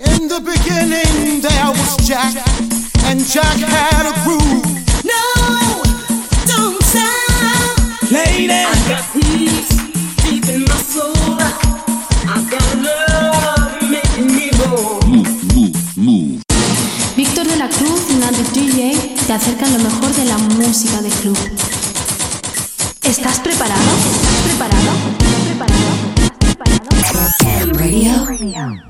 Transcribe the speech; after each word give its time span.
In 0.00 0.28
the 0.28 0.40
beginning 0.40 1.42
there 1.42 1.70
was 1.76 1.96
Jack, 2.08 2.32
and 3.04 3.20
Jack 3.20 3.58
had 3.58 4.06
a 4.08 4.14
groove. 4.24 4.64
No, 5.04 5.24
don't 6.46 6.82
stop. 6.82 7.76
Lady, 8.10 8.48
I 8.50 8.72
got 8.88 9.04
peace 9.12 9.68
deep 10.24 10.48
in 10.48 10.64
my 10.64 10.76
soul. 10.80 11.12
I 12.24 12.40
got 12.48 12.68
love 12.80 13.76
making 13.90 14.32
me 14.34 14.48
roll. 14.64 15.00
Víctor 17.14 17.46
de 17.46 17.56
la 17.56 17.68
Cruz 17.68 18.00
y 18.08 18.14
Nandi 18.14 18.42
DJ 18.54 19.14
te 19.26 19.32
acercan 19.34 19.70
lo 19.74 19.78
mejor 19.80 20.14
de 20.14 20.24
la 20.24 20.38
música 20.38 21.02
de 21.02 21.10
club. 21.10 21.38
¿Estás 23.02 23.38
preparado? 23.40 23.82
¿Estás 24.14 24.40
preparado? 24.46 24.90
¿Estás 25.18 25.42
preparado? 25.44 25.90
¿Estás 26.96 27.36
preparado? 27.36 28.24
Radio. 28.24 28.89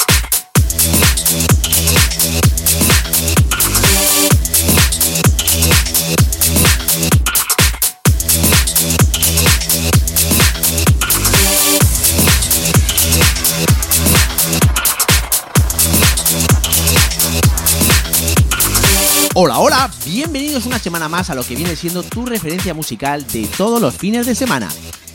Hola, 19.33 19.57
hola, 19.59 19.91
bienvenidos 20.05 20.65
una 20.65 20.77
semana 20.77 21.09
más 21.09 21.29
a 21.29 21.35
lo 21.35 21.43
que 21.43 21.55
viene 21.55 21.75
siendo 21.75 22.03
tu 22.03 22.25
referencia 22.25 22.73
musical 22.73 23.25
de 23.27 23.47
todos 23.57 23.81
los 23.81 23.95
fines 23.95 24.25
de 24.25 24.35
semana. 24.35 24.69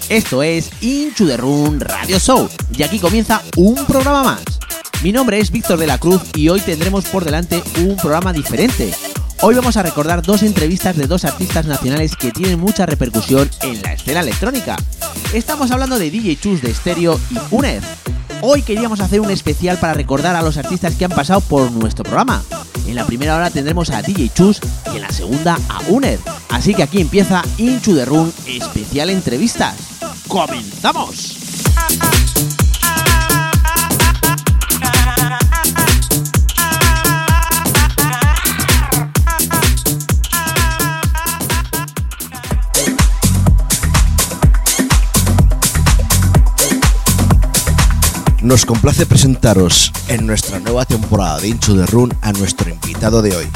Esto 0.09 0.43
es 0.43 0.71
Into 0.81 1.27
the 1.27 1.37
Room 1.37 1.78
Radio 1.78 2.19
Show 2.19 2.48
y 2.77 2.83
aquí 2.83 2.98
comienza 2.98 3.43
un 3.56 3.84
programa 3.87 4.25
más. 4.25 4.56
Mi 5.03 5.12
nombre 5.12 5.39
es 5.39 5.51
Víctor 5.51 5.79
de 5.79 5.87
la 5.87 5.99
Cruz 5.99 6.23
y 6.34 6.49
hoy 6.49 6.61
tendremos 6.61 7.05
por 7.07 7.25
delante 7.25 7.62
un 7.81 7.97
programa 7.97 8.33
diferente. 8.33 8.93
Hoy 9.43 9.55
vamos 9.55 9.77
a 9.77 9.83
recordar 9.83 10.23
dos 10.23 10.43
entrevistas 10.43 10.97
de 10.97 11.07
dos 11.07 11.25
artistas 11.25 11.67
nacionales 11.67 12.17
que 12.17 12.33
tienen 12.33 12.59
mucha 12.59 12.87
repercusión 12.87 13.49
en 13.62 13.83
la 13.83 13.93
escena 13.93 14.21
electrónica. 14.21 14.77
Estamos 15.34 15.71
hablando 15.71 15.99
de 15.99 16.11
DJ 16.11 16.37
Chus 16.41 16.62
de 16.62 16.73
Stereo 16.75 17.21
y 17.31 17.39
UNED. 17.51 17.83
Hoy 18.41 18.62
queríamos 18.62 19.01
hacer 19.01 19.21
un 19.21 19.31
especial 19.31 19.79
para 19.79 19.95
recordar 19.95 20.34
a 20.34 20.43
los 20.43 20.57
artistas 20.57 20.95
que 20.95 21.05
han 21.05 21.13
pasado 21.13 21.41
por 21.43 21.71
nuestro 21.71 22.05
programa. 22.05 22.43
En 22.87 22.95
la 22.95 23.07
primera 23.07 23.37
hora 23.37 23.51
tendremos 23.51 23.91
a 23.91 24.03
DJ 24.03 24.31
Chus 24.34 24.61
y 24.93 24.97
en 24.97 25.03
la 25.03 25.11
segunda 25.11 25.59
a 25.69 25.81
UNED. 25.89 26.21
Así 26.49 26.75
que 26.75 26.83
aquí 26.83 27.01
empieza 27.01 27.43
Into 27.59 27.95
the 27.95 28.05
Room 28.05 28.33
especial 28.47 29.11
entrevistas. 29.11 29.75
¡Comenzamos! 30.27 31.37
Nos 48.47 48.65
complace 48.65 49.07
presentaros 49.07 49.91
en 50.07 50.25
nuestra 50.25 50.61
nueva 50.61 50.84
temporada 50.84 51.41
de 51.41 51.49
Into 51.49 51.75
the 51.75 51.84
Run 51.87 52.17
a 52.23 52.31
nuestro 52.31 52.71
invitado 52.71 53.21
de 53.21 53.34
hoy. 53.34 53.49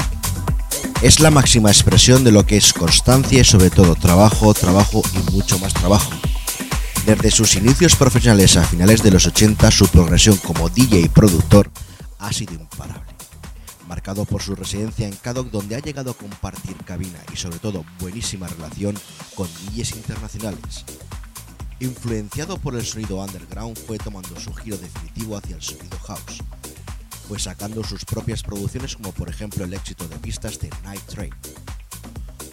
Es 1.01 1.21
la 1.21 1.31
máxima 1.31 1.71
expresión 1.71 2.25
de 2.25 2.33
lo 2.33 2.45
que 2.45 2.57
es 2.57 2.73
constancia 2.73 3.39
y 3.39 3.45
sobre 3.45 3.69
todo 3.69 3.95
trabajo, 3.95 4.53
trabajo 4.53 5.01
y 5.13 5.31
mucho 5.31 5.57
más 5.59 5.73
trabajo. 5.73 6.11
Desde 7.05 7.31
sus 7.31 7.55
inicios 7.55 7.95
profesionales 7.95 8.57
a 8.57 8.65
finales 8.65 9.01
de 9.01 9.11
los 9.11 9.25
80, 9.25 9.71
su 9.71 9.87
progresión 9.87 10.35
como 10.35 10.67
DJ 10.67 10.99
y 10.99 11.07
productor 11.07 11.71
ha 12.19 12.33
sido 12.33 12.55
imparable. 12.55 13.13
Marcado 13.87 14.25
por 14.25 14.41
su 14.41 14.57
residencia 14.57 15.07
en 15.07 15.15
Caddock 15.15 15.51
donde 15.51 15.77
ha 15.77 15.79
llegado 15.79 16.11
a 16.11 16.15
compartir 16.15 16.75
cabina 16.83 17.19
y 17.31 17.37
sobre 17.37 17.59
todo 17.59 17.85
buenísima 18.01 18.49
relación 18.49 18.99
con 19.35 19.47
DJs 19.47 19.95
internacionales. 19.95 20.83
Influenciado 21.81 22.57
por 22.57 22.75
el 22.75 22.85
sonido 22.85 23.17
underground, 23.17 23.75
fue 23.75 23.97
tomando 23.97 24.39
su 24.39 24.53
giro 24.53 24.77
definitivo 24.77 25.35
hacia 25.35 25.55
el 25.55 25.63
sonido 25.63 25.97
house, 26.05 26.37
pues 27.27 27.41
sacando 27.41 27.83
sus 27.83 28.05
propias 28.05 28.43
producciones 28.43 28.95
como 28.95 29.11
por 29.11 29.27
ejemplo 29.29 29.65
el 29.65 29.73
éxito 29.73 30.07
de 30.07 30.15
pistas 30.17 30.59
de 30.59 30.69
Night 30.83 31.01
Train. 31.07 31.33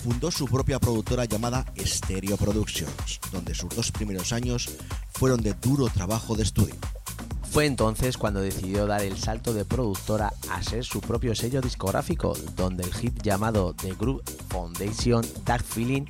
Fundó 0.02 0.30
su 0.30 0.46
propia 0.46 0.78
productora 0.78 1.26
llamada 1.26 1.66
Stereo 1.78 2.38
Productions, 2.38 3.20
donde 3.30 3.54
sus 3.54 3.68
dos 3.68 3.92
primeros 3.92 4.32
años 4.32 4.70
fueron 5.12 5.42
de 5.42 5.52
duro 5.52 5.90
trabajo 5.90 6.34
de 6.34 6.44
estudio. 6.44 6.76
Fue 7.50 7.66
entonces 7.66 8.16
cuando 8.16 8.40
decidió 8.40 8.86
dar 8.86 9.02
el 9.02 9.18
salto 9.18 9.52
de 9.52 9.66
productora 9.66 10.32
a 10.50 10.62
ser 10.62 10.86
su 10.86 11.02
propio 11.02 11.34
sello 11.34 11.60
discográfico, 11.60 12.34
donde 12.56 12.84
el 12.84 12.94
hit 12.94 13.22
llamado 13.22 13.74
The 13.74 13.92
Group 13.92 14.22
Foundation 14.48 15.26
Dark 15.44 15.64
Feeling 15.64 16.06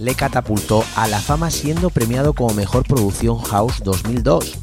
le 0.00 0.14
catapultó 0.14 0.82
a 0.96 1.06
la 1.06 1.20
fama 1.20 1.50
siendo 1.50 1.90
premiado 1.90 2.32
como 2.32 2.54
Mejor 2.54 2.84
Producción 2.84 3.38
House 3.38 3.82
2002 3.84 4.56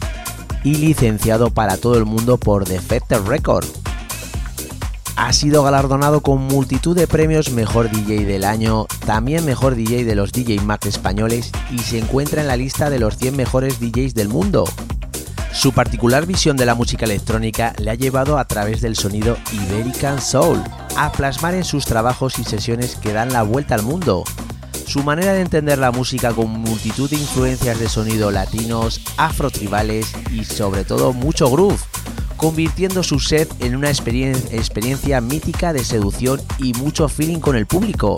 y 0.63 0.75
licenciado 0.75 1.51
para 1.51 1.77
todo 1.77 1.95
el 1.97 2.05
mundo 2.05 2.37
por 2.37 2.67
Defected 2.67 3.21
Record. 3.21 3.65
Ha 5.15 5.33
sido 5.33 5.63
galardonado 5.63 6.21
con 6.21 6.41
multitud 6.41 6.95
de 6.95 7.07
premios 7.07 7.51
Mejor 7.51 7.89
DJ 7.89 8.25
del 8.25 8.43
año, 8.43 8.87
también 9.05 9.45
Mejor 9.45 9.75
DJ 9.75 10.05
de 10.05 10.15
los 10.15 10.31
DJ 10.31 10.59
Mac 10.61 10.85
españoles 10.85 11.51
y 11.71 11.79
se 11.79 11.99
encuentra 11.99 12.41
en 12.41 12.47
la 12.47 12.57
lista 12.57 12.89
de 12.89 12.99
los 12.99 13.17
100 13.17 13.35
mejores 13.35 13.79
DJs 13.79 14.15
del 14.15 14.29
mundo. 14.29 14.65
Su 15.53 15.71
particular 15.71 16.25
visión 16.25 16.57
de 16.57 16.65
la 16.65 16.75
música 16.75 17.05
electrónica 17.05 17.73
le 17.79 17.91
ha 17.91 17.95
llevado 17.95 18.37
a 18.37 18.45
través 18.45 18.81
del 18.81 18.95
sonido 18.95 19.37
Iberican 19.51 20.21
Soul 20.21 20.61
a 20.95 21.11
plasmar 21.11 21.55
en 21.55 21.63
sus 21.63 21.85
trabajos 21.85 22.37
y 22.39 22.43
sesiones 22.43 22.95
que 22.95 23.13
dan 23.13 23.33
la 23.33 23.43
vuelta 23.43 23.75
al 23.75 23.83
mundo. 23.83 24.23
Su 24.87 25.03
manera 25.03 25.33
de 25.33 25.41
entender 25.41 25.77
la 25.77 25.91
música 25.91 26.31
con 26.31 26.49
multitud 26.49 27.09
de 27.09 27.17
influencias 27.17 27.77
de 27.77 27.89
sonido 27.89 28.31
latinos, 28.31 29.01
afrotribales 29.17 30.13
y 30.31 30.45
sobre 30.45 30.85
todo 30.85 31.11
mucho 31.11 31.51
groove, 31.51 31.77
convirtiendo 32.37 33.03
su 33.03 33.19
set 33.19 33.53
en 33.61 33.75
una 33.75 33.89
experien- 33.89 34.41
experiencia 34.51 35.19
mítica 35.19 35.73
de 35.73 35.83
seducción 35.83 36.41
y 36.57 36.71
mucho 36.73 37.09
feeling 37.09 37.39
con 37.39 37.57
el 37.57 37.65
público. 37.65 38.15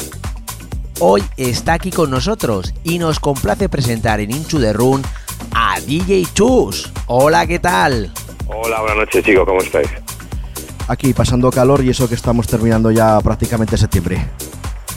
Hoy 0.99 1.23
está 1.37 1.73
aquí 1.73 1.89
con 1.89 2.11
nosotros 2.11 2.71
y 2.83 2.99
nos 2.99 3.19
complace 3.19 3.67
presentar 3.67 4.19
en 4.19 4.29
Into 4.29 4.59
the 4.59 4.71
Room 4.71 5.01
a 5.55 5.79
DJ 5.79 6.27
Chus. 6.33 6.91
Hola, 7.07 7.47
¿qué 7.47 7.57
tal? 7.57 8.13
Hola, 8.47 8.81
buenas 8.81 8.97
noches 8.97 9.25
chicos, 9.25 9.43
¿cómo 9.45 9.59
estáis? 9.59 9.87
Aquí 10.87 11.13
pasando 11.13 11.49
calor 11.49 11.83
y 11.83 11.89
eso 11.89 12.07
que 12.07 12.15
estamos 12.15 12.45
terminando 12.47 12.91
ya 12.91 13.19
prácticamente 13.21 13.75
septiembre. 13.75 14.23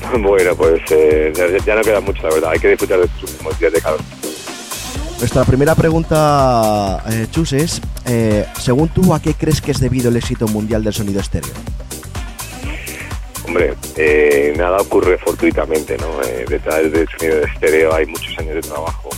Bueno, 0.21 0.55
pues 0.57 0.81
eh, 0.91 1.33
ya- 1.65 1.75
no 1.75 1.83
queda 1.83 2.01
mucho, 2.01 2.23
la 2.23 2.35
verdad. 2.35 2.51
Hay 2.53 2.59
que 2.59 2.69
disfrutar 2.69 2.99
de 3.01 3.09
últimos 3.23 3.59
días 3.59 3.73
de 3.73 3.81
calor. 3.81 4.01
Nuestra 5.19 5.45
primera 5.45 5.75
pregunta, 5.77 7.03
eh, 7.09 7.27
Chus, 7.31 7.53
es 7.53 7.81
eh, 8.07 8.45
según 8.61 8.89
tú, 8.89 9.15
¿a 9.15 9.23
qué 9.23 9.35
crees 9.35 9.61
que 9.61 9.71
es 9.71 9.79
debido 9.79 10.09
el 10.09 10.17
éxito 10.17 10.49
mundial 10.49 10.83
del 10.83 10.93
sonido 10.93 11.21
estéreo? 11.21 11.53
Hombre, 13.47 13.75
eh, 13.97 14.53
nada 14.57 14.79
ocurre 14.79 15.19
fortuitamente, 15.19 15.97
¿no? 15.99 16.21
Eh, 16.23 16.45
detrás 16.49 16.91
del 16.91 17.07
sonido 17.19 17.37
de 17.39 17.45
estéreo 17.45 17.95
hay 17.95 18.07
muchos 18.07 18.37
años 18.39 18.55
de 18.55 18.63
trabajo. 18.63 19.11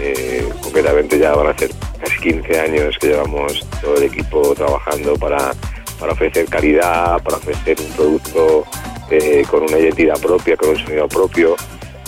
Eh, 0.00 0.48
concretamente 0.62 1.18
ya 1.18 1.32
van 1.34 1.48
a 1.48 1.58
ser 1.58 1.70
casi 2.02 2.16
15 2.20 2.58
años 2.60 2.96
que 3.00 3.08
llevamos 3.08 3.64
todo 3.82 3.96
el 3.96 4.04
equipo 4.04 4.54
trabajando 4.54 5.14
para, 5.14 5.52
para 6.00 6.14
ofrecer 6.14 6.46
calidad, 6.46 7.22
para 7.22 7.36
ofrecer 7.36 7.76
un 7.78 7.92
producto 7.92 8.64
eh, 9.10 9.44
con 9.48 9.62
una 9.64 9.78
identidad 9.78 10.18
propia, 10.18 10.56
con 10.56 10.70
un 10.70 10.78
sonido 10.78 11.06
propio. 11.06 11.54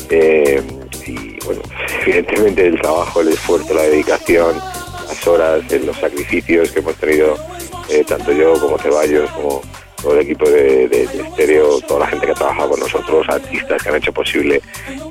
Eh, 0.09 0.63
y 1.07 1.45
bueno, 1.45 1.61
evidentemente 2.07 2.67
el 2.67 2.81
trabajo, 2.81 3.21
el 3.21 3.29
esfuerzo, 3.29 3.75
la 3.75 3.83
dedicación, 3.83 4.57
las 5.07 5.27
horas, 5.27 5.63
eh, 5.71 5.83
los 5.85 5.97
sacrificios 5.99 6.73
que 6.73 6.79
hemos 6.79 6.97
tenido, 6.97 7.37
tanto 8.07 8.33
yo 8.33 8.55
como 8.55 8.79
Ceballos, 8.79 9.31
como 9.33 9.61
todo 10.01 10.15
el 10.15 10.21
equipo 10.21 10.49
de, 10.49 10.89
de, 10.89 11.03
estéreo, 11.03 11.79
toda 11.83 12.01
la 12.01 12.07
gente 12.07 12.25
que 12.25 12.33
ha 12.33 12.37
trabajado 12.37 12.71
con 12.71 12.81
nosotros, 12.81 13.29
artistas 13.29 13.83
que 13.83 13.89
han 13.91 13.97
hecho 13.97 14.13
posible 14.13 14.63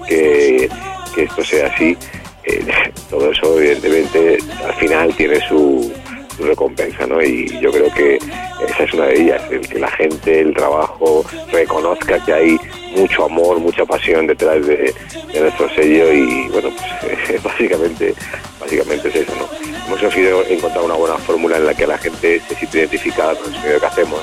que, 0.07 0.68
esto 1.16 1.44
sea 1.44 1.68
así. 1.68 1.95
Todo 3.10 3.31
eso 3.31 3.60
evidentemente 3.60 4.39
al 4.66 4.74
final 4.74 5.16
tiene 5.16 5.39
su, 5.48 5.94
recompensa, 6.42 7.06
¿no? 7.08 7.22
Y 7.22 7.48
yo 7.62 7.72
creo 7.72 7.94
que 7.94 8.16
esa 8.16 8.84
es 8.84 8.94
una 8.94 9.06
de 9.08 9.22
ellas, 9.22 9.42
el 9.52 9.68
que 9.68 9.80
la 9.80 9.92
gente, 9.92 10.42
el 10.42 10.54
trabajo, 10.54 11.24
reconozca 11.52 12.24
que 12.24 12.34
hay 12.34 12.60
mucho 12.96 13.26
amor, 13.26 13.60
mucha 13.60 13.86
pasión 13.86 14.28
detrás 14.28 14.66
de, 14.66 14.94
de 15.34 15.40
nuestro 15.40 15.70
sello 15.74 16.12
y 16.12 16.48
bueno, 16.50 16.70
pues 16.70 17.44
básicamente, 17.44 18.14
básicamente 18.60 19.10
es 19.10 19.16
eso, 19.16 19.34
¿no? 19.36 19.48
Hemos 19.88 20.00
conseguido 20.00 20.44
encontrar 20.46 20.84
una 20.84 20.96
buena 20.96 21.18
fórmula 21.18 21.58
en 21.58 21.66
la 21.66 21.74
que 21.74 21.88
la 21.88 21.98
gente 21.98 22.42
se 22.48 22.56
siente 22.56 22.80
identificada 22.80 23.36
con 23.36 23.54
el 23.54 23.60
sonido 23.60 23.80
que 23.80 23.86
hacemos. 23.86 24.22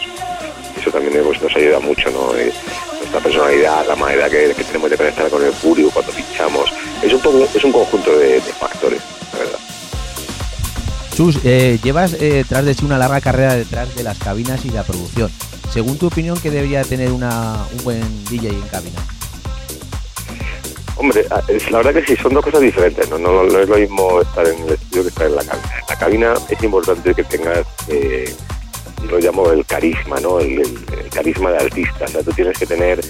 Eso 0.79 0.91
también 0.91 1.23
pues, 1.25 1.43
nos 1.43 1.55
ayuda 1.57 1.81
mucho, 1.81 2.11
¿no? 2.11 2.35
Eh, 2.37 2.53
nuestra 2.99 3.21
personalidad, 3.21 3.87
la 3.87 3.97
manera 3.97 4.31
que, 4.31 4.55
tenemos 4.55 4.91
de 4.91 4.97
conectar 4.97 5.29
con 5.31 5.45
el 5.45 5.53
público 5.53 5.91
cuando 5.93 6.13
pinchamos. 6.13 6.73
Es 7.03 7.13
un 7.13 7.21
poco, 7.21 7.47
es 7.55 7.65
un 7.65 7.73
conjunto 7.73 8.17
de 8.19 8.41
factores, 8.41 9.03
Chus, 11.19 11.41
eh, 11.43 11.81
llevas 11.83 12.13
eh, 12.21 12.45
tras 12.49 12.65
de 12.65 12.75
sí 12.75 12.85
una 12.85 12.97
larga 12.97 13.21
carrera 13.21 13.57
detrás 13.57 13.93
de 13.97 14.05
las 14.05 14.21
cabinas 14.21 14.65
y 14.65 14.71
la 14.71 14.85
producción. 14.85 15.29
Según 15.69 15.99
tu 15.99 16.07
opinión, 16.07 16.39
¿qué 16.41 16.49
debería 16.49 16.85
tener 16.85 17.11
un 17.11 17.29
buen 17.83 18.25
DJ 18.27 18.51
en 18.51 18.61
cabina? 18.69 19.01
Hombre, 20.95 21.27
la 21.29 21.79
verdad 21.79 21.93
que 21.93 22.07
sí, 22.07 22.23
son 22.23 22.35
dos 22.35 22.45
cosas 22.45 22.61
diferentes. 22.61 23.11
No, 23.11 23.43
es 23.45 23.69
lo 23.69 23.77
mismo 23.77 24.21
estar 24.21 24.47
en 24.47 24.63
el 24.63 24.75
estudio 24.75 25.03
que 25.03 25.09
estar 25.09 25.27
en 25.27 25.35
la 25.35 25.43
cabina. 25.43 25.73
En 25.81 25.87
la 25.89 25.99
cabina 25.99 26.35
es 26.49 26.63
importante 26.63 27.13
que 27.13 27.25
tengas, 27.25 27.67
eh, 27.89 28.33
lo 29.09 29.19
llamo 29.19 29.51
el 29.51 29.65
carisma, 29.65 30.21
¿no? 30.21 30.41
El, 30.41 30.63
carisma 31.13 31.51
de 31.51 31.59
artista. 31.59 32.05
O 32.05 32.09
sea, 32.09 32.23
tú 32.23 32.33
tienes 32.33 32.59
que 32.59 32.67
tener 32.67 33.01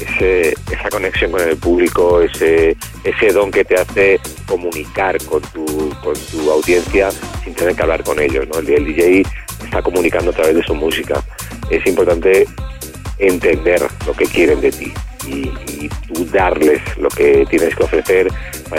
ese, 0.00 0.54
esa 0.70 0.88
conexión 0.90 1.30
con 1.30 1.40
el 1.40 1.56
público, 1.56 2.20
ese, 2.20 2.76
ese 3.04 3.32
don 3.32 3.50
que 3.50 3.64
te 3.64 3.76
hace 3.76 4.20
comunicar 4.46 5.22
con 5.24 5.40
tu, 5.42 5.64
con 6.02 6.14
tu 6.14 6.50
audiencia 6.50 7.10
sin 7.42 7.54
tener 7.54 7.74
que 7.74 7.82
hablar 7.82 8.04
con 8.04 8.20
ellos, 8.20 8.46
¿no? 8.48 8.58
El, 8.58 8.68
el 8.70 8.84
DJ 8.86 9.22
está 9.64 9.82
comunicando 9.82 10.30
a 10.30 10.34
través 10.34 10.56
de 10.56 10.62
su 10.62 10.74
música. 10.74 11.22
Es 11.70 11.86
importante 11.86 12.46
entender 13.18 13.82
lo 14.06 14.12
que 14.12 14.26
quieren 14.26 14.60
de 14.60 14.72
ti 14.72 14.92
y, 15.26 15.88
tú 16.08 16.24
darles 16.32 16.80
lo 16.96 17.08
que 17.08 17.44
tienes 17.50 17.74
que 17.74 17.84
ofrecer 17.84 18.28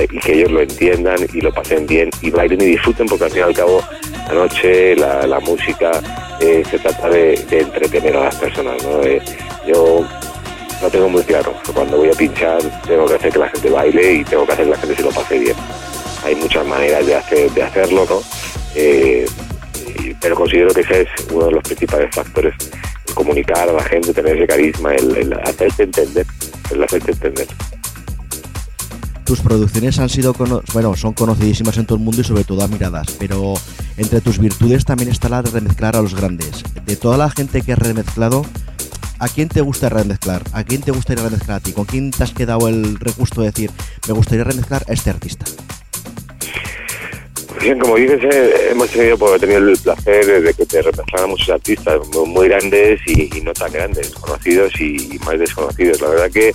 y 0.09 0.19
que 0.19 0.33
ellos 0.33 0.51
lo 0.51 0.61
entiendan 0.61 1.17
y 1.33 1.41
lo 1.41 1.53
pasen 1.53 1.85
bien 1.85 2.09
y 2.21 2.31
bailen 2.31 2.61
y 2.61 2.65
disfruten 2.65 3.07
porque 3.07 3.25
al 3.25 3.31
fin 3.31 3.39
y 3.41 3.43
al 3.43 3.53
cabo 3.53 3.83
la 4.27 4.33
noche, 4.33 4.95
la, 4.95 5.39
música 5.39 5.91
eh, 6.39 6.63
se 6.69 6.79
trata 6.79 7.09
de, 7.09 7.33
entretener 7.51 8.17
a 8.17 8.25
las 8.25 8.35
personas. 8.35 8.83
¿no? 8.83 9.03
Eh, 9.03 9.21
yo 9.67 10.05
lo 10.81 10.89
tengo 10.89 11.09
muy 11.09 11.21
claro, 11.23 11.53
cuando 11.73 11.97
voy 11.97 12.09
a 12.09 12.13
pinchar 12.13 12.59
tengo 12.87 13.05
que 13.05 13.15
hacer 13.15 13.31
que 13.31 13.39
la 13.39 13.49
gente 13.49 13.69
baile 13.69 14.13
y 14.13 14.23
tengo 14.23 14.45
que 14.45 14.53
hacer 14.53 14.65
que 14.65 14.71
la 14.71 14.77
gente 14.77 14.95
se 14.95 15.03
lo 15.03 15.09
pase 15.11 15.39
bien. 15.39 15.55
Hay 16.23 16.35
muchas 16.35 16.65
maneras 16.65 17.05
de, 17.05 17.15
hacer, 17.15 17.51
de 17.51 17.63
hacerlo, 17.63 18.05
¿no? 18.09 18.21
Eh, 18.73 19.25
pero 20.19 20.35
considero 20.35 20.73
que 20.73 20.81
ese 20.81 21.01
es 21.03 21.09
uno 21.31 21.45
de 21.45 21.51
los 21.51 21.63
principales 21.63 22.13
factores 22.13 22.53
comunicar 23.13 23.69
a 23.69 23.73
la 23.73 23.83
gente, 23.83 24.13
tener 24.13 24.35
ese 24.37 24.47
carisma, 24.47 24.93
el, 24.95 25.15
el 25.15 25.33
hacerte 25.33 25.83
entender, 25.83 26.25
el 26.71 26.83
hacerte 26.83 27.11
entender. 27.11 27.47
Tus 29.25 29.41
producciones 29.41 29.97
han 29.97 30.09
sido 30.09 30.35
bueno, 30.73 30.95
son 30.95 31.13
conocidísimas 31.13 31.77
en 31.77 31.87
todo 31.87 31.97
el 31.97 32.03
mundo 32.03 32.21
y 32.21 32.23
sobre 32.23 32.43
todo 32.43 32.63
admiradas, 32.63 33.07
pero 33.17 33.55
entre 33.97 34.21
tus 34.21 34.37
virtudes 34.37 34.85
también 34.85 35.09
está 35.09 35.29
la 35.29 35.41
de 35.41 35.49
remezclar 35.49 35.95
a 35.95 36.01
los 36.01 36.13
grandes. 36.13 36.63
De 36.85 36.95
toda 36.95 37.17
la 37.17 37.31
gente 37.31 37.63
que 37.63 37.73
has 37.73 37.79
remezclado, 37.79 38.45
¿a 39.17 39.27
quién 39.27 39.49
te 39.49 39.61
gusta 39.61 39.89
remezclar? 39.89 40.43
¿A 40.51 40.63
quién 40.63 40.81
te 40.81 40.91
gustaría 40.91 41.23
remezclar 41.23 41.57
a 41.57 41.59
ti? 41.59 41.71
¿Con 41.71 41.85
quién 41.85 42.11
te 42.11 42.23
has 42.23 42.33
quedado 42.33 42.67
el 42.67 42.99
regusto 42.99 43.41
de 43.41 43.47
decir, 43.47 43.71
me 44.07 44.13
gustaría 44.13 44.43
remezclar 44.43 44.85
a 44.87 44.93
este 44.93 45.09
artista? 45.09 45.45
Como 47.73 47.95
dices, 47.95 48.19
eh, 48.23 48.67
hemos 48.71 48.89
tenido, 48.91 49.17
pues, 49.17 49.41
tenido 49.41 49.57
el 49.57 49.77
placer 49.77 50.43
de 50.43 50.53
que 50.53 50.65
te 50.67 50.83
reemplazaran 50.83 51.31
muchos 51.31 51.49
artistas 51.49 51.99
muy, 52.09 52.47
grandes 52.47 53.01
y, 53.07 53.41
no 53.41 53.53
tan 53.53 53.71
grandes, 53.71 54.11
conocidos 54.11 54.71
y, 54.79 55.15
y 55.15 55.19
más 55.25 55.39
desconocidos. 55.39 55.99
La 55.99 56.09
verdad 56.09 56.31
que, 56.31 56.53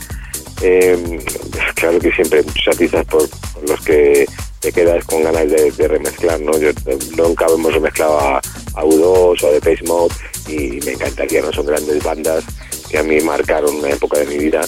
eh, 0.63 1.21
claro 1.75 1.99
que 1.99 2.13
siempre 2.13 2.39
hay 2.39 2.45
muchos 2.45 2.69
artistas 2.69 3.05
por, 3.07 3.29
los 3.69 3.81
que 3.81 4.27
te 4.61 4.73
quedas 4.73 5.05
con 5.05 5.25
ganas 5.25 5.51
de, 5.51 5.89
remezclar, 5.89 6.41
¿no? 6.41 6.57
Yo 6.59 6.69
eh, 6.69 6.99
nunca 7.17 7.47
hemos 7.47 7.75
remezclado 7.75 8.21
a, 8.21 8.39
a 8.39 8.85
U2 8.85 9.43
o 9.43 9.47
a 9.49 9.51
Depeche 9.51 9.85
Mode 9.87 10.15
y 10.47 10.81
me 10.85 10.93
encantaría, 10.93 11.43
¿no? 11.43 11.53
Son 11.53 11.67
grandes 11.67 12.03
bandas 12.05 12.45
que 12.89 12.99
a 12.99 13.03
mí 13.03 13.21
marcaron 13.21 13.75
una 13.77 13.91
época 13.91 14.21
de 14.21 14.27
mi 14.27 14.39
vida 14.39 14.61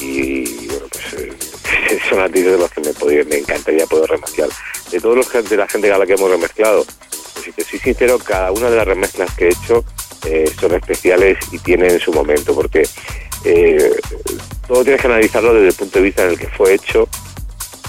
y, 0.00 0.66
bueno, 0.68 0.86
pues 0.92 1.24
eh, 1.24 1.32
son 2.08 2.20
artistas 2.20 2.52
de 2.52 2.58
los 2.58 2.70
que 2.70 2.80
me, 2.80 2.92
podría, 2.92 3.24
me 3.24 3.38
encantaría 3.38 3.86
poder 3.86 4.10
remezclar. 4.10 4.48
De 4.90 5.00
todos 5.00 5.16
los 5.16 5.50
de 5.50 5.56
la 5.56 5.68
gente 5.68 5.92
a 5.92 5.98
la 5.98 6.06
que 6.06 6.14
hemos 6.14 6.30
remezclado, 6.30 6.84
pues, 6.84 7.44
si 7.44 7.52
te 7.52 7.64
soy 7.64 7.78
sincero, 7.78 8.18
cada 8.18 8.52
una 8.52 8.70
de 8.70 8.76
las 8.76 8.86
remezclas 8.86 9.34
que 9.34 9.46
he 9.46 9.48
hecho 9.48 9.84
eh, 10.26 10.50
son 10.60 10.74
especiales 10.74 11.38
y 11.52 11.58
tienen 11.58 12.00
su 12.00 12.12
momento, 12.12 12.54
porque 12.54 12.88
eh, 13.44 13.92
todo 14.66 14.82
tienes 14.82 15.00
que 15.00 15.06
analizarlo 15.06 15.54
desde 15.54 15.68
el 15.68 15.74
punto 15.74 15.98
de 15.98 16.04
vista 16.04 16.24
en 16.24 16.30
el 16.30 16.38
que 16.38 16.48
fue 16.48 16.74
hecho, 16.74 17.08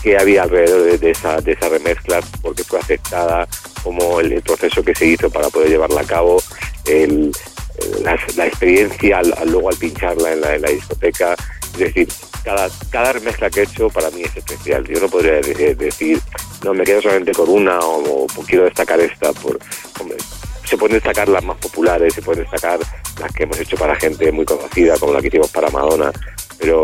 qué 0.04 0.18
había 0.18 0.44
alrededor 0.44 1.00
de, 1.00 1.12
esa, 1.12 1.42
de 1.42 1.54
esa 1.54 1.70
remezcla, 1.70 2.20
porque 2.42 2.64
fue 2.64 2.80
aceptada, 2.80 3.48
como 3.84 4.20
el, 4.20 4.42
proceso 4.42 4.84
que 4.84 4.94
se 4.96 5.06
hizo 5.08 5.30
para 5.30 5.50
poder 5.50 5.70
llevarla 5.70 6.02
a 6.02 6.06
cabo, 6.06 6.42
el, 6.86 7.32
el- 7.78 8.04
la, 8.04 8.46
experiencia 8.46 9.22
luego 9.46 9.70
al 9.70 9.78
pincharla 9.78 10.34
en 10.34 10.42
la, 10.42 10.56
en 10.56 10.62
la 10.62 10.70
discoteca. 10.70 11.36
Es 11.74 11.80
decir, 11.80 12.08
cada, 12.44 12.70
cada 12.90 13.14
remezcla 13.14 13.50
que 13.50 13.62
he 13.62 13.64
hecho 13.64 13.90
para 13.90 14.10
mí 14.12 14.22
es 14.24 14.36
especial. 14.36 14.86
Yo 14.88 15.00
no 15.00 15.08
podría 15.10 15.34
de- 15.42 15.76
decir, 15.76 16.20
no, 16.64 16.74
me 16.74 16.84
quedo 16.84 17.02
solamente 17.02 17.32
con 17.32 17.50
una 17.50 17.80
o, 17.80 18.24
o 18.26 18.28
quiero 18.46 18.66
destacar 18.66 19.00
esta. 19.00 19.32
Por, 19.34 19.60
hombre, 20.00 20.18
se 20.66 20.78
pueden 20.78 20.96
destacar 20.96 21.28
las 21.30 21.44
más 21.44 21.58
populares, 21.58 22.14
se 22.14 22.22
pueden 22.22 22.44
destacar 22.44 22.80
las 23.20 23.32
que 23.34 23.44
hemos 23.44 23.60
hecho 23.60 23.76
para 23.78 23.96
gente 23.96 24.32
muy 24.32 24.46
conocida, 24.46 24.98
como 24.98 25.14
la 25.14 25.22
que 25.22 25.28
hicimos 25.28 25.50
para 25.52 25.70
Madonna, 25.70 26.12
pero 26.58 26.84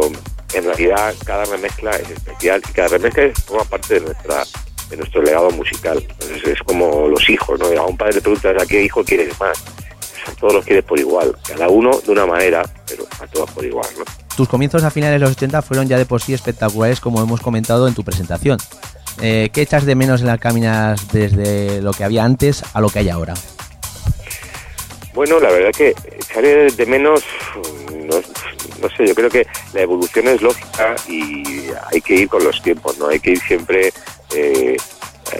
en 0.53 0.63
realidad 0.63 1.13
cada 1.25 1.45
remezcla 1.45 1.91
es 1.91 2.09
especial 2.09 2.61
y 2.67 2.71
cada 2.73 2.87
remezcla 2.89 3.29
forma 3.45 3.63
parte 3.65 3.95
de 3.95 4.01
nuestra 4.01 4.43
de 4.89 4.97
nuestro 4.97 5.21
legado 5.23 5.49
musical. 5.51 5.97
Entonces 6.07 6.43
es 6.47 6.59
como 6.63 7.07
los 7.07 7.27
hijos, 7.29 7.59
¿no? 7.59 7.65
A 7.67 7.85
un 7.85 7.97
padre 7.97 8.15
le 8.15 8.21
preguntas 8.21 8.61
a 8.61 8.65
qué 8.65 8.83
hijo 8.83 9.03
quieres 9.03 9.37
más. 9.39 9.63
A 10.27 10.31
todos 10.39 10.53
los 10.55 10.65
quieres 10.65 10.83
por 10.85 10.99
igual, 10.99 11.35
cada 11.47 11.69
uno 11.69 11.91
de 12.03 12.11
una 12.11 12.25
manera, 12.25 12.63
pero 12.87 13.05
a 13.19 13.27
todos 13.27 13.49
por 13.51 13.63
igual, 13.65 13.87
¿no? 13.97 14.24
Tus 14.35 14.49
comienzos 14.49 14.83
a 14.83 14.91
finales 14.91 15.15
de 15.15 15.19
los 15.25 15.31
80 15.31 15.61
fueron 15.61 15.87
ya 15.87 15.97
de 15.97 16.05
por 16.05 16.21
sí 16.21 16.33
espectaculares, 16.33 16.99
como 16.99 17.21
hemos 17.21 17.39
comentado 17.41 17.87
en 17.87 17.93
tu 17.93 18.03
presentación. 18.03 18.57
Eh, 19.21 19.49
¿Qué 19.53 19.61
echas 19.61 19.85
de 19.85 19.95
menos 19.95 20.19
en 20.21 20.27
las 20.27 20.39
caminas 20.39 21.07
desde 21.13 21.81
lo 21.81 21.91
que 21.93 22.03
había 22.03 22.25
antes 22.25 22.63
a 22.73 22.81
lo 22.81 22.89
que 22.89 22.99
hay 22.99 23.09
ahora? 23.09 23.33
Bueno, 25.13 25.39
la 25.39 25.49
verdad 25.49 25.71
que 25.71 25.95
echaré 26.19 26.69
de 26.69 26.85
menos, 26.85 27.23
no, 28.81 28.89
sé, 28.97 29.07
yo 29.07 29.15
creo 29.15 29.29
que 29.29 29.47
la 29.73 29.81
evolución 29.81 30.27
es 30.27 30.41
lógica 30.41 30.95
y 31.07 31.69
hay 31.93 32.01
que 32.01 32.15
ir 32.15 32.27
con 32.29 32.43
los 32.43 32.61
tiempos, 32.61 32.97
¿no? 32.97 33.07
Hay 33.07 33.21
que 33.21 33.31
ir 33.31 33.39
siempre 33.39 33.93
eh, 34.35 34.75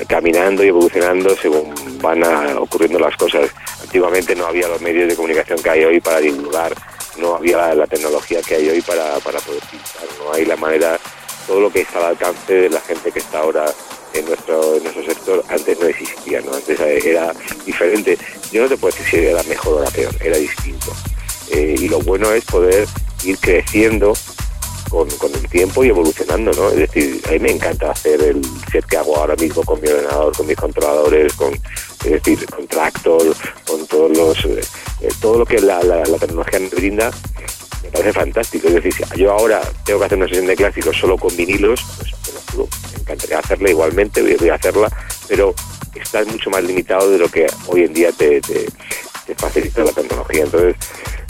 caminando 0.08 0.64
y 0.64 0.70
evolucionando 0.70 1.36
según 1.36 1.74
van 2.02 2.24
a- 2.24 2.58
ocurriendo 2.62 2.98
las 3.00 3.18
cosas. 3.18 3.50
Antiguamente 3.84 4.34
no 4.36 4.46
había 4.46 4.70
los 4.70 4.80
medios 4.80 5.10
de 5.10 5.16
comunicación 5.18 5.60
que 5.62 5.70
hay 5.70 5.84
hoy 5.84 6.00
para 6.00 6.20
divulgar, 6.22 6.74
no 7.18 7.36
había 7.36 7.74
la, 7.74 7.88
tecnología 7.88 8.42
que 8.42 8.56
hay 8.56 8.70
hoy 8.70 8.82
para, 8.82 9.20
para 9.20 9.40
poder 9.40 9.62
pintar, 9.72 10.04
no 10.20 10.34
hay 10.34 10.46
la 10.46 10.56
manera, 10.56 11.00
todo 11.48 11.60
lo 11.60 11.72
que 11.72 11.82
está 11.82 12.00
al 12.00 12.06
alcance 12.06 12.54
de 12.54 12.70
la 12.70 12.82
gente 12.82 13.12
que 13.12 13.20
está 13.20 13.40
ahora 13.40 13.66
en 14.14 14.26
nuestro, 14.26 14.76
en 14.76 14.84
nuestro 14.84 15.06
sector 15.06 15.44
antes 15.50 15.80
no 15.80 15.88
existía, 15.88 16.42
¿no? 16.42 16.54
Antes 16.54 16.80
era 16.80 17.34
diferente. 17.66 18.18
Yo 18.52 18.64
no 18.64 18.70
te 18.70 18.78
puedo 18.78 18.96
decir 18.96 19.20
si 19.20 19.26
era 19.26 19.44
mejor 19.44 19.76
o 19.76 19.82
era 19.82 19.92
peor, 19.92 20.16
era 20.22 20.38
distinto. 20.38 20.94
Eh, 21.52 21.76
y 21.78 21.90
lo 21.90 22.00
bueno 22.00 22.32
es 22.32 22.44
poder 22.46 22.88
ir 23.24 23.38
creciendo 23.40 24.14
con, 24.96 25.10
con, 25.18 25.34
el 25.34 25.50
tiempo 25.50 25.84
y 25.84 25.90
evolucionando, 25.90 26.52
¿no? 26.54 26.70
Es 26.70 26.78
decir, 26.78 27.22
a 27.28 27.32
mí 27.32 27.40
me 27.40 27.52
encanta 27.52 27.92
hacer 27.92 28.22
el 28.22 28.42
set 28.72 28.86
que 28.86 28.96
hago 28.96 29.18
ahora 29.18 29.36
mismo 29.36 29.62
con 29.64 29.82
mi 29.82 29.90
ordenador, 29.90 30.34
con 30.34 30.48
mis 30.48 30.56
controladores, 30.56 31.34
con, 31.34 31.54
es 31.54 32.12
decir, 32.12 32.46
con 32.46 32.66
Tractor, 32.66 33.36
con 33.68 33.86
todos 33.88 34.18
los, 34.18 34.46
eh, 34.46 35.10
todo 35.20 35.40
lo 35.40 35.46
que 35.46 35.60
la, 35.60 35.84
la, 35.84 36.04
tecnología 36.18 36.60
me 36.62 36.70
brinda, 36.70 37.12
me 37.84 37.90
parece 37.90 38.14
fantástico. 38.14 38.70
Es 38.70 38.76
decir, 38.76 38.94
si 38.94 39.20
yo 39.20 39.34
ahora 39.34 39.60
tengo 39.84 40.00
que 40.00 40.06
hacer 40.06 40.18
una 40.18 40.28
sesión 40.30 40.48
de 40.48 40.56
clásicos 40.56 40.96
solo 40.96 41.18
con 41.18 41.36
vinilos, 41.36 41.84
pues 42.56 42.70
me 42.94 43.02
encantaría 43.02 43.40
hacerla 43.40 43.70
igualmente, 43.72 44.38
voy 44.38 44.50
a 44.50 44.56
hacerla, 44.56 44.90
pero 45.28 45.54
está 45.94 46.24
mucho 46.24 46.50
más 46.50 46.64
limitado 46.64 47.12
de 47.12 47.18
lo 47.18 47.28
que 47.28 47.48
hoy 47.68 47.84
en 47.84 47.94
día 47.94 48.14
te, 48.14 48.40
te 48.40 49.36
facilita 49.36 49.84
la 49.84 49.92
tecnología. 49.92 50.44
Entonces, 50.44 50.76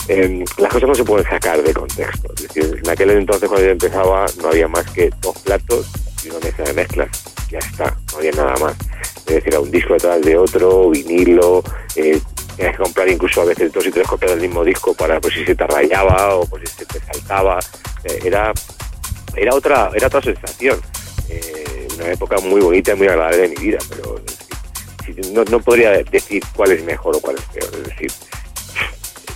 eh, 0.07 0.45
las 0.57 0.71
cosas 0.71 0.89
no 0.89 0.95
se 0.95 1.03
pueden 1.03 1.25
sacar 1.27 1.61
de 1.61 1.73
contexto. 1.73 2.33
Es 2.35 2.43
decir, 2.43 2.81
en 2.83 2.89
aquel 2.89 3.11
entonces 3.11 3.47
cuando 3.47 3.65
yo 3.65 3.71
empezaba 3.71 4.25
no 4.41 4.49
había 4.49 4.67
más 4.67 4.89
que 4.91 5.09
dos 5.21 5.37
platos 5.39 5.87
y 6.23 6.29
una 6.29 6.39
mesa 6.39 6.63
de 6.63 6.73
mezclas. 6.73 7.09
Ya 7.49 7.59
está, 7.59 7.95
no 8.11 8.17
había 8.17 8.31
nada 8.31 8.55
más. 8.57 8.75
Es 9.25 9.35
decir, 9.35 9.47
era 9.47 9.59
un 9.59 9.71
disco 9.71 9.93
detrás 9.93 10.21
de 10.21 10.37
otro, 10.37 10.89
vinilo, 10.89 11.63
eh, 11.95 12.19
tenías 12.55 12.77
que 12.77 12.83
comprar 12.83 13.09
incluso 13.09 13.41
a 13.41 13.45
veces 13.45 13.71
dos 13.71 13.85
y 13.85 13.91
tres 13.91 14.07
copias 14.07 14.31
del 14.31 14.41
mismo 14.41 14.63
disco 14.63 14.93
para 14.93 15.19
por 15.19 15.33
si 15.33 15.43
se 15.45 15.55
te 15.55 15.67
rayaba 15.67 16.35
o 16.35 16.45
por 16.45 16.59
si 16.61 16.67
se 16.67 16.85
te 16.85 16.99
saltaba. 16.99 17.59
Eh, 18.03 18.19
era, 18.25 18.53
era, 19.35 19.55
otra, 19.55 19.91
era 19.93 20.07
otra 20.07 20.21
sensación. 20.21 20.79
Eh, 21.29 21.87
una 21.97 22.11
época 22.11 22.37
muy 22.41 22.61
bonita 22.61 22.93
y 22.93 22.95
muy 22.95 23.07
agradable 23.07 23.37
de 23.37 23.47
mi 23.49 23.55
vida, 23.55 23.79
pero 23.89 24.19
no, 25.31 25.43
no 25.45 25.59
podría 25.59 25.91
decir 25.91 26.43
cuál 26.55 26.71
es 26.71 26.83
mejor 26.83 27.15
o 27.15 27.19
cuál 27.19 27.37
es 27.37 27.43
peor. 27.45 27.73
Es 27.75 27.83
decir, 27.83 28.11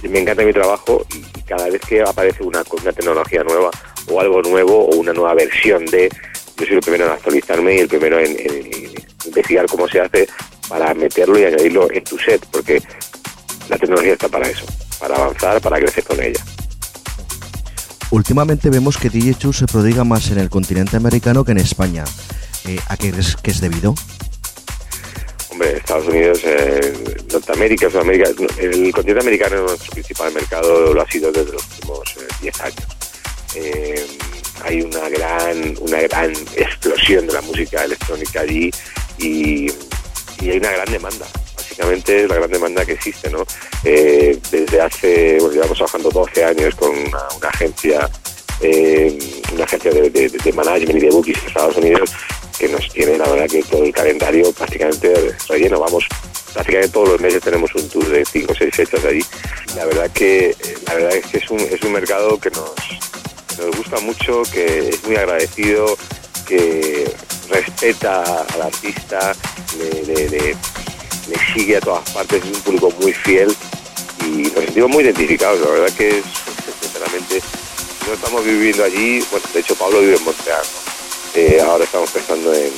me 0.08 0.20
encanta 0.20 0.44
mi 0.44 0.54
trabajo 0.54 1.06
y, 1.14 1.40
cada 1.50 1.68
vez 1.68 1.82
que 1.82 2.02
aparece 2.02 2.44
una, 2.44 2.64
tecnología 2.64 3.44
nueva 3.44 3.72
o 4.08 4.22
algo 4.22 4.42
nuevo 4.44 4.86
o 4.86 4.96
una 4.98 5.14
nueva 5.14 5.34
versión 5.34 5.84
de, 5.88 6.08
yo 6.58 6.66
soy 6.66 6.76
el 6.76 6.82
primero 6.82 7.08
en 7.08 7.12
actualizarme 7.12 7.76
y 7.76 7.80
el 7.80 7.88
primero 7.88 8.20
en, 8.20 8.38
investigar 9.26 9.66
cómo 9.66 9.88
se 9.88 10.00
hace 10.00 10.28
para 10.68 10.94
meterlo 10.94 11.40
y 11.40 11.46
añadirlo 11.46 11.92
en 11.92 12.04
tu 12.04 12.20
set, 12.20 12.46
porque 12.52 12.82
la 13.68 13.78
tecnología 13.78 14.14
está 14.14 14.30
para 14.30 14.48
eso, 14.48 14.66
para 15.00 15.16
avanzar, 15.16 15.60
para 15.60 15.80
crecer 15.80 16.04
con 16.04 16.22
ella. 16.22 16.40
Últimamente 18.12 18.70
vemos 18.70 18.98
que 18.98 19.10
DJ 19.10 19.34
Chu 19.36 19.54
se 19.54 19.66
prodiga 19.66 20.04
más 20.04 20.30
en 20.30 20.38
el 20.38 20.50
continente 20.52 20.98
americano 20.98 21.44
que 21.44 21.52
en 21.52 21.58
España. 21.60 22.04
Eh, 22.66 22.80
¿A 22.88 22.98
qué 22.98 23.12
es 23.44 23.62
debido? 23.62 23.96
Estados 25.62 26.08
Unidos, 26.08 26.42
eh, 26.44 26.94
Norteamérica, 27.32 27.90
Sudamérica, 27.90 28.30
el 28.60 28.92
continente 28.92 29.22
americano 29.22 29.56
es 29.56 29.62
nuestro 29.62 29.92
principal 29.92 30.34
mercado, 30.34 30.94
lo 30.94 31.02
ha 31.02 31.10
sido 31.10 31.32
desde 31.32 31.54
los 31.54 31.64
últimos 31.66 32.16
10 32.42 32.56
eh, 32.56 32.64
años. 32.64 32.88
Eh, 33.56 34.08
hay 34.64 34.82
una 34.82 35.10
gran, 35.10 35.76
una 35.80 36.02
gran 36.02 36.32
explosión 36.56 37.28
de 37.28 37.34
la 37.34 37.42
música 37.42 37.84
electrónica 37.84 38.42
allí 38.42 38.72
y, 39.18 39.72
hay 40.42 40.58
una 40.58 40.72
gran 40.72 40.92
demanda. 40.92 41.26
Básicamente 41.56 42.24
es 42.24 42.30
la 42.30 42.36
gran 42.36 42.52
demanda 42.52 42.86
que 42.86 42.94
existe, 42.94 43.30
¿no? 43.30 43.46
desde 43.84 44.82
hace, 44.82 45.38
bueno, 45.40 45.54
llevamos 45.54 45.78
trabajando 45.78 46.10
12 46.10 46.46
años 46.46 46.76
con 46.76 46.90
una, 46.90 47.50
agencia, 47.50 48.10
una 49.54 49.64
agencia 49.64 49.92
de, 49.92 50.10
de, 50.10 50.54
management 50.54 50.98
y 50.98 51.06
de 51.06 51.10
bookies 51.10 51.38
en 51.40 51.48
Estados 51.48 51.78
Unidos 51.78 52.12
que 52.60 52.68
nos 52.68 52.90
tiene 52.90 53.18
la 53.18 53.28
verdad 53.30 53.48
que 53.48 53.64
todo 53.64 53.84
el 53.86 53.94
calendario 53.94 54.52
prácticamente 54.52 55.36
relleno. 55.48 55.80
Vamos, 55.80 56.06
prácticamente 56.54 56.94
todos 56.94 57.10
los 57.10 57.22
meses 57.22 57.42
tenemos 57.42 57.74
un 57.74 57.88
tour 57.88 58.08
de 58.10 58.26
5 58.26 58.52
o 58.52 58.56
6 58.56 58.76
fechas 58.76 59.06
allí. 59.06 59.24
La 59.76 59.86
verdad 59.86 60.12
que 60.12 60.56
la 60.86 60.96
verdad 60.96 61.16
es 61.16 61.26
que 61.28 61.38
es 61.38 61.50
un, 61.50 61.60
es 61.60 61.82
un 61.82 61.94
mercado 61.94 62.38
que 62.38 62.52
nos, 62.52 62.72
nos 63.58 63.78
gusta 63.78 64.00
mucho, 64.02 64.44
que 64.52 64.90
es 64.90 65.04
muy 65.06 65.16
agradecido, 65.16 65.98
que 66.48 67.10
respeta 67.50 68.46
al 68.54 68.62
artista, 68.62 69.34
le, 69.78 70.30
le, 70.30 70.56
sigue 71.54 71.78
a 71.78 71.80
todas 71.80 72.10
partes, 72.10 72.44
es 72.44 72.58
un 72.58 72.62
público 72.64 72.92
muy 73.02 73.14
fiel 73.14 73.56
y 74.26 74.44
nos 74.50 74.66
sentimos 74.66 74.90
muy 74.90 75.04
identificados. 75.04 75.62
La 75.62 75.70
verdad 75.70 75.96
que 75.96 76.20
es, 76.20 76.26
sinceramente, 76.82 77.42
no 78.06 78.14
estamos 78.14 78.44
viviendo 78.44 78.84
allí, 78.84 79.24
bueno, 79.32 79.46
de 79.54 79.60
hecho 79.60 79.76
Pablo 79.76 80.02
vive 80.02 80.18
en 80.18 80.24
Montreal, 80.24 80.66
eh, 81.36 81.62
ahora 81.62 81.84
estamos 81.84 82.12
pensando 82.12 82.54
en, 82.54 82.72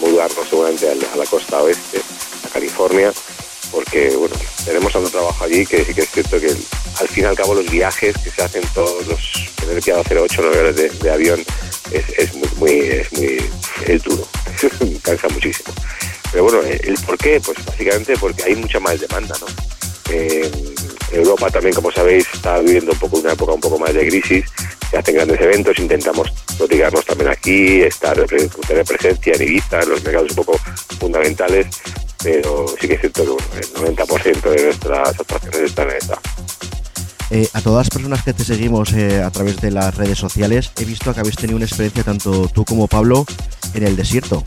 mudarnos 0.00 0.48
seguramente 0.48 0.88
a 0.88 1.16
la, 1.16 1.26
costa 1.26 1.62
oeste, 1.62 2.00
a 2.44 2.48
California, 2.48 3.12
porque 3.70 4.16
bueno, 4.16 4.34
tenemos 4.64 4.94
un 4.94 5.10
trabajo 5.10 5.44
allí 5.44 5.66
que 5.66 5.84
sí 5.84 5.94
que 5.94 6.00
es 6.00 6.10
cierto 6.10 6.40
que 6.40 6.48
al 6.48 7.08
fin 7.08 7.24
y 7.24 7.26
al 7.26 7.36
cabo 7.36 7.54
los 7.54 7.70
viajes 7.70 8.16
que 8.18 8.30
se 8.30 8.42
hacen 8.42 8.62
todos 8.74 9.06
los, 9.06 9.32
tener 9.56 9.82
que 9.82 9.92
hacer 9.92 10.18
8 10.18 10.40
o 10.40 10.44
9 10.44 10.60
horas 10.60 10.76
de, 10.76 11.10
avión 11.10 11.44
es, 11.90 12.34
muy, 12.34 12.48
muy, 12.56 12.80
es 12.80 13.12
muy, 13.12 13.50
es 13.86 14.02
duro, 14.02 14.26
cansa 15.02 15.28
muchísimo. 15.28 15.72
Pero 16.32 16.44
bueno, 16.44 16.62
¿el 16.62 16.94
por 17.06 17.18
qué? 17.18 17.40
Pues 17.40 17.62
básicamente 17.64 18.14
porque 18.18 18.44
hay 18.44 18.56
mucha 18.56 18.80
más 18.80 18.98
demanda, 18.98 19.36
¿no? 19.40 19.46
Eh, 20.12 20.50
Europa 21.12 21.50
también, 21.50 21.74
como 21.74 21.90
sabéis, 21.90 22.26
está 22.32 22.58
viviendo 22.60 22.92
un 22.92 22.98
poco 22.98 23.18
una 23.18 23.32
época 23.32 23.52
un 23.52 23.60
poco 23.60 23.78
más 23.78 23.92
de 23.94 24.06
crisis. 24.06 24.44
Se 24.90 24.98
hacen 24.98 25.14
grandes 25.14 25.40
eventos, 25.40 25.78
intentamos 25.78 26.30
protegernos 26.58 27.04
también 27.04 27.30
aquí, 27.30 27.80
estar 27.80 28.16
tener 28.26 28.84
presencia 28.84 29.34
en 29.34 29.42
Ibiza, 29.42 29.80
en 29.82 29.88
los 29.90 30.02
mercados 30.02 30.30
un 30.30 30.36
poco 30.36 30.58
fundamentales, 30.98 31.66
pero 32.22 32.66
sí 32.78 32.88
que 32.88 32.94
es 32.94 33.00
cierto 33.00 33.36
que 33.36 33.58
el 33.58 33.96
90% 33.96 34.50
de 34.50 34.64
nuestras 34.64 35.08
actuaciones 35.20 35.60
están 35.60 35.90
en 35.90 35.96
esta. 35.96 36.18
Eh, 37.30 37.48
a 37.54 37.62
todas 37.62 37.86
las 37.86 37.90
personas 37.90 38.22
que 38.22 38.34
te 38.34 38.44
seguimos 38.44 38.92
eh, 38.92 39.22
a 39.22 39.30
través 39.30 39.58
de 39.62 39.70
las 39.70 39.94
redes 39.96 40.18
sociales, 40.18 40.70
he 40.78 40.84
visto 40.84 41.14
que 41.14 41.20
habéis 41.20 41.36
tenido 41.36 41.56
una 41.56 41.64
experiencia 41.64 42.04
tanto 42.04 42.48
tú 42.48 42.66
como 42.66 42.86
Pablo 42.86 43.24
en 43.72 43.86
el 43.86 43.96
desierto. 43.96 44.44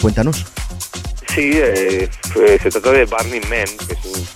Cuéntanos. 0.00 0.44
Sí, 1.34 1.52
eh, 1.54 2.10
se 2.62 2.70
trata 2.70 2.92
de 2.92 3.06
Burning 3.06 3.48
Man, 3.48 3.64
que 3.88 3.94
es 3.94 4.04
un 4.04 4.26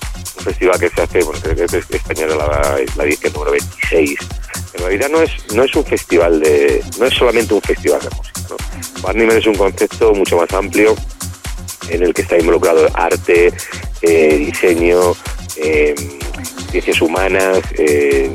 festival 0.42 0.78
que 0.78 0.88
se 0.88 1.02
hace, 1.02 1.22
bueno, 1.22 1.40
creo 1.42 1.56
que 1.56 1.64
es 1.64 1.74
española 1.90 2.36
la, 2.36 2.78
la 2.96 3.04
edición 3.04 3.32
número 3.32 3.52
26. 3.52 4.18
En 4.74 4.80
realidad 4.80 5.08
no 5.10 5.22
es, 5.22 5.30
no 5.54 5.62
es 5.64 5.74
un 5.74 5.84
festival 5.84 6.40
de, 6.40 6.82
no 6.98 7.06
es 7.06 7.14
solamente 7.14 7.54
un 7.54 7.62
festival 7.62 8.00
de 8.00 8.10
música, 8.16 8.40
¿no? 8.50 8.56
Barney 9.02 9.28
es 9.28 9.46
un 9.46 9.54
concepto 9.54 10.12
mucho 10.14 10.36
más 10.36 10.52
amplio 10.52 10.94
en 11.88 12.02
el 12.02 12.12
que 12.12 12.22
está 12.22 12.38
involucrado 12.38 12.88
arte, 12.94 13.52
eh, 14.02 14.36
diseño, 14.36 15.14
eh, 15.56 15.94
ciencias 16.70 17.00
humanas, 17.00 17.60
eh, 17.78 18.32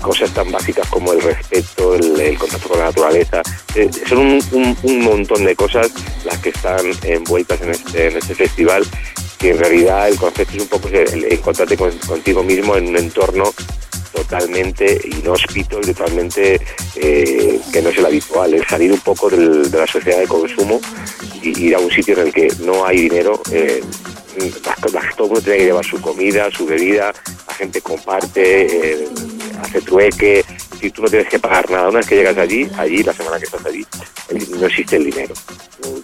cosas 0.00 0.30
tan 0.32 0.50
básicas 0.50 0.86
como 0.88 1.12
el 1.12 1.22
respeto, 1.22 1.94
el, 1.94 2.36
contacto 2.38 2.68
con 2.68 2.78
la 2.78 2.86
naturaleza. 2.86 3.42
son 4.08 4.18
un, 4.52 4.76
un, 4.82 5.00
montón 5.00 5.44
de 5.44 5.54
cosas 5.54 5.90
las 6.24 6.38
que 6.38 6.50
están 6.50 6.84
envueltas 7.04 7.60
en 7.62 7.70
este, 7.70 8.08
en 8.08 8.16
este 8.16 8.34
festival 8.34 8.84
que 9.42 9.50
en 9.50 9.58
realidad 9.58 10.08
el 10.08 10.16
concepto 10.16 10.56
es 10.56 10.62
un 10.62 10.68
poco 10.68 10.88
encontrarte 10.92 11.76
contigo 11.76 12.44
mismo 12.44 12.76
en 12.76 12.86
un 12.86 12.96
entorno 12.96 13.52
totalmente 14.12 15.00
inhóspito 15.04 15.80
y 15.80 15.86
totalmente 15.86 16.60
eh, 16.94 17.60
que 17.72 17.82
no 17.82 17.88
es 17.88 17.98
el 17.98 18.06
habitual, 18.06 18.54
es 18.54 18.68
salir 18.68 18.92
un 18.92 19.00
poco 19.00 19.28
de 19.28 19.68
la 19.76 19.86
sociedad 19.88 20.20
de 20.20 20.28
consumo 20.28 20.80
y 21.42 21.58
ir 21.58 21.74
a 21.74 21.80
un 21.80 21.90
sitio 21.90 22.14
en 22.20 22.28
el 22.28 22.32
que 22.32 22.52
no 22.60 22.86
hay 22.86 23.00
dinero, 23.00 23.42
eh, 23.50 23.82
todo 25.16 25.26
el 25.26 25.32
mundo 25.32 25.40
tiene 25.42 25.58
que 25.58 25.64
llevar 25.64 25.84
su 25.84 26.00
comida, 26.00 26.48
su 26.52 26.64
bebida, 26.64 27.12
la 27.48 27.54
gente 27.54 27.80
comparte, 27.80 28.92
eh, 29.02 29.08
hace 29.60 29.80
trueque, 29.80 30.44
y 30.80 30.90
tú 30.90 31.02
no 31.02 31.08
tienes 31.08 31.28
que 31.28 31.38
pagar 31.38 31.68
nada. 31.68 31.88
Una 31.88 31.98
vez 31.98 32.08
que 32.08 32.16
llegas 32.16 32.38
allí, 32.38 32.68
allí, 32.78 33.02
la 33.02 33.12
semana 33.12 33.38
que 33.38 33.44
estás 33.44 33.64
allí, 33.66 33.84
no 34.50 34.66
existe 34.66 34.96
el 34.96 35.04
dinero. 35.04 35.34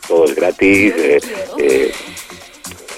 Todo 0.07 0.25
es 0.27 0.35
gratis 0.35 0.93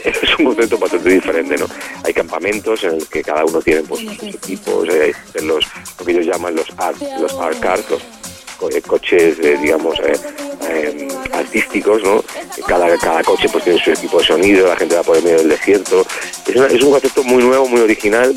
es 0.05 0.39
un 0.39 0.47
concepto 0.47 0.79
bastante 0.79 1.11
diferente, 1.11 1.57
¿no? 1.57 1.67
Hay 2.05 2.13
campamentos 2.13 2.83
en 2.85 2.99
los 2.99 3.09
que 3.09 3.23
cada 3.23 3.45
uno 3.45 3.61
tiene 3.61 3.83
pues, 3.83 4.01
sus 4.01 4.35
equipos, 4.35 4.89
eh, 4.89 5.13
los, 5.43 5.65
lo 5.99 6.05
que 6.05 6.13
ellos 6.13 6.27
llaman 6.27 6.55
los 6.55 6.67
art, 6.77 7.01
los 7.21 7.33
art 7.35 7.59
cars, 7.61 7.85
los 7.91 8.75
eh, 8.75 8.83
coches, 8.83 9.39
eh, 9.41 9.59
digamos, 9.61 9.99
em, 10.01 11.09
artísticos, 11.33 12.03
¿no? 12.03 12.23
Cada, 12.67 12.97
cada 12.99 13.23
coche 13.23 13.49
pues 13.51 13.65
tiene 13.65 13.83
su 13.83 13.91
equipo 13.91 14.19
de 14.19 14.25
sonido, 14.25 14.69
la 14.69 14.77
gente 14.77 14.95
va 14.95 15.03
por 15.03 15.17
el 15.17 15.23
medio 15.23 15.39
del 15.39 15.49
desierto. 15.49 16.07
Es, 16.47 16.57
es 16.57 16.83
un 16.83 16.91
concepto 16.91 17.23
muy 17.23 17.43
nuevo, 17.43 17.67
muy 17.67 17.81
original. 17.81 18.35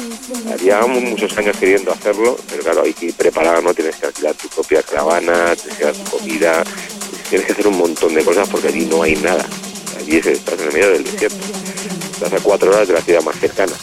Llevamos 0.61 1.01
muchos 1.01 1.37
años 1.37 1.57
queriendo 1.57 1.91
hacerlo, 1.91 2.37
pero 2.49 2.63
claro, 2.63 2.83
hay 2.83 2.93
que 2.93 3.07
ir 3.07 3.13
preparado, 3.13 3.61
¿no? 3.61 3.73
Tienes 3.73 3.95
que 3.97 4.07
alquilar 4.07 4.35
tu 4.35 4.47
propia 4.47 4.81
caravana, 4.81 5.55
tienes 5.55 5.77
que 5.77 5.83
dar 5.83 5.93
tu 5.93 6.17
comida, 6.17 6.63
tienes 7.29 7.45
que 7.45 7.53
hacer 7.53 7.67
un 7.67 7.77
montón 7.77 8.13
de 8.13 8.23
cosas 8.23 8.47
porque 8.47 8.69
allí 8.69 8.85
no 8.85 9.03
hay 9.03 9.15
nada 9.17 9.45
allí 9.97 10.17
estás 10.17 10.59
en 10.59 10.67
el 10.67 10.73
medio 10.73 10.91
del 10.91 11.03
desierto. 11.03 11.37
Estás 12.13 12.33
a 12.33 12.43
cuatro 12.43 12.71
horas 12.71 12.87
de 12.87 12.93
la 12.93 13.01
ciudad 13.01 13.21
más 13.23 13.35
cercana. 13.39 13.73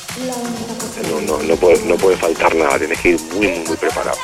No, 1.11 1.21
no, 1.21 1.43
no, 1.43 1.57
puede, 1.57 1.81
no 1.85 1.97
puede 1.97 2.17
faltar 2.17 2.55
nada, 2.55 2.79
tienes 2.79 2.99
que 3.01 3.11
ir 3.11 3.21
muy, 3.35 3.49
muy, 3.67 3.77
preparado. 3.77 4.17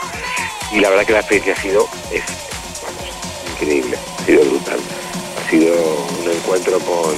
Y 0.73 0.81
la 0.81 0.91
verdad 0.91 1.05
que 1.07 1.13
la 1.13 1.21
experiencia 1.21 1.55
ha 1.55 1.63
sido 1.63 1.89
increíble, 3.53 3.97
ha 4.19 4.25
sido 4.27 4.45
brutal. 4.45 4.81
Ha 5.45 5.51
sido 5.51 5.75
un 6.23 6.31
encuentro 6.31 6.79
con, 6.81 7.15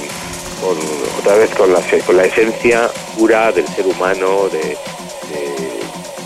con 0.61 0.79
otra 1.21 1.37
vez 1.37 1.51
con 1.55 1.73
la, 1.73 1.81
con 2.07 2.17
la 2.17 2.25
esencia 2.25 2.91
pura 3.17 3.53
del 3.53 3.67
ser 3.69 3.87
humano, 3.87 4.49
de, 4.49 4.77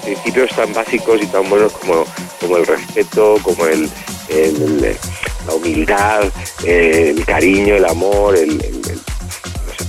principios 0.02 0.50
tan 0.56 0.72
básicos 0.74 1.22
y 1.22 1.26
tan 1.26 1.48
buenos 1.48 1.72
como, 1.72 2.04
como 2.40 2.56
el 2.56 2.66
respeto, 2.66 3.36
como 3.42 3.66
el, 3.66 3.88
el- 4.28 4.84
el- 4.84 4.98
la 5.46 5.54
humildad, 5.54 6.24
el 6.64 7.24
cariño, 7.24 7.74
el 7.74 7.84
amor, 7.84 8.36
el, 8.36 8.60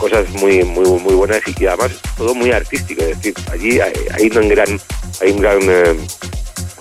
cosas 0.03 0.29
muy, 0.31 0.63
muy, 0.63 0.85
muy 0.99 1.13
buenas 1.13 1.41
y, 1.47 1.65
además 1.65 1.91
todo 2.17 2.35
muy 2.35 2.51
artístico. 2.51 3.03
Es 3.03 3.21
decir, 3.21 3.33
allí 3.51 3.79
hay, 3.79 4.31
un 4.35 4.49
gran, 4.49 4.79
hay 5.21 5.31
un 5.31 5.41
gran 5.41 5.59
eh, 5.61 5.95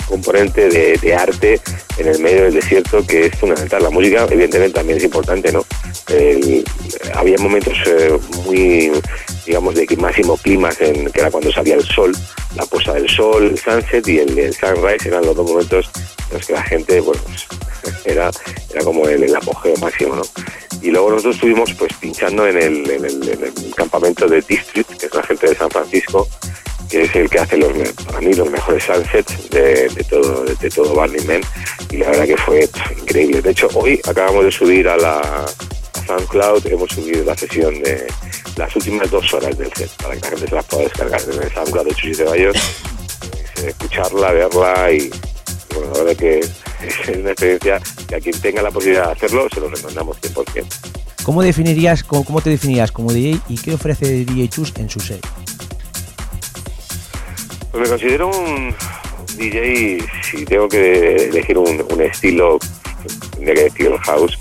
componente 0.08 0.68
de, 0.68 1.14
arte 1.14 1.60
en 1.98 2.08
el 2.08 2.18
medio 2.18 2.44
del 2.44 2.54
desierto 2.54 3.06
que 3.06 3.26
es 3.26 3.38
fundamental. 3.38 3.82
La 3.82 3.90
música, 3.90 4.26
evidentemente, 4.28 4.74
también 4.74 4.98
es 4.98 5.04
importante, 5.04 5.52
¿no? 5.52 5.64
Había 7.14 7.38
momentos 7.38 7.78
eh, 7.86 8.18
muy, 8.44 8.90
digamos, 9.46 9.74
de 9.74 9.86
máximo 9.96 10.36
clima, 10.36 10.70
en, 10.80 11.10
que 11.10 11.20
era 11.20 11.30
cuando 11.30 11.52
salía 11.52 11.76
el 11.76 11.84
sol, 11.84 12.12
la 12.56 12.66
puesta 12.66 12.94
del 12.94 13.08
sol, 13.08 13.44
el 13.44 13.58
sunset 13.58 14.06
y 14.08 14.18
el, 14.18 14.36
el 14.38 14.54
sunrise 14.54 15.08
eran 15.08 15.24
los 15.24 15.36
dos 15.36 15.48
momentos 15.48 15.90
en 16.28 16.38
los 16.38 16.46
que 16.46 16.52
la 16.54 16.62
gente, 16.62 17.00
bueno, 17.00 17.22
pues, 17.24 17.46
era, 18.04 18.30
era 18.70 18.84
como 18.84 19.08
el, 19.08 19.34
apogeo 19.34 19.76
máximo, 19.78 20.16
¿no? 20.16 20.22
Y 20.80 20.90
luego 20.90 21.10
nosotros 21.10 21.36
estuvimos 21.36 21.72
pues 21.74 21.92
pinchando 21.94 22.46
en 22.46 22.56
el, 22.56 22.90
en 22.90 23.04
el, 23.04 23.28
en 23.28 23.44
el 23.44 23.74
campamento 23.74 24.26
de 24.26 24.42
District, 24.42 24.90
que 24.98 25.06
es 25.06 25.14
la 25.14 25.22
gente 25.22 25.48
de 25.48 25.54
San 25.54 25.70
Francisco, 25.70 26.28
que 26.92 27.04
es 27.04 27.16
el 27.16 27.30
que 27.30 27.38
hace 27.38 27.56
los, 27.56 27.72
para 28.04 28.20
mí 28.20 28.34
los 28.34 28.50
mejores 28.50 28.84
sunsets 28.84 29.48
de, 29.48 29.88
de 29.88 30.04
todo 30.04 30.44
de, 30.44 30.70
todo 30.70 30.94
Burning 30.94 31.26
Man 31.26 31.40
y 31.90 31.96
la 31.96 32.10
verdad 32.10 32.26
que 32.26 32.36
fue 32.36 32.68
increíble. 33.00 33.40
De 33.40 33.50
hecho, 33.50 33.68
hoy 33.72 33.98
acabamos 34.06 34.44
de 34.44 34.52
subir 34.52 34.86
a 34.86 34.98
la 34.98 35.46
SoundCloud, 36.06 36.66
hemos 36.66 36.90
subido 36.90 37.24
la 37.24 37.34
sesión 37.34 37.82
de 37.82 38.06
las 38.56 38.76
últimas 38.76 39.10
dos 39.10 39.32
horas 39.32 39.56
del 39.56 39.72
set 39.72 39.90
para 40.02 40.14
que 40.16 40.20
la 40.20 40.28
gente 40.28 40.48
se 40.48 40.54
las 40.54 40.64
pueda 40.66 40.82
descargar 40.82 41.20
el 41.22 41.52
SoundCloud 41.52 41.86
de 41.86 41.94
Chuchi 41.94 42.14
Ceballos, 42.14 42.56
eh, 43.62 43.68
escucharla, 43.68 44.32
verla 44.32 44.92
y, 44.92 44.96
y 44.98 45.41
bueno, 45.74 45.92
la 45.92 45.98
verdad 46.04 46.16
que 46.16 46.38
es 46.40 47.16
una 47.18 47.30
experiencia 47.30 47.80
que 48.08 48.14
a 48.16 48.20
quien 48.20 48.40
tenga 48.40 48.62
la 48.62 48.70
posibilidad 48.70 49.06
de 49.06 49.12
hacerlo 49.12 49.48
se 49.52 49.60
lo 49.60 49.68
recomendamos 49.68 50.16
100%. 50.20 50.64
¿Cómo 51.24 51.42
definirías, 51.42 52.02
cómo, 52.02 52.24
cómo 52.24 52.40
te 52.40 52.50
definirías 52.50 52.90
como 52.92 53.12
DJ 53.12 53.38
y 53.48 53.56
qué 53.56 53.74
ofrece 53.74 54.24
DJ 54.24 54.48
Chus 54.48 54.72
en 54.76 54.90
su 54.90 54.98
set? 55.00 55.24
Pues 57.70 57.82
me 57.84 57.88
considero 57.88 58.28
un 58.28 58.74
DJ, 59.38 60.04
si 60.30 60.44
tengo 60.44 60.68
que 60.68 61.16
elegir 61.28 61.56
un, 61.56 61.84
un 61.90 62.00
estilo, 62.02 62.58
tendría 63.32 63.54
que 63.54 63.62
decir 63.64 63.86
el 63.86 63.98
house. 63.98 64.38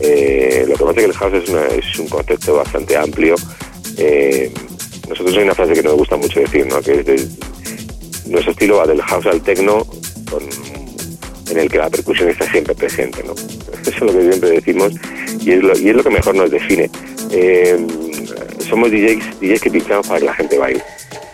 Eh, 0.00 0.66
lo 0.68 0.74
que 0.76 0.84
pasa 0.84 0.90
es 0.90 0.96
que 0.96 1.04
el 1.04 1.12
house 1.14 1.32
es, 1.42 1.48
una- 1.48 1.66
es 1.68 1.98
un 1.98 2.08
concepto 2.08 2.56
bastante 2.56 2.96
amplio. 2.96 3.34
Eh, 3.96 4.52
nosotros 5.08 5.34
hay 5.36 5.44
una 5.44 5.54
frase 5.54 5.72
que 5.72 5.82
nos 5.82 5.94
gusta 5.94 6.16
mucho 6.16 6.40
decir, 6.40 6.66
¿no? 6.66 6.80
que 6.82 7.00
es 7.00 7.06
de- 7.06 7.28
nuestro 8.26 8.52
estilo 8.52 8.76
va 8.78 8.86
del 8.86 9.00
house 9.02 9.26
al 9.26 9.40
techno, 9.40 9.86
en 11.50 11.58
el 11.58 11.70
que 11.70 11.78
la 11.78 11.90
percusión 11.90 12.28
está 12.28 12.50
siempre 12.50 12.74
presente. 12.74 13.22
¿no? 13.24 13.32
Eso 13.82 13.90
es 13.90 14.00
lo 14.00 14.12
que 14.12 14.22
siempre 14.22 14.50
decimos 14.50 14.92
y 15.40 15.52
es 15.52 15.62
lo, 15.62 15.78
y 15.78 15.88
es 15.88 15.96
lo 15.96 16.02
que 16.02 16.10
mejor 16.10 16.34
nos 16.34 16.50
define. 16.50 16.90
Eh, 17.30 17.76
somos 18.68 18.90
DJs, 18.90 19.40
DJs 19.40 19.60
que 19.60 19.70
pinchamos 19.70 20.06
para 20.06 20.20
que 20.20 20.26
la 20.26 20.34
gente 20.34 20.58
baile 20.58 20.82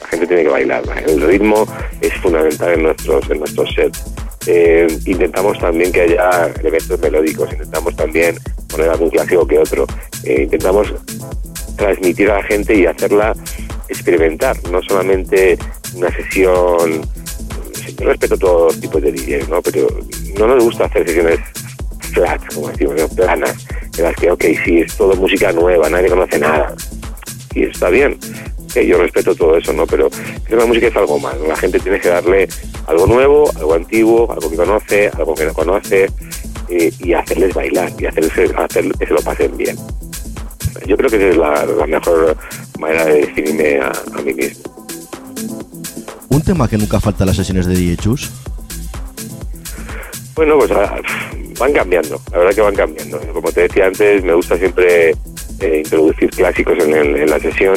la 0.03 0.09
gente 0.09 0.27
tiene 0.27 0.43
que 0.43 0.49
bailar. 0.49 0.83
El 1.07 1.21
ritmo 1.23 1.67
es 2.01 2.13
fundamental 2.15 2.75
en 2.75 2.83
nuestros, 2.83 3.31
en 3.31 3.39
nuestros 3.39 3.75
sets. 3.75 4.05
Eh, 4.47 4.87
intentamos 5.07 5.59
también 5.59 5.93
que 5.93 6.03
haya 6.03 6.53
elementos 6.61 7.01
melódicos, 7.01 7.53
intentamos 7.53 7.95
también 7.95 8.37
poner 8.69 8.91
algún 8.91 9.11
clásico 9.11 9.47
que 9.47 9.59
otro. 9.59 9.87
Eh, 10.25 10.43
intentamos 10.43 10.93
transmitir 11.77 12.31
a 12.31 12.39
la 12.39 12.43
gente 12.43 12.75
y 12.75 12.87
hacerla 12.87 13.35
experimentar, 13.89 14.57
no 14.71 14.83
solamente 14.83 15.59
una 15.95 16.11
sesión. 16.11 17.03
Yo 17.99 18.07
respeto 18.07 18.37
todos 18.37 18.73
los 18.73 18.81
tipos 18.81 19.03
de 19.03 19.13
DJs, 19.13 19.49
¿no? 19.49 19.63
pero 19.63 19.87
no 20.39 20.47
nos 20.47 20.65
gusta 20.65 20.85
hacer 20.87 21.07
sesiones 21.07 21.39
flat, 22.13 22.41
como 22.55 22.69
decimos, 22.69 22.95
¿no? 22.97 23.09
planas, 23.09 23.67
en 23.97 24.05
las 24.05 24.15
que, 24.17 24.31
ok, 24.31 24.45
sí, 24.65 24.81
es 24.81 24.97
todo 24.97 25.15
música 25.15 25.53
nueva, 25.53 25.89
nadie 25.89 26.09
conoce 26.09 26.39
nada. 26.39 26.75
Y 27.55 27.65
está 27.65 27.91
bien, 27.91 28.19
que 28.73 28.87
yo 28.87 28.99
respeto 28.99 29.35
todo 29.35 29.57
eso, 29.57 29.73
¿no? 29.73 29.87
Pero 29.87 30.09
la 30.49 30.65
música 30.65 30.87
es 30.87 30.97
algo 30.97 31.19
más. 31.19 31.39
La 31.41 31.57
gente 31.57 31.79
tiene 31.79 32.01
que 32.01 32.09
darle 32.09 32.49
algo 32.87 33.07
nuevo, 33.07 33.51
algo 33.57 33.75
antiguo, 33.75 34.31
algo 34.33 34.51
que 34.51 34.57
conoce, 34.57 35.11
algo 35.15 35.35
que 35.35 35.45
no 35.45 35.53
conoce, 35.53 36.11
y 36.69 37.13
hacerles 37.13 37.55
bailar, 37.55 37.93
y 37.99 38.07
hacerles, 38.07 38.33
hacer 38.57 38.91
que 38.93 39.07
se 39.07 39.13
lo 39.13 39.21
pasen 39.21 39.57
bien. 39.57 39.77
Yo 40.87 40.97
creo 40.97 41.11
que 41.11 41.17
esa 41.17 41.29
es 41.29 41.37
la, 41.37 41.67
la 41.67 41.87
mejor 41.87 42.37
manera 42.79 43.05
de 43.05 43.27
definirme 43.27 43.81
a, 43.81 43.93
a 44.19 44.23
mí 44.23 44.33
mismo. 44.33 44.82
Un 46.33 46.41
tema 46.43 46.67
que 46.69 46.79
nunca 46.79 46.99
falta 47.01 47.25
en 47.25 47.29
las 47.29 47.37
sesiones 47.37 47.67
de 47.67 47.75
DJ 47.75 47.97
Chus. 47.99 48.31
Bueno, 50.35 50.57
pues 50.59 50.71
ah, 50.73 50.97
van 51.59 51.73
cambiando, 51.75 52.19
la 52.33 52.39
verdad 52.39 52.55
que 52.55 52.61
van 52.63 52.75
cambiando. 52.75 53.19
Como 53.35 53.53
te 53.53 53.63
decía 53.63 53.87
antes, 53.87 54.25
me 54.25 54.33
gusta 54.33 54.57
siempre 54.57 55.11
eh, 55.61 55.83
introducir 55.85 56.31
clásicos 56.31 56.79
en, 56.79 56.95
el- 56.95 57.17
en 57.17 57.31
la 57.31 57.39
sesión 57.39 57.75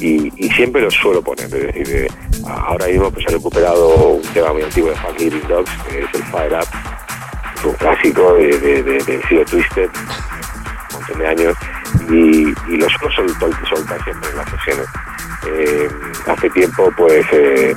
y, 0.00 0.30
siempre 0.54 0.82
los 0.82 0.92
suelo 0.94 1.22
poner. 1.22 1.46
Es 1.46 1.50
decir, 1.50 1.88
eh, 1.88 2.08
ahora 2.46 2.86
mismo 2.88 3.10
pues 3.10 3.24
he 3.26 3.32
recuperado 3.32 3.88
un 4.16 4.22
tema 4.34 4.52
muy 4.52 4.62
antiguo 4.62 4.90
de 4.90 4.96
Funky 4.96 5.30
Dogs, 5.48 5.70
que 5.88 6.00
es 6.00 6.06
el 6.14 6.22
Fire 6.24 6.52
Up, 6.52 7.68
un 7.68 7.72
clásico 7.76 8.34
de, 8.34 8.58
de, 8.60 8.82
de, 8.82 8.98
de 9.02 9.44
Twisted, 9.46 9.88
un 9.88 10.98
montón 10.98 11.18
de 11.18 11.26
años, 11.26 11.56
y, 12.10 12.48
y 12.72 12.76
los 12.76 12.92
suelo 12.92 13.14
sol- 13.14 13.56
soltar 13.68 14.04
siempre 14.04 14.28
en 14.30 14.36
las 14.36 14.50
sesiones. 14.50 14.86
Eh, 15.46 15.88
hace 16.26 16.50
tiempo, 16.50 16.90
pues, 16.96 17.24
eh, 17.32 17.74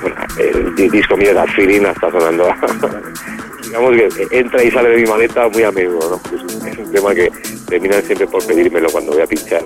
bueno, 0.00 0.16
el 0.38 0.74
di- 0.74 0.88
disco 0.88 1.16
mío 1.16 1.32
That 1.34 1.48
Feeling 1.54 1.82
está 1.86 2.10
sonando, 2.10 2.48
digamos 3.62 3.92
que 3.96 4.38
entra 4.38 4.62
y 4.62 4.70
sale 4.70 4.90
de 4.90 5.02
mi 5.02 5.06
maleta 5.08 5.48
muy 5.48 5.62
a 5.62 5.70
menudo. 5.72 6.20
Es 6.34 6.42
un, 6.78 6.92
tema 6.92 7.14
que 7.14 7.30
terminan 7.68 8.02
siempre 8.02 8.26
por 8.26 8.44
pedírmelo 8.46 8.88
cuando 8.90 9.12
voy 9.12 9.22
a 9.22 9.26
pinchar 9.26 9.64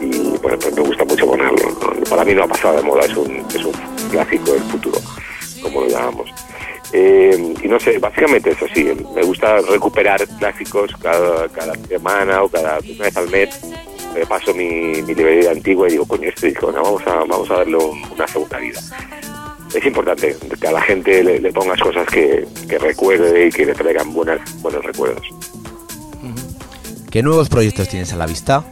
y 0.00 0.36
bueno, 0.42 0.58
pues 0.58 0.74
me 0.74 0.82
gusta 0.82 1.04
mucho 1.04 1.26
ponerlo. 1.26 1.78
Para 2.10 2.24
mí 2.24 2.34
no 2.34 2.42
ha 2.44 2.48
pasado 2.48 2.76
de 2.76 2.82
moda, 2.82 3.02
es 3.04 3.16
un, 3.16 3.44
es 3.54 3.64
un 3.64 3.72
clásico 4.10 4.52
del 4.52 4.62
futuro, 4.64 4.98
como 5.62 5.82
lo 5.82 5.88
llamamos. 5.88 6.30
Eh, 6.92 7.54
y 7.62 7.68
no 7.68 7.78
sé, 7.80 7.98
básicamente 7.98 8.50
eso 8.50 8.66
sí, 8.74 8.84
me 9.14 9.22
gusta 9.22 9.58
recuperar 9.70 10.26
clásicos 10.38 10.92
cada, 11.02 11.48
cada 11.48 11.74
semana 11.88 12.42
o 12.42 12.48
cada 12.48 12.78
una 12.78 13.04
vez 13.04 13.16
al 13.16 13.28
mes. 13.30 13.60
Me 14.14 14.24
paso 14.26 14.54
mi, 14.54 15.02
mi 15.02 15.14
librería 15.14 15.50
antigua 15.50 15.88
y 15.88 15.92
digo, 15.92 16.06
coño, 16.06 16.28
este 16.28 16.48
disco, 16.48 16.70
no, 16.72 16.82
vamos, 16.82 17.02
a, 17.06 17.14
vamos 17.24 17.50
a 17.50 17.54
darle 17.56 17.76
un- 17.76 18.02
una 18.12 18.26
segunda 18.28 18.58
vida. 18.58 18.80
Es 19.74 19.84
importante 19.84 20.36
que 20.60 20.68
a 20.68 20.72
la 20.72 20.80
gente 20.82 21.24
le, 21.24 21.40
le 21.40 21.52
pongas 21.52 21.80
cosas 21.80 22.06
que, 22.06 22.46
que 22.68 22.78
recuerde 22.78 23.46
y 23.46 23.50
que 23.50 23.66
le 23.66 23.74
traigan 23.74 24.12
buenas, 24.12 24.40
buenos 24.62 24.84
recuerdos. 24.84 25.26
¿Qué 27.10 27.22
nuevos 27.22 27.48
proyectos 27.48 27.88
tienes 27.88 28.12
a 28.12 28.16
la 28.16 28.26
vista? 28.26 28.64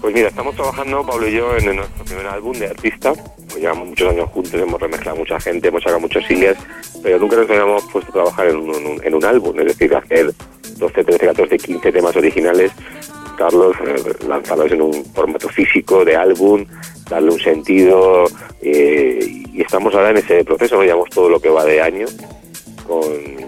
Pues 0.00 0.14
mira, 0.14 0.28
estamos 0.28 0.54
trabajando, 0.54 1.04
Pablo 1.04 1.28
y 1.28 1.32
yo, 1.32 1.56
en 1.58 1.76
nuestro 1.76 2.04
primer 2.04 2.26
álbum 2.26 2.58
de 2.58 2.68
artista. 2.68 3.12
Pues 3.12 3.56
llevamos 3.56 3.88
muchos 3.88 4.08
años 4.10 4.30
juntos, 4.30 4.54
hemos 4.54 4.80
remezclado 4.80 5.18
mucha 5.18 5.38
gente, 5.40 5.68
hemos 5.68 5.82
sacado 5.82 6.00
muchos 6.00 6.24
singles, 6.26 6.56
pero 7.02 7.18
nunca 7.18 7.36
nos 7.36 7.50
habíamos 7.50 7.84
puesto 7.92 8.10
a 8.10 8.14
trabajar 8.14 8.48
en 8.48 8.56
un, 8.56 8.74
en 8.74 8.86
un- 8.86 9.04
en 9.04 9.14
un 9.14 9.24
álbum, 9.24 9.58
es 9.60 9.66
decir, 9.66 9.94
hacer 9.94 10.32
12, 10.78 11.04
13, 11.04 11.26
14, 11.26 11.58
15 11.58 11.92
temas 11.92 12.16
originales, 12.16 12.72
Eh, 13.40 14.26
lanzarlos 14.28 14.70
en 14.70 14.82
un 14.82 15.04
formato 15.14 15.48
físico 15.48 16.04
de 16.04 16.14
álbum, 16.14 16.66
darle 17.08 17.30
un 17.30 17.40
sentido, 17.40 18.24
eh, 18.60 19.18
y 19.52 19.62
estamos 19.62 19.94
ahora 19.94 20.10
en 20.10 20.18
ese 20.18 20.44
proceso, 20.44 20.76
¿no? 20.76 20.82
llevamos 20.82 21.08
todo 21.08 21.30
lo 21.30 21.40
que 21.40 21.48
va 21.48 21.64
de 21.64 21.80
año 21.80 22.04
con, 22.86 23.02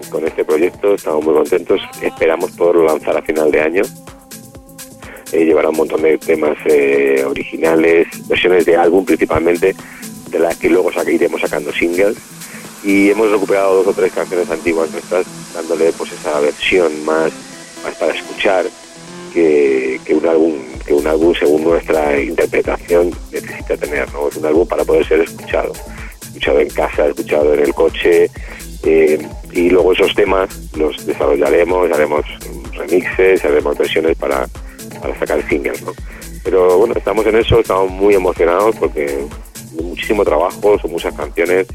con 0.09 0.25
este 0.25 0.43
proyecto, 0.45 0.95
estamos 0.95 1.23
muy 1.23 1.35
contentos, 1.35 1.79
esperamos 2.01 2.49
poderlo 2.53 2.85
lanzar 2.85 3.15
a 3.17 3.21
final 3.21 3.51
de 3.51 3.61
año 3.61 3.83
eh, 5.31 5.45
llevará 5.45 5.69
un 5.69 5.77
montón 5.77 6.01
de 6.01 6.17
temas 6.17 6.57
eh, 6.65 7.23
originales, 7.27 8.07
versiones 8.27 8.65
de 8.65 8.75
álbum 8.75 9.05
principalmente, 9.05 9.75
de 10.31 10.39
las 10.39 10.57
que 10.57 10.69
luego 10.69 10.91
saca- 10.91 11.11
iremos 11.11 11.39
sacando 11.41 11.71
singles. 11.71 12.17
Y 12.83 13.11
hemos 13.11 13.31
recuperado 13.31 13.75
dos 13.75 13.87
o 13.87 13.93
tres 13.93 14.11
canciones 14.11 14.49
antiguas 14.49 14.91
nuestras, 14.91 15.25
dándole 15.53 15.91
pues 15.93 16.11
esa 16.11 16.39
versión 16.39 17.05
más, 17.05 17.31
más 17.83 17.95
para 17.97 18.13
escuchar 18.13 18.65
que, 19.33 19.99
que 20.05 20.13
un 20.15 20.25
álbum 20.27 20.53
que 20.85 20.93
un 20.93 21.07
álbum 21.07 21.33
según 21.33 21.63
nuestra 21.63 22.19
interpretación 22.21 23.11
necesita 23.31 23.77
tener, 23.77 24.11
¿no? 24.13 24.27
Es 24.27 24.35
un 24.37 24.45
álbum 24.45 24.67
para 24.67 24.83
poder 24.83 25.07
ser 25.07 25.21
escuchado, 25.21 25.71
escuchado 26.21 26.59
en 26.59 26.69
casa, 26.69 27.07
escuchado 27.07 27.53
en 27.53 27.61
el 27.61 27.73
coche, 27.73 28.29
eh, 28.83 29.25
y 29.53 29.69
luego 29.69 29.93
esos 29.93 30.13
temas 30.13 30.49
los 30.75 31.05
desarrollaremos, 31.05 31.89
haremos 31.91 32.21
remixes, 32.73 33.45
haremos 33.45 33.77
versiones 33.77 34.17
para, 34.17 34.45
para 35.01 35.17
sacar 35.19 35.41
singles, 35.47 35.81
¿no? 35.83 35.93
Pero 36.43 36.77
bueno, 36.79 36.93
estamos 36.97 37.25
en 37.27 37.37
eso, 37.37 37.59
estamos 37.61 37.89
muy 37.89 38.13
emocionados 38.15 38.75
porque 38.75 39.25
muchísimo 39.81 40.25
trabajo, 40.25 40.77
son 40.79 40.91
muchas 40.91 41.13
canciones, 41.15 41.65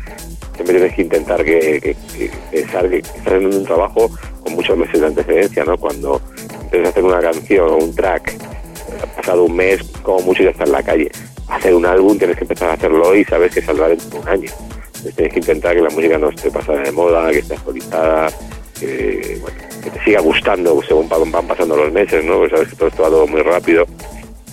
siempre 0.55 0.77
tienes 0.77 0.95
que 0.95 1.03
intentar 1.03 1.43
que, 1.45 1.81
que- 1.81 1.97
que 2.19 2.31
pensar 2.53 2.91
que 2.91 2.99
estás 2.99 3.33
en 3.33 3.47
un 3.47 3.65
trabajo 3.65 4.11
con 4.45 4.53
muchos 4.55 4.77
meses 4.77 5.01
de 5.01 5.07
antecedencia, 5.07 5.65
¿no? 5.65 5.79
Cuando 5.79 6.21
a 6.73 6.89
hacer 6.89 7.05
una 7.05 7.21
canción 7.21 7.69
o 7.69 7.77
un 7.77 7.95
track, 7.95 8.35
ha 9.03 9.07
pasado 9.17 9.45
un 9.45 9.57
mes, 9.57 9.83
como 10.03 10.21
mucho 10.21 10.43
ya 10.43 10.51
está 10.51 10.65
en 10.65 10.73
la 10.73 10.83
calle. 10.83 11.11
Hacer 11.49 11.75
un 11.75 11.87
álbum 11.87 12.19
tienes 12.19 12.37
que 12.37 12.45
empezar 12.45 12.71
a 12.71 12.73
hacerlo 12.75 13.09
hoy 13.09 13.21
y 13.21 13.25
sabes 13.25 13.55
que 13.55 13.63
saldrá 13.63 13.89
dentro 13.89 14.09
de 14.11 14.19
un 14.19 14.29
año. 14.29 14.51
Es 15.05 15.15
tienes 15.15 15.33
que 15.33 15.41
intentar 15.41 15.75
que 15.75 15.83
la 15.83 15.91
música 15.91 16.19
no 16.19 16.29
esté 16.31 16.51
pasada 16.51 16.83
de 16.83 16.93
moda, 16.93 17.31
que 17.31 17.39
esté 17.39 17.55
actualizada, 17.55 18.29
que, 18.79 19.39
bueno, 19.41 19.57
que 19.83 19.91
te 19.91 20.05
siga 20.05 20.21
gustando 20.21 20.81
según 20.83 21.09
van, 21.09 21.47
pasando 21.47 21.77
los 21.77 21.93
meses, 21.93 22.25
¿no? 22.25 22.39
Porque 22.39 22.57
sabes 22.57 22.69
que 22.69 22.77
todo 22.77 22.89
esto 22.89 23.03
va 23.03 23.09
todo 23.09 23.27
muy 23.27 23.43
rápido, 23.43 23.87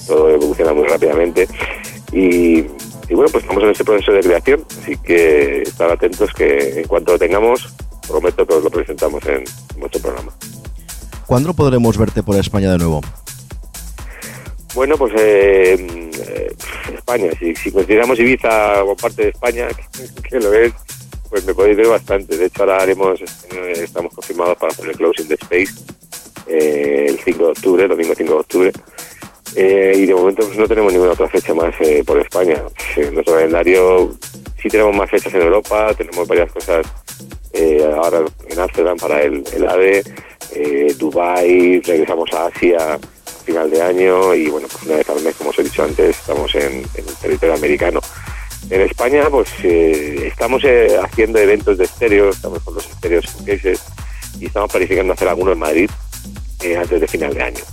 todo 0.07 0.29
evoluciona 0.29 0.73
muy 0.73 0.87
rápidamente. 0.87 1.47
Y, 2.11 2.61
bueno, 2.61 3.29
pues 3.31 3.43
estamos 3.43 3.63
en 3.63 3.69
este 3.69 3.83
proceso 3.83 4.11
de 4.11 4.21
creación, 4.21 4.65
así 4.81 4.97
que 4.97 5.63
estar 5.63 5.91
atentos 5.91 6.31
que 6.33 6.79
en 6.79 6.87
cuanto 6.87 7.13
lo 7.13 7.19
tengamos, 7.19 7.73
prometo 8.07 8.45
que 8.45 8.53
os 8.53 8.63
lo 8.63 8.69
presentamos 8.69 9.25
en, 9.25 9.43
en 9.73 9.79
nuestro 9.79 10.01
programa. 10.01 10.31
¿Cuándo 11.27 11.53
podremos 11.53 11.97
verte 11.97 12.21
por 12.21 12.35
España 12.35 12.71
de 12.71 12.77
nuevo? 12.77 13.01
Bueno, 14.75 14.97
pues 14.97 15.13
eh, 15.17 15.73
eh, 15.73 16.55
España, 16.93 17.31
si, 17.39 17.55
si 17.55 17.71
consideramos 17.71 18.19
Ibiza 18.19 18.81
como 18.81 18.95
parte 18.95 19.23
de 19.23 19.29
España, 19.29 19.67
que, 20.29 20.39
lo 20.39 20.53
es, 20.53 20.73
pues 21.29 21.45
me 21.45 21.53
podéis 21.53 21.77
ver 21.77 21.87
bastante. 21.87 22.37
De 22.37 22.45
hecho, 22.45 22.63
ahora 22.63 22.77
haremos, 22.81 23.21
eh, 23.21 23.73
estamos 23.75 24.13
confirmados 24.13 24.57
para 24.57 24.71
hacer 24.71 24.89
el 24.89 24.97
closing 24.97 25.27
de 25.27 25.35
Space 25.35 25.73
eh, 26.47 27.05
el 27.09 27.19
5 27.19 27.43
de 27.43 27.51
octubre, 27.51 27.87
domingo 27.87 28.13
5 28.15 28.31
de 28.31 28.39
octubre. 28.39 28.71
Eh, 29.55 29.93
y 29.95 30.05
de 30.05 30.13
momento 30.13 30.45
pues, 30.45 30.57
no 30.57 30.67
tenemos 30.67 30.91
ninguna 30.91 31.13
otra 31.13 31.29
fecha 31.29 31.53
más 31.53 31.73
por 32.05 32.19
España. 32.19 32.61
Nuestro 33.13 33.35
calendario 33.35 34.15
sí 34.61 34.67
tenemos 34.67 34.95
más 34.95 35.09
fechas 35.09 35.33
en 35.33 35.41
Europa, 35.41 35.93
tenemos 35.97 36.27
varias 36.27 36.51
cosas 36.51 36.85
ahora 37.95 38.25
en 38.49 38.59
Amsterdam 38.59 38.97
para 38.97 39.21
el, 39.21 39.43
el 39.53 39.69
AVE, 39.69 40.03
eh, 40.53 40.95
Dubai, 40.97 41.81
regresamos 41.81 42.31
a 42.33 42.47
Asia 42.47 42.99
final 43.45 43.69
de 43.69 43.81
año 43.81 44.33
y 44.33 44.49
bueno, 44.49 44.67
pues 44.69 44.83
una 44.83 44.95
vez 44.97 45.09
al 45.09 45.21
mes, 45.21 45.35
como 45.35 45.51
os 45.51 45.59
he 45.59 45.63
dicho 45.63 45.83
antes, 45.83 46.17
estamos 46.17 46.53
en, 46.55 46.83
el 46.95 47.05
territorio 47.21 47.55
americano. 47.55 47.99
En 48.69 48.81
España, 48.81 49.29
pues 49.29 49.49
eh, 49.63 50.27
estamos 50.27 50.63
eh, 50.63 50.97
haciendo 51.01 51.37
eventos 51.37 51.77
de 51.77 51.85
estéreo, 51.85 52.29
estamos 52.29 52.63
con 52.63 52.73
los 52.73 52.85
estéreos 52.89 53.25
showcases 53.25 53.81
y 54.39 54.47
estamos 54.47 54.71
planificando 54.71 55.13
hacer 55.13 55.27
algunos 55.27 55.53
en 55.53 55.59
Madrid 55.59 55.89
eh, 56.63 56.75
antes 56.75 56.99
de 56.99 57.07
final 57.07 57.33
de 57.33 57.43
año. 57.43 57.63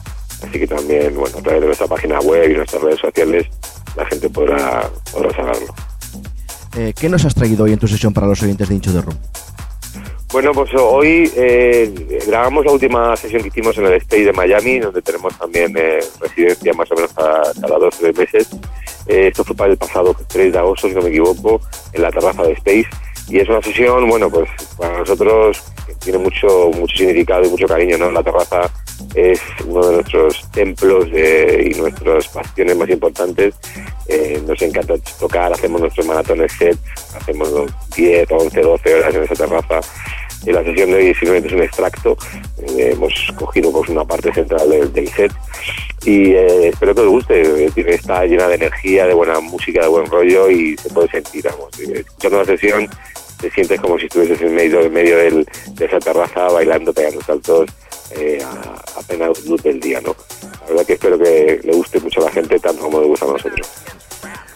Así 0.47 0.59
que 0.59 0.67
también, 0.67 1.15
bueno, 1.15 1.39
a 1.39 1.43
través 1.43 1.61
de 1.61 1.67
nuestra 1.67 1.87
página 1.87 2.21
web 2.21 2.51
y 2.51 2.55
nuestras 2.55 2.83
redes 2.83 3.01
sociales, 3.01 3.47
la 3.97 4.05
gente 4.07 4.29
podrá, 4.29 4.91
podrá 5.11 5.35
saberlo. 5.35 5.75
¿Qué 6.99 7.09
nos 7.09 7.25
has 7.25 7.35
traído 7.35 7.65
hoy 7.65 7.73
en 7.73 7.79
tu 7.79 7.87
sesión 7.87 8.15
para 8.15 8.27
los 8.27 8.43
oyentes 8.43 8.69
de 8.69 8.75
Hincho 8.75 8.93
de 8.93 9.03
Room? 9.03 9.19
Bueno, 10.33 10.53
pues 10.53 10.71
hoy 10.75 11.31
eh, 11.37 11.93
grabamos 12.27 12.65
la 12.65 12.73
última 12.73 13.15
sesión 13.17 13.43
que 13.43 13.49
hicimos 13.49 13.77
en 13.77 13.85
el 13.85 13.93
State 13.95 14.25
de 14.25 14.33
Miami, 14.33 14.79
donde 14.79 15.03
tenemos 15.03 15.37
también 15.39 15.75
eh, 15.77 15.99
residencia 16.21 16.73
más 16.73 16.91
o 16.91 16.95
menos 16.95 17.13
cada, 17.13 17.53
dos 17.79 17.95
o 17.95 17.99
tres 18.01 18.17
meses. 18.17 18.49
Eh, 19.07 19.27
esto 19.29 19.45
fue 19.45 19.55
para 19.55 19.73
el 19.73 19.77
pasado 19.77 20.17
3 20.29 20.51
de 20.53 20.59
agosto, 20.59 20.89
si 20.89 20.95
no 20.95 21.03
me 21.03 21.11
equivoco, 21.11 21.61
en 21.93 22.01
la 22.03 22.11
terraza 22.11 22.45
de 22.45 22.53
Space. 22.53 22.87
Y 23.29 23.41
es 23.41 23.49
una 23.49 23.61
sesión, 23.63 24.09
bueno, 24.09 24.31
pues 24.31 24.49
para 24.79 24.99
nosotros 24.99 25.63
tiene 26.01 26.19
mucho, 26.19 26.71
mucho 26.75 26.97
significado 26.97 27.45
y 27.45 27.51
mucho 27.51 27.67
cariño, 27.67 27.99
¿no? 27.99 28.11
La 28.11 28.23
terraza 28.23 28.71
es 29.15 29.41
uno 29.67 29.87
de 29.87 29.95
nuestros 29.97 30.51
templos 30.51 31.11
de- 31.11 31.71
y 31.73 31.79
nuestras 31.79 32.33
bastiones 32.33 32.77
más 32.77 32.89
importantes. 32.89 33.55
Eh, 34.09 34.43
nos 34.47 34.61
encanta 34.63 34.95
tocar, 35.21 35.53
hacemos 35.53 35.81
nuestros 35.83 36.07
maratones 36.07 36.53
sets, 36.53 36.79
hacemos 37.17 37.49
10, 37.95 38.27
11, 38.31 38.61
12 38.63 38.95
horas 38.95 39.15
en 39.15 39.23
esa 39.25 39.35
terraza. 39.35 39.81
Y 40.45 40.51
la 40.53 40.65
sesión 40.65 40.91
de 40.91 40.97
hoy 40.97 41.15
simplemente 41.15 41.49
es 41.49 41.55
un 41.55 41.63
extracto. 41.63 42.17
Eh, 42.67 42.91
hemos 42.93 43.13
cogido 43.39 43.71
pues, 43.73 43.89
una 43.91 44.05
parte 44.05 44.33
central 44.33 44.69
del, 44.69 44.93
del 44.93 45.09
set 45.09 45.33
y 46.05 46.33
eh, 46.33 46.69
espero 46.69 46.95
que 46.95 47.01
os 47.03 47.09
guste. 47.09 47.65
Eh, 47.67 47.73
Está 47.77 48.25
llena 48.25 48.49
de 48.49 48.57
energía, 48.57 49.07
de 49.07 49.15
buena 49.15 49.39
música, 49.41 49.83
de 49.83 49.89
buen 49.89 50.07
rollo 50.07 50.51
y 50.51 50.77
se 50.79 50.89
puede 50.91 51.09
sentir, 51.11 51.45
vamos. 51.45 51.69
Eh, 51.81 52.01
Escuchando 52.07 52.39
la 52.39 52.45
sesión 52.45 52.89
te 53.41 53.51
sientes 53.51 53.81
como 53.81 53.99
si 53.99 54.07
estuvieses 54.07 54.41
en 54.43 54.55
medio, 54.55 54.81
en 54.81 54.93
medio 54.93 55.17
del- 55.17 55.47
de 55.75 55.85
esa 55.85 55.99
terraza 55.99 56.47
bailando, 56.49 56.93
pegando 56.93 57.21
saltos 57.23 57.69
eh, 58.13 58.39
a, 58.45 58.99
a 59.01 59.03
plena 59.03 59.29
luz 59.47 59.63
del 59.63 59.81
día, 59.81 60.01
¿no? 60.01 60.15
La 60.63 60.67
verdad 60.69 60.87
que 60.87 60.93
espero 60.93 61.19
que 61.19 61.61
le 61.63 61.73
guste 61.73 61.99
mucho 62.01 62.21
a 62.21 62.25
la 62.27 62.31
gente 62.31 62.59
tanto 62.61 62.83
como 62.83 63.01
le 63.01 63.07
gusta 63.07 63.27
a 63.27 63.29
nosotros. 63.33 63.67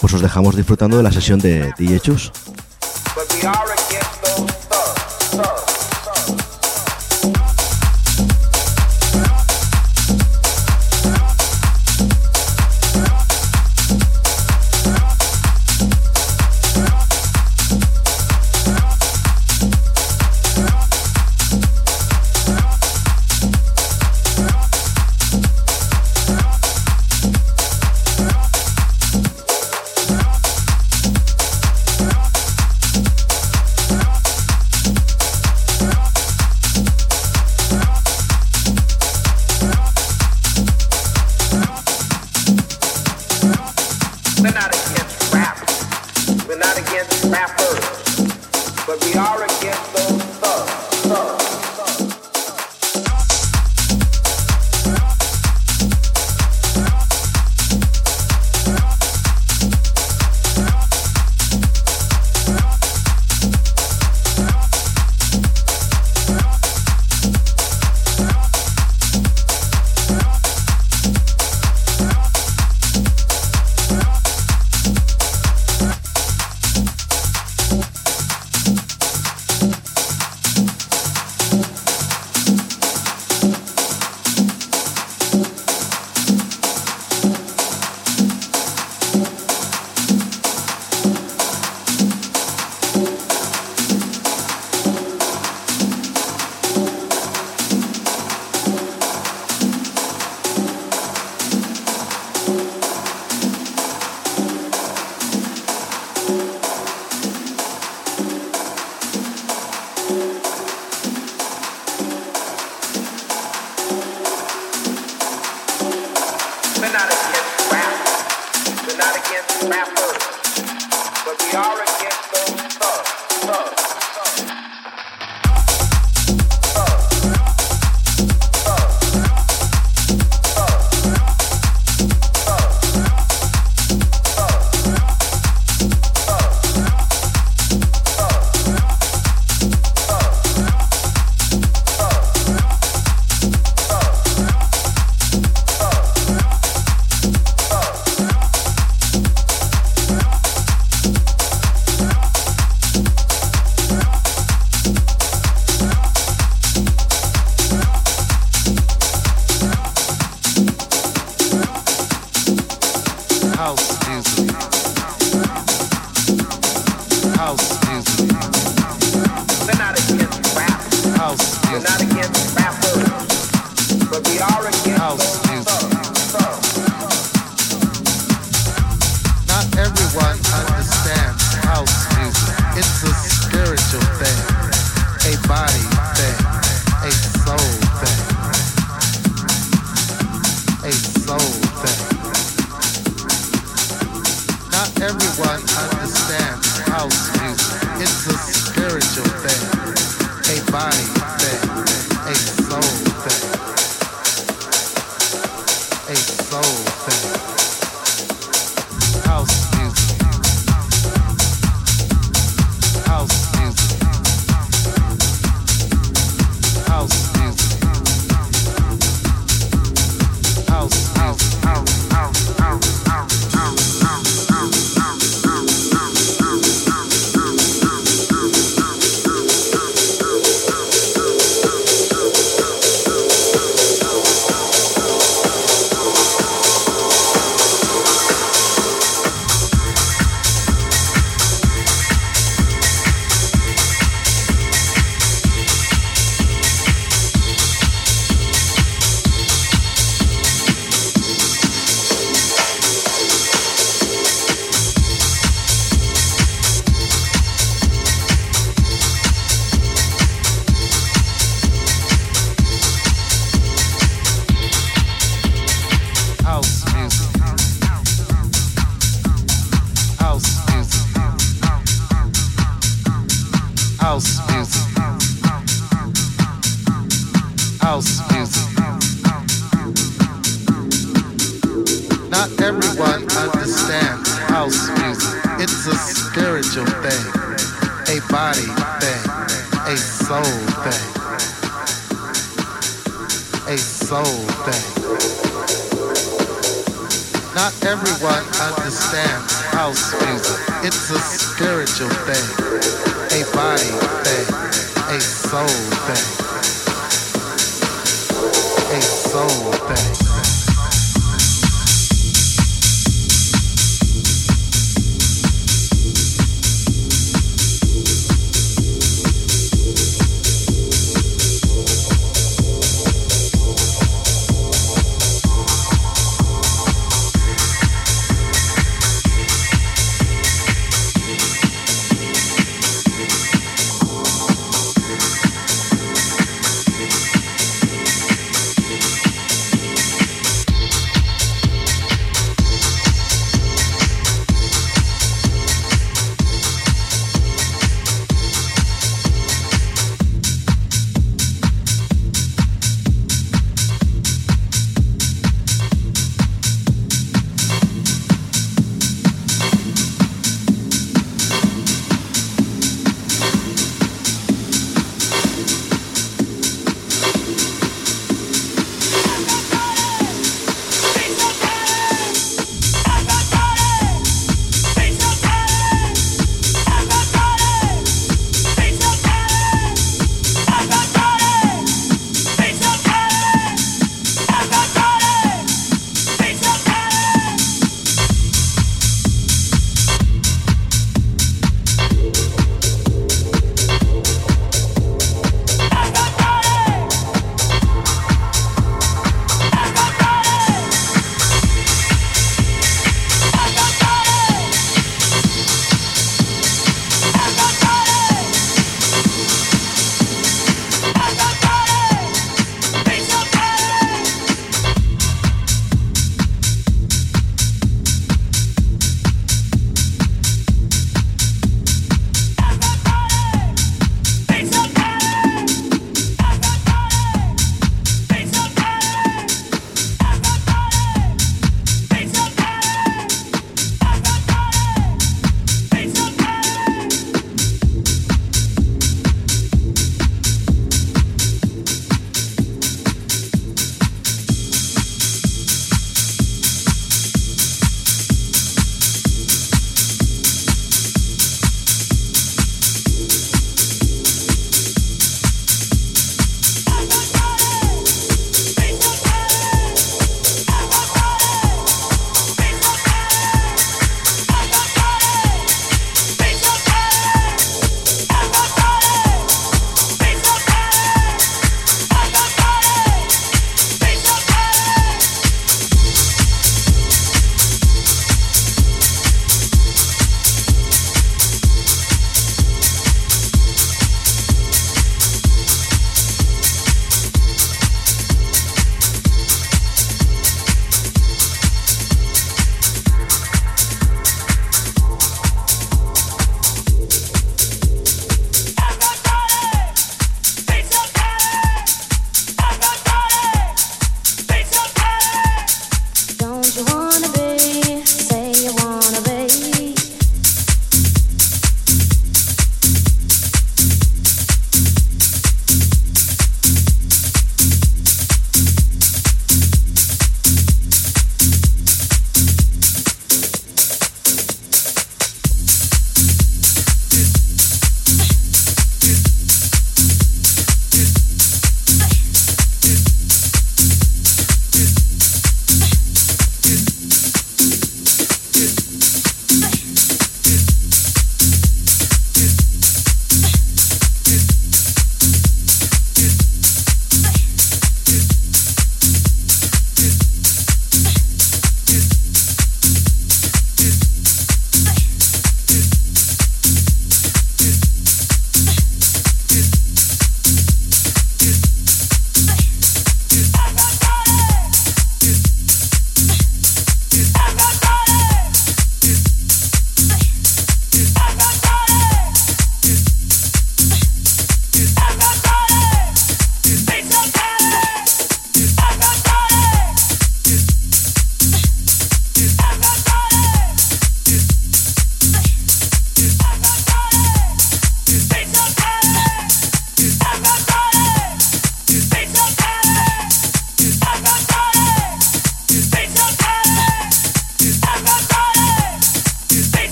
Pues 0.00 0.14
os 0.14 0.22
dejamos 0.22 0.56
disfrutando 0.56 0.96
de 0.96 1.02
la 1.02 1.12
sesión 1.12 1.38
de 1.40 1.72
DJ 1.78 2.00
Chus. 2.00 2.32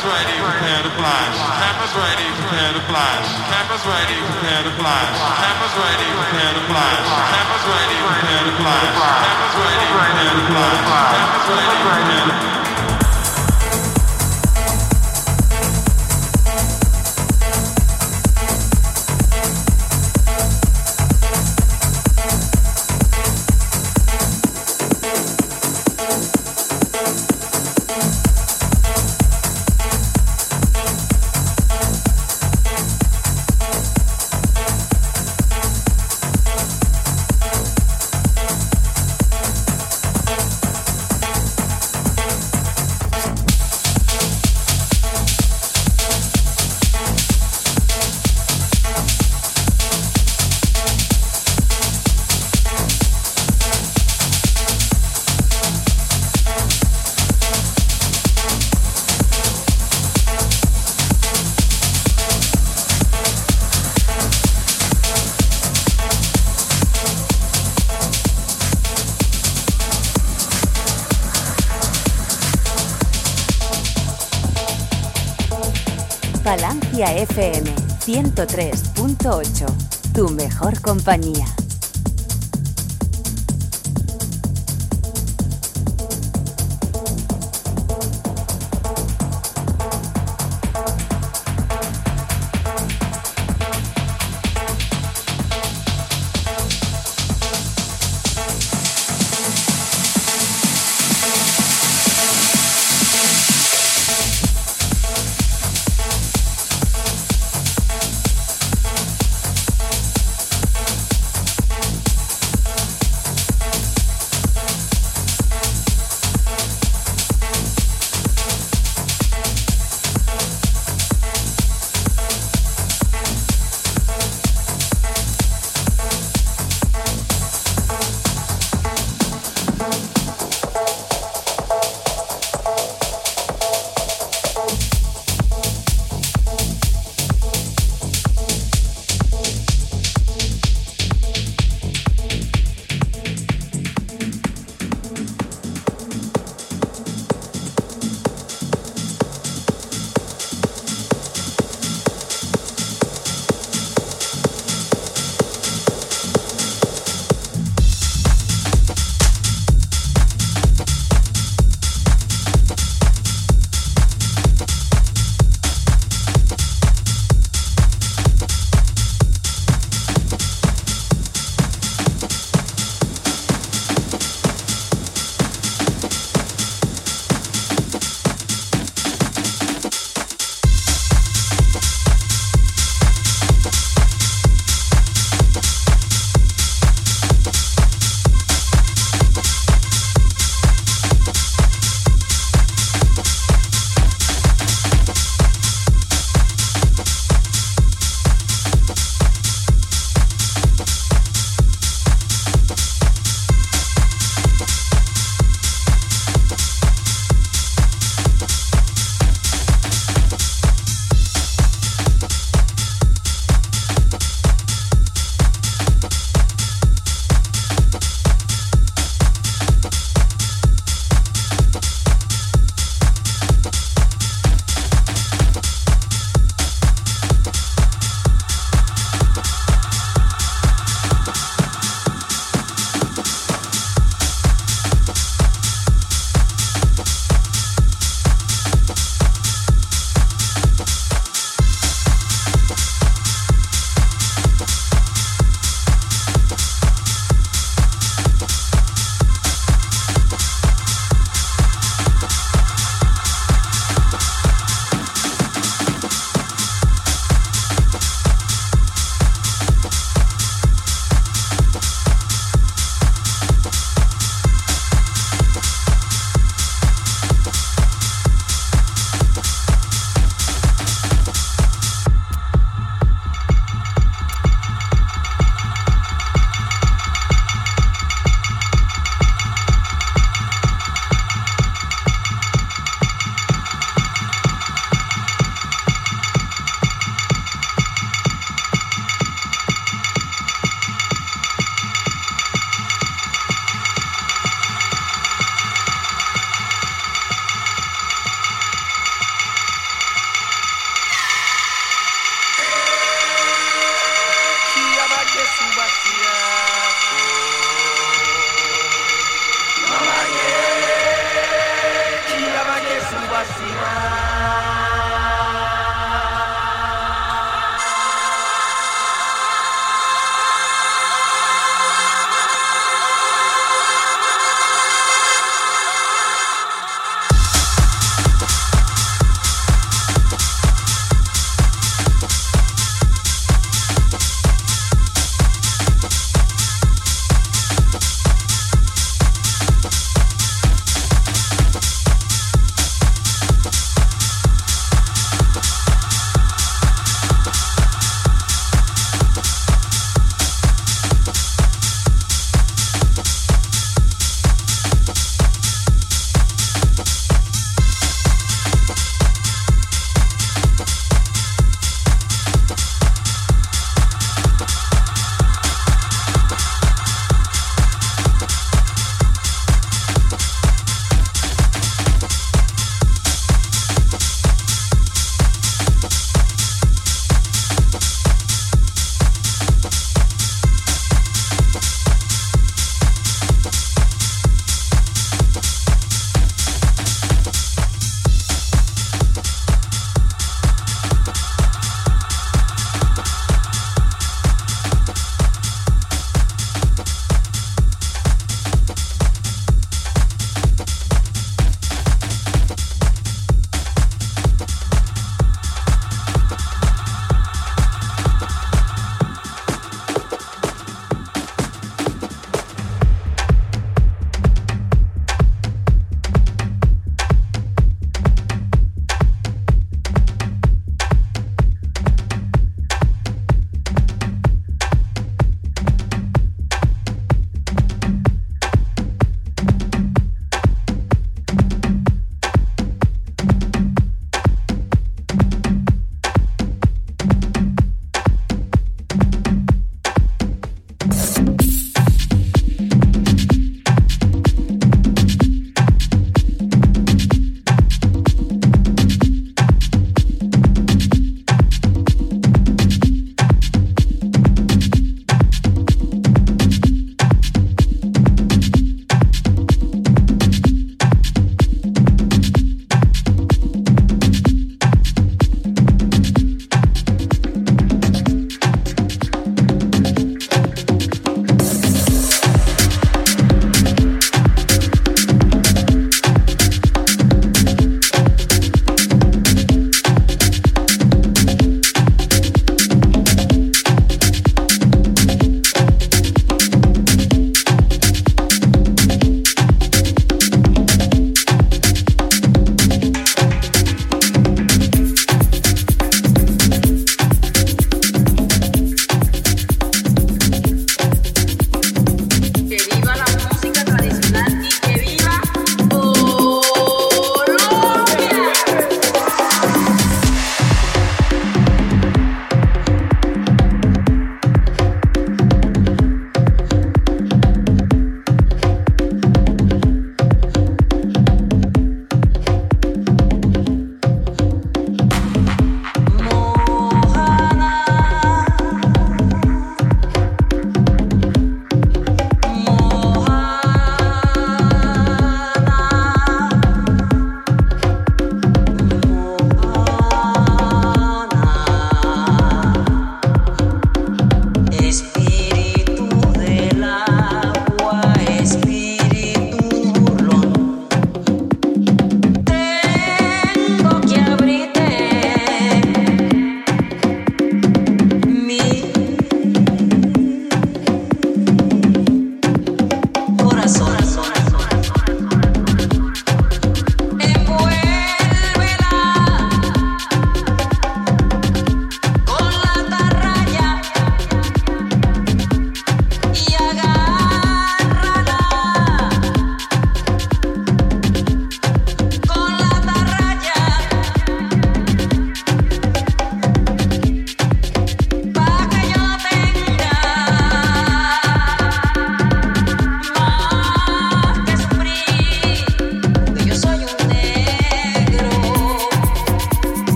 Cameras 0.00 0.16
ready, 0.16 0.40
prepare 0.40 0.82
to 0.82 0.90
flash. 0.96 1.36
Cameras 1.60 1.92
ready, 1.92 2.24
prepare 2.40 2.72
to 2.72 2.80
flash. 2.88 3.28
Cameras 3.52 3.84
ready, 3.84 4.16
prepare 4.32 4.62
to 4.64 4.72
flash. 4.80 5.12
Cameras 5.44 5.76
ready, 5.76 6.08
prepare 6.16 6.52
to 6.56 6.62
flash. 6.72 7.04
Cameras 7.04 7.64
ready, 7.68 7.96
prepare 8.00 8.44
to 8.48 8.52
flash. 8.56 8.96
Cameras 8.96 9.56
ready, 9.60 9.86
prepare 9.92 10.32
to 10.32 10.44
flash. 10.48 10.80
Cameras 11.12 11.48
ready, 11.52 11.76
prepare 11.84 12.24
to 12.24 12.32
flash. 12.32 12.49
103.8, 78.46 79.66
tu 80.14 80.30
mejor 80.30 80.80
compañía. 80.80 81.44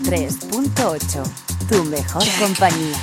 103.8. 0.00 1.24
Tu 1.68 1.84
mejor 1.84 2.22
compañía. 2.38 2.96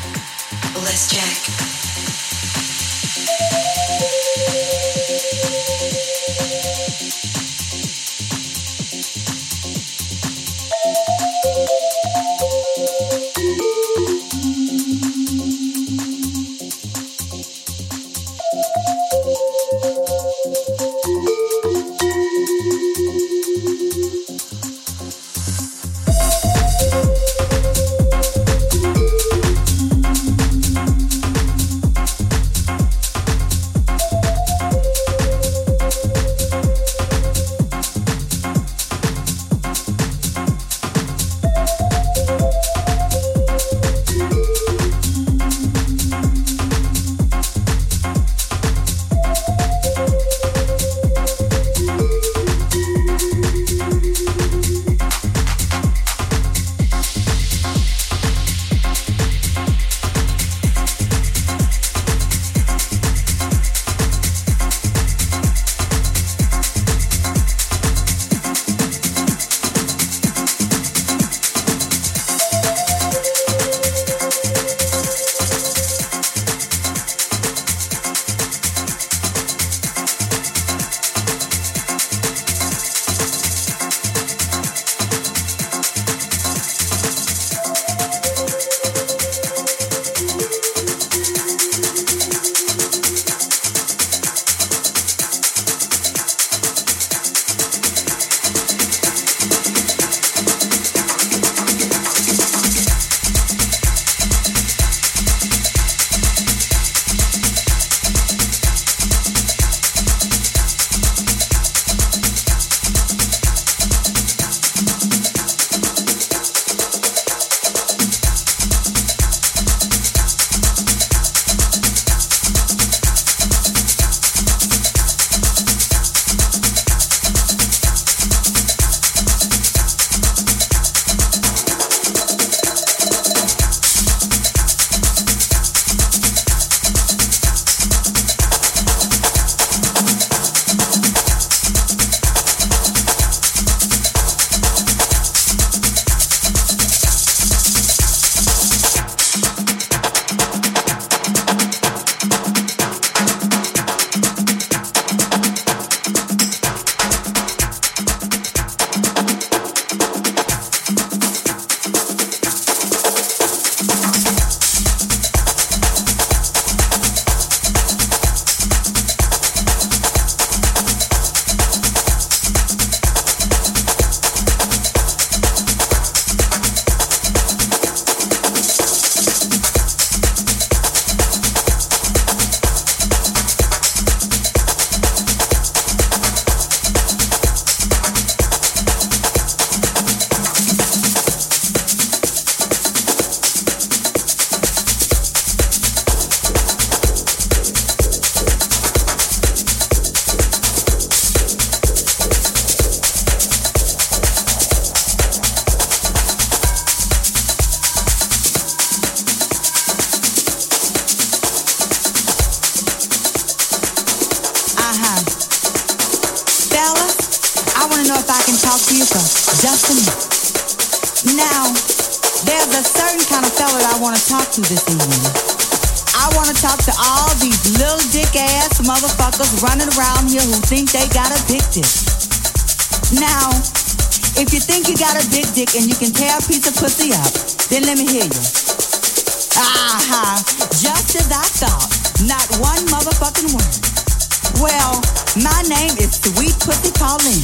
Name 245.84 246.00
is 246.00 246.16
Sweet 246.16 246.56
Pussy 246.64 246.96
Pauline, 246.96 247.44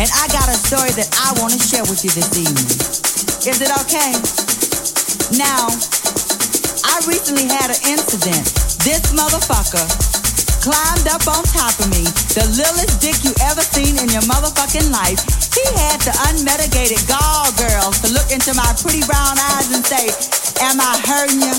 and 0.00 0.08
I 0.08 0.24
got 0.32 0.48
a 0.48 0.56
story 0.56 0.88
that 0.96 1.04
I 1.20 1.36
want 1.36 1.52
to 1.52 1.60
share 1.60 1.84
with 1.84 2.00
you 2.00 2.08
this 2.16 2.32
evening. 2.32 2.80
Is 3.44 3.60
it 3.60 3.68
okay? 3.84 4.16
Now, 5.36 5.68
I 6.80 6.96
recently 7.04 7.44
had 7.44 7.68
an 7.68 7.80
incident. 7.84 8.40
This 8.80 9.12
motherfucker 9.12 9.84
climbed 10.64 11.12
up 11.12 11.28
on 11.28 11.44
top 11.52 11.76
of 11.76 11.92
me, 11.92 12.08
the 12.32 12.48
littlest 12.56 13.04
dick 13.04 13.20
you 13.20 13.36
ever 13.52 13.60
seen 13.60 14.00
in 14.00 14.08
your 14.08 14.24
motherfucking 14.32 14.88
life, 14.88 15.20
he 15.52 15.64
had 15.76 16.00
the 16.08 16.16
unmitigated 16.32 17.04
gall 17.04 17.52
girls 17.60 18.00
to 18.00 18.08
look 18.16 18.32
into 18.32 18.56
my 18.56 18.72
pretty 18.80 19.04
brown 19.04 19.36
eyes 19.52 19.68
and 19.76 19.84
say, 19.84 20.08
Am 20.64 20.80
I 20.80 20.96
hurting 21.04 21.36
you? 21.36 21.56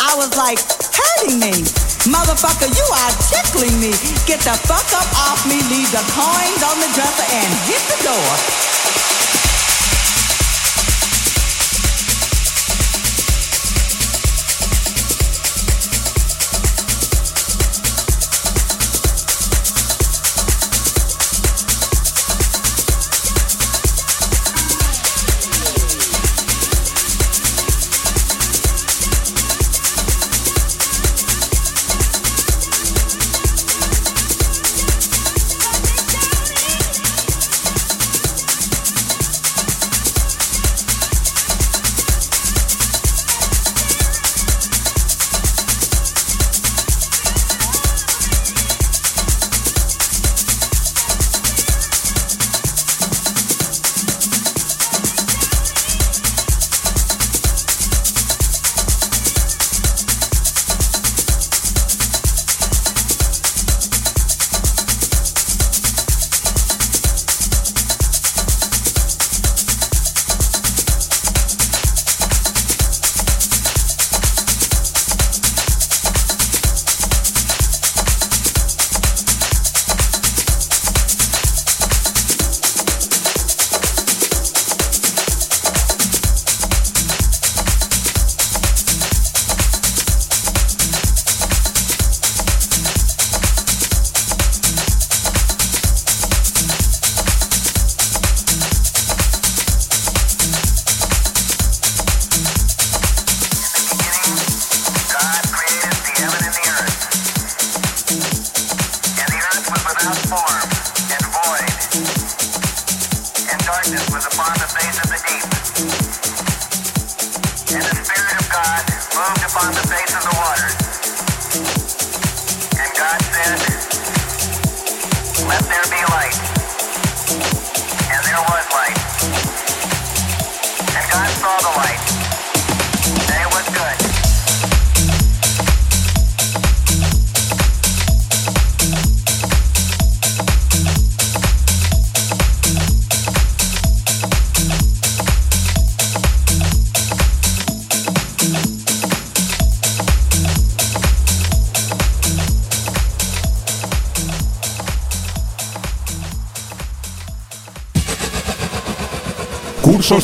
I 0.00 0.16
was 0.16 0.32
like, 0.32 0.64
Hurting 0.96 1.36
me? 1.36 1.87
Motherfucker, 2.06 2.70
you 2.70 2.86
are 2.94 3.12
tickling 3.26 3.80
me. 3.80 3.90
Get 4.26 4.40
the 4.46 4.54
fuck 4.68 4.86
up 4.94 5.08
off 5.18 5.42
me, 5.48 5.58
leave 5.66 5.90
the 5.90 6.04
coins 6.14 6.62
on 6.62 6.78
the 6.78 6.90
dresser, 6.94 7.26
and 7.34 7.50
hit 7.66 7.82
the 7.90 7.98
door. 8.04 8.67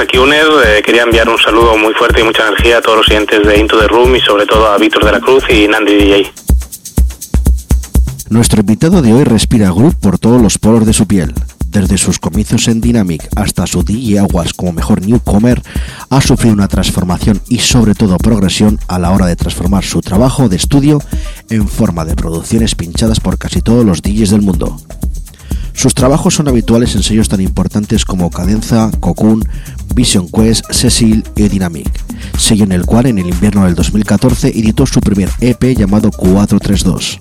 Aquí 0.00 0.18
UNED. 0.18 0.46
Eh, 0.64 0.82
quería 0.82 1.02
enviar 1.02 1.28
un 1.28 1.36
saludo 1.36 1.76
muy 1.76 1.92
fuerte 1.94 2.20
y 2.20 2.24
mucha 2.24 2.46
energía 2.46 2.78
a 2.78 2.80
todos 2.80 2.98
los 2.98 3.08
oyentes 3.08 3.42
de 3.42 3.58
Into 3.58 3.78
the 3.78 3.88
Room 3.88 4.14
y 4.14 4.20
sobre 4.20 4.46
todo 4.46 4.68
a 4.68 4.78
Víctor 4.78 5.04
de 5.04 5.12
la 5.12 5.20
Cruz 5.20 5.44
y 5.50 5.66
Nandi 5.66 5.94
DJ. 5.94 6.32
Nuestro 8.30 8.60
invitado 8.60 9.02
de 9.02 9.12
hoy 9.12 9.24
respira 9.24 9.70
groove 9.70 9.96
por 10.00 10.18
todos 10.18 10.40
los 10.40 10.58
poros 10.58 10.86
de 10.86 10.92
su 10.92 11.06
piel. 11.06 11.34
Desde 11.66 11.98
sus 11.98 12.20
comicios 12.20 12.68
en 12.68 12.80
Dynamic 12.80 13.28
hasta 13.34 13.66
su 13.66 13.82
DJ 13.82 14.20
Aguas 14.20 14.54
como 14.54 14.72
mejor 14.72 15.04
newcomer, 15.04 15.60
ha 16.08 16.20
sufrido 16.20 16.54
una 16.54 16.68
transformación 16.68 17.40
y 17.48 17.58
sobre 17.58 17.94
todo 17.94 18.16
progresión 18.18 18.78
a 18.86 19.00
la 19.00 19.10
hora 19.10 19.26
de 19.26 19.34
transformar 19.34 19.82
su 19.82 20.00
trabajo 20.00 20.48
de 20.48 20.56
estudio 20.56 21.02
en 21.50 21.66
forma 21.66 22.04
de 22.04 22.14
producciones 22.14 22.76
pinchadas 22.76 23.18
por 23.18 23.38
casi 23.38 23.60
todos 23.60 23.84
los 23.84 24.02
DJs 24.02 24.30
del 24.30 24.42
mundo. 24.42 24.76
Sus 25.74 25.92
trabajos 25.92 26.34
son 26.34 26.48
habituales 26.48 26.94
en 26.94 27.02
sellos 27.02 27.28
tan 27.28 27.40
importantes 27.40 28.04
como 28.04 28.30
Cadenza, 28.30 28.90
Cocoon, 29.00 29.42
Vision 29.94 30.28
Quest, 30.28 30.64
Cecil 30.72 31.24
y 31.36 31.48
Dynamic, 31.48 31.90
sello 32.38 32.64
en 32.64 32.72
el 32.72 32.86
cual 32.86 33.06
en 33.06 33.18
el 33.18 33.28
invierno 33.28 33.64
del 33.64 33.74
2014 33.74 34.48
editó 34.48 34.86
su 34.86 35.00
primer 35.00 35.28
EP 35.40 35.76
llamado 35.76 36.10
432. 36.10 37.18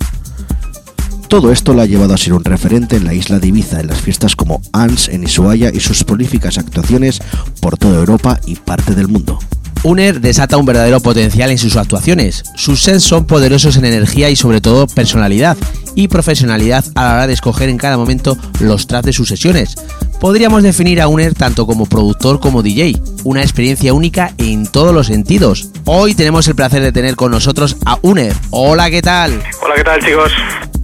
Todo 1.28 1.52
esto 1.52 1.74
la 1.74 1.84
ha 1.84 1.88
llevado 1.88 2.14
a 2.14 2.18
ser 2.18 2.34
un 2.34 2.44
referente 2.44 2.96
en 2.96 3.06
la 3.06 3.16
isla 3.16 3.40
de 3.40 3.48
Ibiza 3.48 3.80
en 3.80 3.88
las 3.88 4.00
fiestas 4.00 4.36
como 4.36 4.62
ANS 4.72 5.10
en 5.10 5.26
Ushuaia 5.26 5.72
y 5.74 5.80
sus 5.80 6.04
prolíficas 6.04 6.60
actuaciones 6.60 7.22
por 7.60 7.76
toda 7.78 7.98
Europa 7.98 8.40
y 8.46 8.56
parte 8.56 8.94
del 8.94 9.08
mundo. 9.08 9.40
Uner 9.84 10.22
desata 10.22 10.56
un 10.56 10.66
verdadero 10.66 11.02
potencial 11.02 11.52
en 11.52 11.58
sus 11.58 11.76
actuaciones. 11.76 12.44
Sus 12.56 12.82
sets 12.82 13.04
son 13.04 13.26
poderosos 13.26 13.76
en 13.76 13.84
energía 13.84 14.30
y 14.30 14.36
sobre 14.38 14.62
todo 14.62 14.88
personalidad 14.88 15.58
y 15.94 16.08
profesionalidad 16.08 16.86
a 16.96 17.04
la 17.04 17.14
hora 17.14 17.28
de 17.28 17.34
escoger 17.34 17.68
en 17.68 17.78
cada 17.78 17.98
momento 17.98 18.38
los 18.62 18.88
tracks 18.88 19.08
de 19.08 19.14
sus 19.14 19.28
sesiones. 19.28 19.76
Podríamos 20.22 20.64
definir 20.64 21.02
a 21.02 21.10
Uner 21.10 21.34
tanto 21.34 21.68
como 21.68 21.86
productor 21.86 22.40
como 22.40 22.64
DJ, 22.64 23.02
una 23.26 23.42
experiencia 23.42 23.94
única 23.94 24.34
en 24.38 24.66
todos 24.66 24.96
los 24.96 25.08
sentidos. 25.08 25.68
Hoy 25.84 26.16
tenemos 26.16 26.48
el 26.48 26.56
placer 26.56 26.82
de 26.82 26.94
tener 26.94 27.18
con 27.18 27.32
nosotros 27.32 27.76
a 27.86 28.00
Uner. 28.04 28.34
Hola, 28.52 28.90
¿qué 28.90 29.02
tal? 29.02 29.44
Hola, 29.62 29.76
¿qué 29.76 29.84
tal 29.84 30.02
chicos? 30.02 30.32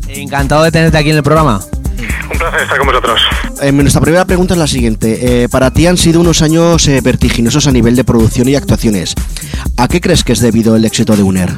Encantado 0.10 0.64
de 0.64 0.72
tenerte 0.72 0.98
aquí 0.98 1.12
en 1.12 1.18
el 1.18 1.24
programa. 1.24 1.62
Un 2.32 2.38
placer 2.38 2.62
estar 2.62 2.78
con 2.78 2.88
vosotros. 2.88 3.22
Eh, 3.62 3.72
nuestra 3.72 4.02
primera 4.02 4.26
pregunta 4.26 4.54
es 4.54 4.60
la 4.60 4.68
siguiente. 4.68 5.44
Eh, 5.44 5.50
para 5.50 5.72
ti 5.72 5.88
han 5.88 5.98
sido 5.98 6.22
unos 6.22 6.42
años 6.42 6.88
eh, 6.88 7.02
vertiginosos 7.02 7.68
a 7.68 7.72
nivel 7.72 7.96
de 7.96 8.04
producción 8.04 8.48
y 8.48 8.56
actuaciones. 8.56 9.16
¿A 9.78 9.88
qué 9.88 10.02
crees 10.02 10.24
que 10.24 10.34
es 10.34 10.40
debido 10.40 10.76
el 10.76 10.86
éxito 10.86 11.16
de 11.16 11.24
UNER? 11.24 11.50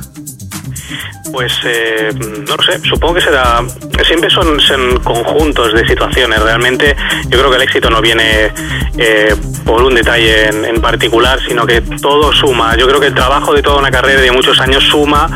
Pues 1.32 1.54
eh, 1.64 2.10
no 2.48 2.56
lo 2.58 2.64
sé, 2.64 2.80
supongo 2.80 3.16
que 3.16 3.22
será. 3.22 3.64
Siempre 4.06 4.30
son, 4.30 4.58
conjuntos 5.04 5.74
de 5.74 5.88
situaciones. 5.88 6.42
Realmente, 6.42 6.96
yo 7.30 7.38
creo 7.40 7.50
que 7.50 7.56
el 7.56 7.62
éxito 7.62 7.90
no 7.90 8.02
viene 8.02 8.52
eh, 8.98 9.36
por 9.66 9.82
un 9.84 9.96
detalle 9.96 10.48
en, 10.48 10.66
en 10.66 10.82
particular, 10.82 11.40
sino 11.48 11.66
que 11.66 11.82
todo 12.02 12.34
suma. 12.34 12.76
Yo 12.76 12.88
creo 12.88 13.00
que 13.00 13.08
el 13.08 13.16
trabajo 13.16 13.54
de 13.54 13.62
toda 13.62 13.78
una 13.78 13.92
carrera 13.92 14.20
de 14.20 14.32
muchos 14.32 14.60
años 14.60 14.84
suma 14.84 15.28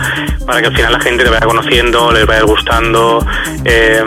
para 0.45 0.61
que 0.61 0.67
al 0.67 0.75
final 0.75 0.91
la 0.91 0.99
gente 0.99 1.23
te 1.23 1.29
vaya 1.29 1.45
conociendo, 1.45 2.11
les 2.11 2.25
vaya 2.25 2.43
gustando. 2.43 3.25
eh, 3.63 4.03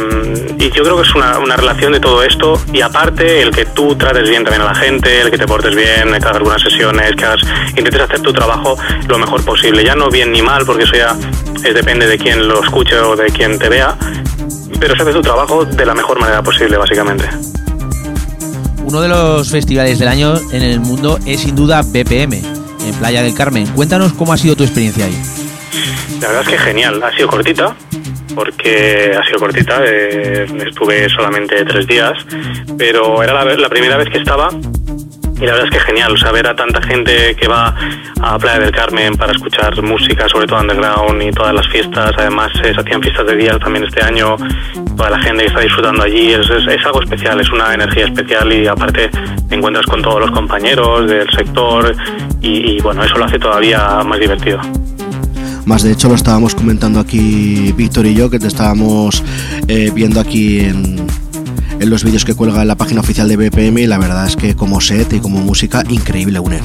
y 0.58 0.70
yo 0.70 0.82
creo 0.82 0.96
que 0.96 1.02
es 1.02 1.14
una, 1.14 1.38
una 1.38 1.56
relación 1.56 1.92
de 1.92 2.00
todo 2.00 2.22
esto. 2.22 2.60
Y 2.72 2.80
aparte, 2.80 3.42
el 3.42 3.50
que 3.50 3.64
tú 3.66 3.94
trates 3.96 4.28
bien 4.28 4.44
también 4.44 4.62
a 4.62 4.72
la 4.72 4.74
gente, 4.74 5.20
el 5.20 5.30
que 5.30 5.38
te 5.38 5.46
portes 5.46 5.74
bien, 5.74 6.10
que 6.10 6.16
hagas 6.16 6.36
algunas 6.36 6.60
sesiones, 6.60 7.14
que 7.16 7.24
hagas, 7.24 7.40
intentes 7.70 8.00
hacer 8.00 8.20
tu 8.20 8.32
trabajo 8.32 8.76
lo 9.06 9.18
mejor 9.18 9.44
posible. 9.44 9.84
Ya 9.84 9.94
no 9.94 10.10
bien 10.10 10.32
ni 10.32 10.42
mal, 10.42 10.64
porque 10.66 10.84
eso 10.84 10.96
ya 10.98 11.16
es, 11.64 11.74
depende 11.74 12.06
de 12.06 12.18
quién 12.18 12.48
lo 12.48 12.62
escuche 12.62 12.98
o 12.98 13.14
de 13.14 13.26
quién 13.26 13.58
te 13.58 13.68
vea. 13.68 13.96
Pero 14.80 14.96
se 14.96 15.02
hace 15.02 15.12
tu 15.12 15.22
trabajo 15.22 15.64
de 15.64 15.86
la 15.86 15.94
mejor 15.94 16.20
manera 16.20 16.42
posible, 16.42 16.76
básicamente. 16.76 17.28
Uno 18.84 19.00
de 19.00 19.08
los 19.08 19.50
festivales 19.50 19.98
del 19.98 20.08
año 20.08 20.34
en 20.52 20.62
el 20.62 20.80
mundo 20.80 21.18
es 21.26 21.40
sin 21.40 21.54
duda 21.54 21.82
BPM, 21.82 22.34
en 22.34 22.94
Playa 22.98 23.22
del 23.22 23.34
Carmen. 23.34 23.66
Cuéntanos 23.68 24.12
cómo 24.12 24.32
ha 24.32 24.36
sido 24.36 24.56
tu 24.56 24.64
experiencia 24.64 25.04
ahí. 25.04 25.16
La 26.20 26.28
verdad 26.28 26.42
es 26.42 26.48
que 26.48 26.58
genial, 26.58 27.02
ha 27.02 27.14
sido 27.14 27.28
cortita, 27.28 27.76
porque 28.34 29.16
ha 29.18 29.24
sido 29.26 29.38
cortita, 29.38 29.80
eh, 29.84 30.46
estuve 30.66 31.08
solamente 31.08 31.64
tres 31.64 31.86
días, 31.86 32.12
pero 32.76 33.22
era 33.22 33.44
la, 33.44 33.56
la 33.56 33.68
primera 33.68 33.96
vez 33.96 34.08
que 34.08 34.18
estaba 34.18 34.48
y 35.40 35.46
la 35.46 35.52
verdad 35.52 35.66
es 35.66 35.70
que 35.70 35.80
genial, 35.80 36.12
o 36.12 36.16
sea, 36.16 36.32
ver 36.32 36.46
a 36.48 36.54
tanta 36.54 36.80
gente 36.82 37.34
que 37.36 37.46
va 37.48 37.74
a 38.20 38.38
Playa 38.38 38.58
del 38.58 38.72
Carmen 38.72 39.14
para 39.16 39.32
escuchar 39.32 39.80
música, 39.82 40.28
sobre 40.28 40.46
todo 40.46 40.60
underground 40.60 41.22
y 41.22 41.30
todas 41.30 41.54
las 41.54 41.66
fiestas, 41.68 42.12
además 42.18 42.50
eh, 42.64 42.72
se 42.74 42.80
hacían 42.80 43.00
fiestas 43.02 43.26
de 43.26 43.36
día 43.36 43.58
también 43.58 43.84
este 43.84 44.02
año, 44.02 44.36
toda 44.96 45.10
la 45.10 45.18
gente 45.20 45.42
que 45.44 45.48
está 45.48 45.60
disfrutando 45.60 46.02
allí, 46.02 46.32
es, 46.32 46.48
es- 46.50 46.86
algo 46.86 47.02
especial, 47.02 47.38
es 47.40 47.50
una 47.50 47.74
energía 47.74 48.06
especial 48.06 48.52
y 48.52 48.66
aparte 48.66 49.10
te 49.48 49.54
encuentras 49.54 49.84
con 49.86 50.00
todos 50.02 50.20
los 50.20 50.30
compañeros 50.30 51.08
del 51.08 51.28
sector 51.30 51.94
y, 52.40 52.76
y, 52.76 52.80
bueno, 52.80 53.04
eso 53.04 53.16
lo 53.18 53.24
hace 53.26 53.38
todavía 53.38 54.02
más 54.04 54.18
divertido. 54.18 54.60
Más 55.66 55.82
de 55.82 55.92
hecho 55.92 56.08
lo 56.08 56.14
estábamos 56.14 56.54
comentando 56.54 56.98
aquí 56.98 57.72
Víctor 57.76 58.06
y 58.06 58.14
yo, 58.14 58.30
que 58.30 58.38
te 58.38 58.46
estábamos 58.46 59.22
eh, 59.68 59.90
viendo 59.94 60.18
aquí 60.18 60.60
en, 60.60 61.06
en 61.80 61.90
los 61.90 62.04
vídeos 62.04 62.24
que 62.24 62.34
cuelga 62.34 62.62
en 62.62 62.68
la 62.68 62.76
página 62.76 63.00
oficial 63.00 63.28
de 63.28 63.36
BPM 63.36 63.78
y 63.78 63.86
la 63.86 63.98
verdad 63.98 64.26
es 64.26 64.36
que 64.36 64.56
como 64.56 64.80
set 64.80 65.12
y 65.12 65.20
como 65.20 65.40
música, 65.40 65.82
increíble 65.88 66.38
UNER. 66.40 66.62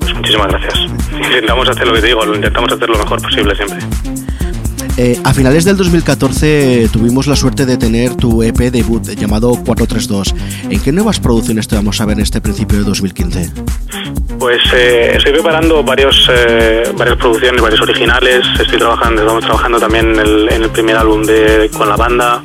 Pues 0.00 0.14
muchísimas 0.14 0.48
gracias. 0.48 0.78
Intentamos 1.12 1.68
hacer 1.68 1.86
lo 1.86 1.94
que 1.94 2.00
te 2.00 2.06
digo, 2.08 2.24
lo 2.24 2.34
intentamos 2.34 2.72
hacer 2.72 2.88
lo 2.88 2.98
mejor 2.98 3.22
posible 3.22 3.54
siempre. 3.54 3.78
Eh, 4.96 5.16
a 5.22 5.32
finales 5.32 5.64
del 5.64 5.76
2014 5.76 6.82
eh, 6.82 6.88
tuvimos 6.92 7.28
la 7.28 7.36
suerte 7.36 7.64
de 7.66 7.76
tener 7.76 8.16
tu 8.16 8.42
EP 8.42 8.58
debut 8.72 9.06
llamado 9.10 9.50
432. 9.50 10.34
¿En 10.70 10.80
qué 10.80 10.90
nuevas 10.90 11.20
producciones 11.20 11.68
te 11.68 11.76
vamos 11.76 12.00
a 12.00 12.06
ver 12.06 12.16
en 12.16 12.24
este 12.24 12.40
principio 12.40 12.78
de 12.78 12.84
2015? 12.84 13.52
Pues 14.40 14.60
eh, 14.74 15.14
estoy 15.16 15.32
preparando 15.32 15.84
varios, 15.84 16.28
eh, 16.32 16.92
varias 16.96 17.16
producciones, 17.16 17.62
varios 17.62 17.80
originales. 17.80 18.44
Estoy 18.60 18.78
trabajando, 18.78 19.22
estamos 19.22 19.44
trabajando 19.44 19.78
también 19.78 20.10
en 20.14 20.18
el, 20.20 20.48
en 20.50 20.62
el 20.64 20.70
primer 20.70 20.96
álbum 20.96 21.22
de, 21.24 21.70
con 21.76 21.88
la 21.88 21.96
banda. 21.96 22.42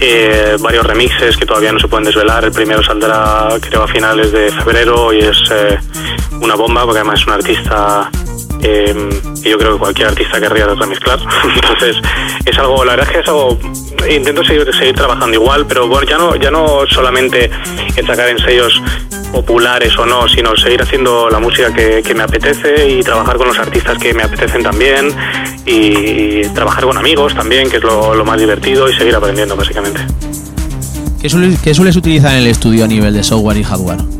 Eh, 0.00 0.56
varios 0.60 0.86
remixes 0.86 1.36
que 1.36 1.44
todavía 1.44 1.72
no 1.72 1.78
se 1.78 1.88
pueden 1.88 2.04
desvelar. 2.04 2.44
El 2.44 2.52
primero 2.52 2.82
saldrá 2.82 3.48
creo 3.60 3.82
a 3.82 3.88
finales 3.88 4.30
de 4.32 4.50
febrero 4.50 5.12
y 5.12 5.18
es 5.18 5.38
eh, 5.50 5.78
una 6.40 6.54
bomba 6.54 6.84
porque 6.84 7.00
además 7.00 7.20
es 7.20 7.26
un 7.26 7.32
artista 7.32 8.10
que 8.60 9.50
yo 9.50 9.58
creo 9.58 9.72
que 9.74 9.78
cualquier 9.78 10.08
artista 10.08 10.40
querría 10.40 10.66
retransmezclar. 10.66 11.18
Entonces, 11.54 11.96
es 12.44 12.58
algo, 12.58 12.84
la 12.84 12.96
verdad 12.96 13.06
es 13.08 13.12
que 13.12 13.20
es 13.20 13.28
algo, 13.28 13.58
intento 14.10 14.44
seguir, 14.44 14.74
seguir 14.74 14.94
trabajando 14.94 15.34
igual, 15.34 15.66
pero 15.66 15.88
bueno, 15.88 16.06
ya 16.06 16.18
no, 16.18 16.36
ya 16.36 16.50
no 16.50 16.86
solamente 16.88 17.50
en 17.96 18.06
sacar 18.06 18.28
en 18.28 18.38
sellos 18.38 18.82
populares 19.32 19.96
o 19.98 20.06
no, 20.06 20.28
sino 20.28 20.56
seguir 20.56 20.80
haciendo 20.82 21.28
la 21.30 21.38
música 21.38 21.72
que, 21.72 22.02
que 22.02 22.14
me 22.14 22.22
apetece 22.22 22.88
y 22.88 23.02
trabajar 23.02 23.36
con 23.36 23.48
los 23.48 23.58
artistas 23.58 23.98
que 23.98 24.14
me 24.14 24.22
apetecen 24.22 24.62
también 24.62 25.08
y, 25.66 26.42
trabajar 26.54 26.84
con 26.84 26.96
amigos 26.96 27.34
también, 27.34 27.70
que 27.70 27.76
es 27.76 27.82
lo, 27.82 28.14
lo 28.14 28.24
más 28.24 28.38
divertido 28.38 28.88
y 28.88 28.94
seguir 28.94 29.14
aprendiendo 29.14 29.54
básicamente. 29.54 30.00
¿Qué 31.20 31.28
sueles, 31.28 31.58
qué 31.60 31.74
sueles 31.74 31.96
utilizar 31.96 32.32
en 32.32 32.38
el 32.38 32.46
estudio 32.46 32.84
a 32.84 32.88
nivel 32.88 33.12
de 33.12 33.22
software 33.22 33.56
y 33.56 33.64
hardware? 33.64 34.17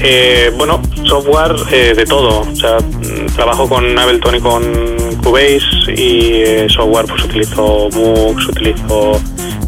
Eh, 0.00 0.52
bueno, 0.56 0.80
software 1.04 1.56
eh, 1.70 1.94
de 1.94 2.04
todo. 2.04 2.40
O 2.40 2.56
sea, 2.56 2.78
mm, 2.78 3.26
trabajo 3.34 3.68
con 3.68 3.98
Ableton 3.98 4.36
y 4.36 4.40
con 4.40 4.62
Cubase 5.22 5.92
y 5.96 6.42
eh, 6.44 6.66
software 6.68 7.06
pues 7.06 7.24
utilizo 7.24 7.88
MUX, 7.92 8.48
utilizo 8.48 9.20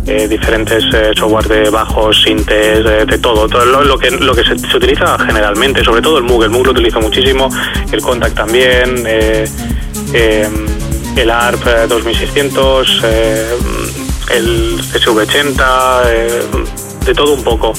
eh, 0.06 0.26
diferentes 0.28 0.84
eh, 0.92 1.12
software 1.16 1.46
de 1.46 1.70
bajos, 1.70 2.22
sintes, 2.22 2.84
de, 2.84 3.04
de 3.04 3.18
todo. 3.18 3.48
Todo 3.48 3.64
lo, 3.64 3.98
que, 3.98 4.10
lo 4.10 4.34
que 4.34 4.44
se, 4.44 4.58
se 4.58 4.76
utiliza 4.76 5.18
generalmente, 5.18 5.84
sobre 5.84 6.02
todo 6.02 6.18
el 6.18 6.24
MUG. 6.24 6.44
El 6.44 6.50
MUG 6.50 6.66
lo 6.66 6.72
utilizo 6.72 7.00
muchísimo, 7.00 7.48
el 7.92 8.00
Contact 8.00 8.34
también, 8.34 9.04
eh, 9.06 9.48
eh, 10.12 10.48
el 11.16 11.30
ARP 11.30 11.66
eh, 11.66 11.86
2600, 11.88 13.00
eh, 13.04 13.56
el 14.34 14.78
SV80, 14.80 16.02
eh, 16.06 16.42
de 17.04 17.14
todo 17.14 17.34
un 17.34 17.42
poco. 17.42 17.72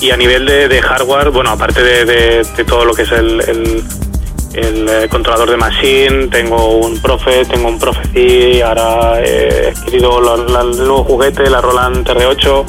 Y 0.00 0.10
a 0.10 0.16
nivel 0.16 0.44
de, 0.46 0.68
de 0.68 0.82
hardware, 0.82 1.30
bueno, 1.30 1.50
aparte 1.50 1.82
de, 1.82 2.04
de- 2.04 2.64
todo 2.64 2.84
lo 2.84 2.92
que 2.94 3.02
es 3.02 3.12
el, 3.12 3.40
el- 3.40 4.88
eh, 4.88 5.06
controlador 5.10 5.50
de 5.50 5.56
Machine, 5.56 6.28
tengo 6.28 6.76
un 6.78 7.00
Prophet, 7.00 7.46
tengo 7.48 7.68
un 7.68 7.78
Prophecy, 7.78 8.60
ahora 8.62 9.20
eh, 9.22 9.64
he 9.64 9.68
adquirido 9.78 10.20
la- 10.20 10.36
la- 10.36 10.60
el 10.62 10.76
nuevo 10.78 11.04
juguete, 11.04 11.48
la 11.50 11.60
Roland 11.60 12.06
TR8. 12.06 12.64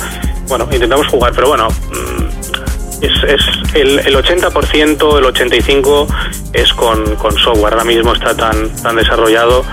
Bueno, 0.48 0.68
intentamos 0.72 1.08
jugar, 1.08 1.32
pero 1.36 1.48
bueno, 1.50 1.68
mm, 1.70 3.04
es, 3.04 3.24
es 3.24 3.42
el, 3.76 4.00
el 4.00 4.16
80%, 4.16 5.18
el 5.18 5.26
85% 5.26 6.08
es 6.54 6.74
con, 6.74 7.16
con 7.18 7.38
software. 7.38 7.74
Ahora 7.74 7.86
mismo 7.86 8.14
está 8.14 8.36
tan, 8.36 8.70
tan 8.82 8.96
desarrollado 8.96 9.64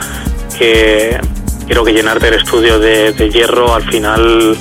que 0.59 1.18
creo 1.66 1.84
que 1.84 1.92
llenarte 1.92 2.28
el 2.28 2.34
estudio 2.34 2.78
de, 2.78 3.12
de 3.12 3.30
hierro 3.30 3.74
al 3.74 3.82
final 3.84 4.57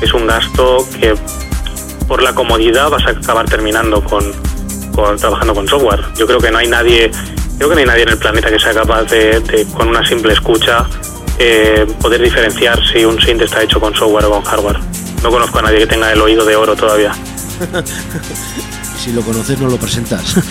es 0.00 0.12
un 0.14 0.26
gasto 0.26 0.86
que 1.00 1.14
por 2.08 2.22
la 2.22 2.34
comodidad 2.34 2.88
vas 2.90 3.04
a 3.06 3.10
acabar 3.10 3.46
terminando 3.48 4.02
con, 4.04 4.24
con- 4.94 5.16
trabajando 5.16 5.54
con 5.54 5.66
software. 5.68 6.02
Yo 6.16 6.26
creo 6.26 6.38
que 6.38 6.50
no 6.50 6.58
hay 6.58 6.68
nadie, 6.68 7.10
creo 7.58 7.68
que 7.68 7.74
no 7.74 7.80
hay 7.80 7.86
nadie 7.86 8.02
en 8.04 8.08
el 8.10 8.18
planeta 8.18 8.50
que 8.50 8.58
sea 8.60 8.72
capaz 8.74 9.04
de, 9.04 9.40
de, 9.40 9.66
con 9.76 9.88
una 9.88 10.06
simple 10.06 10.32
escucha 10.32 10.86
eh, 11.38 11.86
poder 12.00 12.22
diferenciar 12.22 12.80
si 12.92 13.04
un 13.04 13.20
synth 13.20 13.42
está 13.42 13.62
hecho 13.62 13.80
con 13.80 13.94
software 13.94 14.24
o 14.26 14.30
con 14.30 14.42
hardware. 14.44 14.78
No 15.22 15.30
conozco 15.30 15.58
a 15.58 15.62
nadie 15.62 15.78
que 15.78 15.86
tenga 15.86 16.12
el 16.12 16.20
oído 16.20 16.44
de 16.44 16.56
oro 16.56 16.76
todavía. 16.76 17.12
si 18.98 19.12
lo 19.12 19.22
conoces, 19.22 19.58
no 19.58 19.68
lo 19.68 19.76
presentas. 19.76 20.36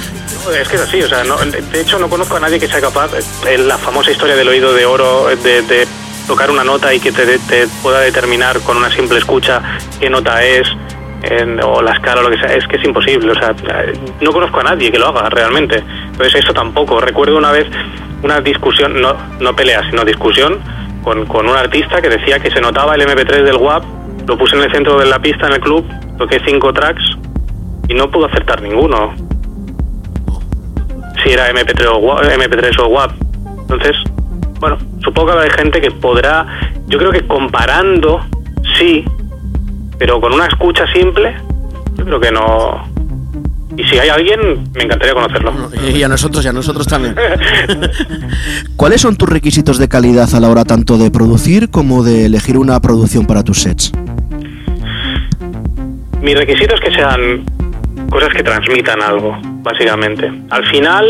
Es 0.46 0.68
que 0.70 0.76
es 0.76 0.82
así, 0.84 1.02
o 1.02 1.08
sea, 1.10 1.24
no- 1.24 1.38
de 1.38 1.82
hecho 1.82 1.98
no 1.98 2.08
conozco 2.08 2.36
a 2.36 2.40
nadie 2.40 2.60
que 2.60 2.68
sea 2.68 2.80
capaz, 2.80 3.10
eh, 3.48 3.58
la 3.58 3.80
famosa 3.80 4.12
historia 4.12 4.36
del 4.36 4.48
oído 4.48 4.74
de 4.74 4.86
oro, 4.86 5.28
eh, 5.32 5.36
de, 5.38 5.64
de 5.64 5.88
tocar 6.28 6.52
una 6.52 6.64
nota 6.64 6.94
y 6.94 7.00
que 7.00 7.12
te, 7.12 7.40
te 7.40 7.68
pueda 7.82 8.00
determinar 8.02 8.60
con 8.60 8.78
una 8.78 8.92
simple 8.96 9.18
escucha 9.18 9.64
qué 10.00 10.08
nota 10.08 10.44
es, 10.44 10.68
en- 11.28 11.62
o 11.64 11.82
la 11.82 11.92
escala 11.94 12.22
o 12.22 12.24
lo 12.24 12.30
que 12.30 12.38
sea, 12.38 12.54
es 12.56 12.68
que 12.68 12.78
es 12.78 12.84
imposible, 12.86 13.32
o 13.32 13.36
sea, 13.36 13.54
no 14.22 14.32
conozco 14.32 14.60
a 14.60 14.64
nadie 14.64 14.92
que 14.92 15.00
lo 15.00 15.08
haga 15.08 15.30
realmente. 15.30 15.84
Entonces 16.12 16.36
eso 16.44 16.54
tampoco. 16.54 17.00
Recuerdo 17.00 17.38
una 17.38 17.52
vez 17.52 17.68
una 18.24 18.42
discusión, 18.42 19.00
no, 19.02 19.16
no 19.40 19.56
pelea, 19.56 19.82
sino 19.90 20.04
discusión 20.06 20.60
con, 21.04 21.26
con 21.26 21.48
un 21.48 21.56
artista 21.56 22.02
que 22.02 22.10
decía 22.10 22.40
que 22.40 22.50
se 22.52 22.60
notaba 22.62 22.96
el 22.96 23.02
MP3 23.02 23.44
del 23.44 23.58
WAP, 23.58 23.84
lo 24.28 24.38
puse 24.38 24.56
en 24.56 24.64
el 24.64 24.72
centro 24.72 24.98
de 25.00 25.06
la 25.06 25.20
pista 25.20 25.48
en 25.48 25.54
el 25.54 25.60
club, 25.60 25.86
toqué 26.18 26.42
cinco 26.46 26.74
tracks 26.74 27.04
y 27.88 27.94
no 27.94 28.10
pudo 28.10 28.26
acertar 28.26 28.62
ninguno 28.62 29.14
si 31.24 31.32
era 31.32 31.50
MP3 31.52 31.86
o, 31.88 31.98
wa- 31.98 32.22
MP3 32.24 32.80
o 32.80 32.88
WAP. 32.88 33.12
Entonces, 33.62 33.96
bueno, 34.60 34.78
supongo 35.04 35.34
que 35.34 35.40
hay 35.44 35.50
gente 35.52 35.82
que 35.82 35.92
podrá, 35.92 36.46
yo 36.88 36.98
creo 36.98 37.12
que 37.12 37.26
comparando, 37.28 38.22
sí, 38.78 39.06
pero 39.98 40.20
con 40.22 40.34
una 40.34 40.46
escucha 40.48 40.86
simple, 40.94 41.36
yo 41.98 42.06
creo 42.06 42.20
que 42.20 42.32
no. 42.32 42.94
Y 43.78 43.84
si 43.84 43.98
hay 43.98 44.08
alguien, 44.10 44.70
me 44.74 44.84
encantaría 44.84 45.14
conocerlo. 45.14 45.52
Y 45.94 46.02
a 46.02 46.08
nosotros, 46.08 46.46
y 46.46 46.48
a 46.48 46.54
nosotros 46.54 46.88
también. 46.88 47.14
¿Cuáles 48.78 49.02
son 49.02 49.18
tus 49.18 49.28
requisitos 49.28 49.78
de 49.78 49.90
calidad 49.90 50.34
a 50.34 50.40
la 50.40 50.50
hora 50.50 50.64
tanto 50.64 50.98
de 50.98 51.12
producir 51.12 51.70
como 51.70 52.04
de 52.04 52.26
elegir 52.26 52.58
una 52.58 52.80
producción 52.80 53.26
para 53.26 53.44
tus 53.44 53.62
sets? 53.64 53.92
Mi 56.22 56.34
requisito 56.34 56.76
es 56.76 56.82
que 56.82 56.92
sean 56.94 57.44
cosas 58.10 58.30
que 58.34 58.44
transmitan 58.44 59.02
algo, 59.02 59.38
básicamente. 59.62 60.32
Al 60.50 60.66
final, 60.68 61.06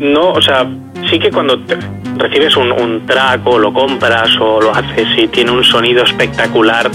no, 0.00 0.30
o 0.30 0.40
sea, 0.42 0.66
sí 1.10 1.18
que 1.18 1.30
cuando 1.30 1.58
te- 1.64 1.76
recibes 2.16 2.56
un, 2.56 2.72
un 2.72 3.06
track 3.06 3.40
o 3.46 3.58
lo 3.58 3.72
compras 3.72 4.30
o 4.40 4.60
lo 4.60 4.74
haces 4.74 5.06
y 5.16 5.28
tiene 5.28 5.50
un 5.50 5.64
sonido 5.64 6.04
espectacular, 6.04 6.90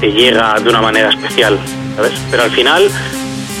te 0.00 0.12
llega 0.12 0.58
de 0.60 0.68
una 0.68 0.80
manera 0.80 1.10
especial, 1.10 1.58
¿sabes? 1.96 2.12
Pero 2.30 2.42
al 2.44 2.50
final, 2.50 2.88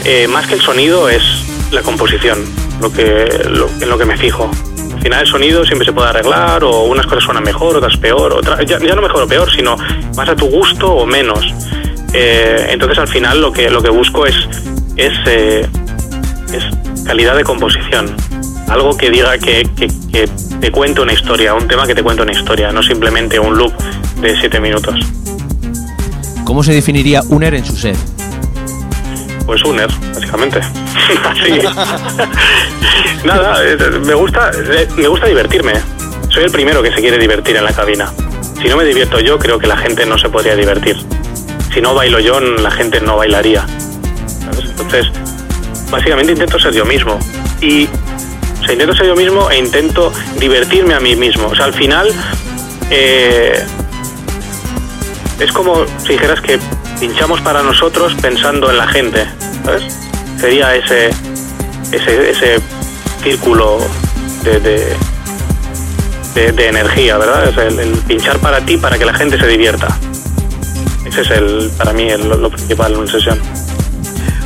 eh, 0.04 0.28
más 0.28 0.46
que 0.46 0.54
el 0.54 0.60
sonido, 0.60 1.08
es 1.08 1.22
la 1.70 1.82
composición, 1.82 2.44
lo 2.80 2.92
que, 2.92 3.28
lo, 3.50 3.68
en 3.80 3.88
lo 3.88 3.98
que 3.98 4.04
me 4.04 4.16
fijo. 4.16 4.50
Al 4.94 5.02
final 5.02 5.20
el 5.20 5.26
sonido 5.26 5.64
siempre 5.64 5.84
se 5.84 5.92
puede 5.92 6.08
arreglar 6.08 6.64
o 6.64 6.84
unas 6.84 7.06
cosas 7.06 7.24
suenan 7.24 7.44
mejor, 7.44 7.76
otras 7.76 7.96
peor, 7.96 8.32
otra, 8.32 8.62
ya, 8.62 8.78
no 8.78 9.02
mejor 9.02 9.22
o 9.22 9.28
peor, 9.28 9.50
sino 9.50 9.76
más 10.16 10.28
a 10.28 10.36
tu 10.36 10.46
gusto 10.46 10.90
o 10.90 11.06
menos. 11.06 11.54
Eh, 12.12 12.68
entonces 12.70 12.98
al 12.98 13.08
final 13.08 13.40
lo 13.40 13.52
que 13.52 13.70
lo 13.70 13.82
que 13.82 13.90
busco 13.90 14.26
es 14.26 14.34
es, 14.96 15.12
eh, 15.26 15.68
calidad 17.04 17.36
de 17.36 17.44
composición 17.44 18.16
algo 18.68 18.96
que 18.96 19.10
diga 19.10 19.36
que, 19.38 19.68
que, 19.76 20.28
te 20.60 20.72
cuente 20.72 21.02
una 21.02 21.12
historia 21.12 21.52
un 21.52 21.68
tema 21.68 21.86
que 21.86 21.94
te 21.94 22.02
cuente 22.02 22.22
una 22.22 22.32
historia 22.32 22.72
no 22.72 22.82
simplemente 22.82 23.38
un 23.38 23.58
loop 23.58 23.72
de 24.22 24.38
siete 24.40 24.58
minutos 24.58 24.98
¿Cómo 26.48 26.62
se 26.62 26.72
definiría 26.72 27.20
Uner 27.28 27.52
en 27.52 27.62
su 27.62 27.76
set? 27.76 27.94
pues 29.44 29.62
uner 29.64 29.90
básicamente. 30.14 30.60
Nada 33.24 33.62
eh, 33.62 33.76
me 34.06 34.14
gusta 34.14 34.50
eh, 34.54 34.88
me 34.96 35.08
gusta 35.08 35.26
divertirme. 35.26 35.74
Soy 36.30 36.44
el 36.44 36.50
primero 36.50 36.82
que 36.82 36.90
se 36.90 37.02
quiere 37.02 37.18
divertir 37.18 37.54
en 37.54 37.66
la 37.66 37.74
cabina. 37.74 38.10
Si 38.62 38.66
no 38.66 38.78
me 38.78 38.84
divierto 38.84 39.20
yo 39.20 39.38
creo 39.38 39.58
que 39.58 39.66
la 39.66 39.76
gente 39.76 40.06
no 40.06 40.16
se 40.16 40.30
podría 40.30 40.56
divertir. 40.56 40.96
Si 41.74 41.82
no 41.82 41.94
bailo 41.94 42.18
yo 42.18 42.40
la 42.40 42.70
gente 42.70 43.02
no 43.02 43.18
bailaría. 43.18 43.66
¿sabes? 44.40 44.70
entonces 44.70 45.08
básicamente 45.90 46.32
intento 46.32 46.58
ser 46.58 46.72
yo 46.72 46.86
mismo. 46.86 47.18
Y 47.60 47.84
o 47.84 48.64
sea, 48.64 48.72
intento 48.72 48.94
ser 48.94 49.08
yo 49.08 49.16
mismo 49.16 49.50
e 49.50 49.58
intento 49.58 50.10
divertirme 50.40 50.94
a 50.94 51.00
mí 51.00 51.14
mismo. 51.14 51.48
O 51.48 51.54
sea 51.54 51.66
al 51.66 51.74
final 51.74 52.10
eh, 52.90 53.62
es 55.38 55.52
como 55.52 55.84
si 56.04 56.12
dijeras 56.14 56.40
que 56.40 56.58
pinchamos 57.00 57.40
para 57.40 57.62
nosotros 57.62 58.14
pensando 58.20 58.70
en 58.70 58.78
la 58.78 58.86
gente. 58.88 59.24
Sería 60.40 60.74
ese 60.74 61.10
ese, 61.92 62.30
ese 62.30 62.60
círculo 63.22 63.78
de, 64.44 64.60
de, 64.60 66.68
energía, 66.68 67.18
¿verdad? 67.18 67.48
Es 67.48 67.56
el, 67.56 67.78
el 67.78 67.92
pinchar 67.98 68.38
para 68.38 68.64
ti 68.64 68.76
para 68.76 68.98
que 68.98 69.04
la 69.04 69.14
gente 69.14 69.38
se 69.38 69.46
divierta. 69.46 69.88
Ese 71.04 71.22
es 71.22 71.30
el 71.30 71.70
para 71.76 71.92
mí 71.92 72.08
el- 72.08 72.28
lo 72.28 72.50
principal 72.50 72.92
en 72.92 72.98
una 73.00 73.10
sesión. 73.10 73.38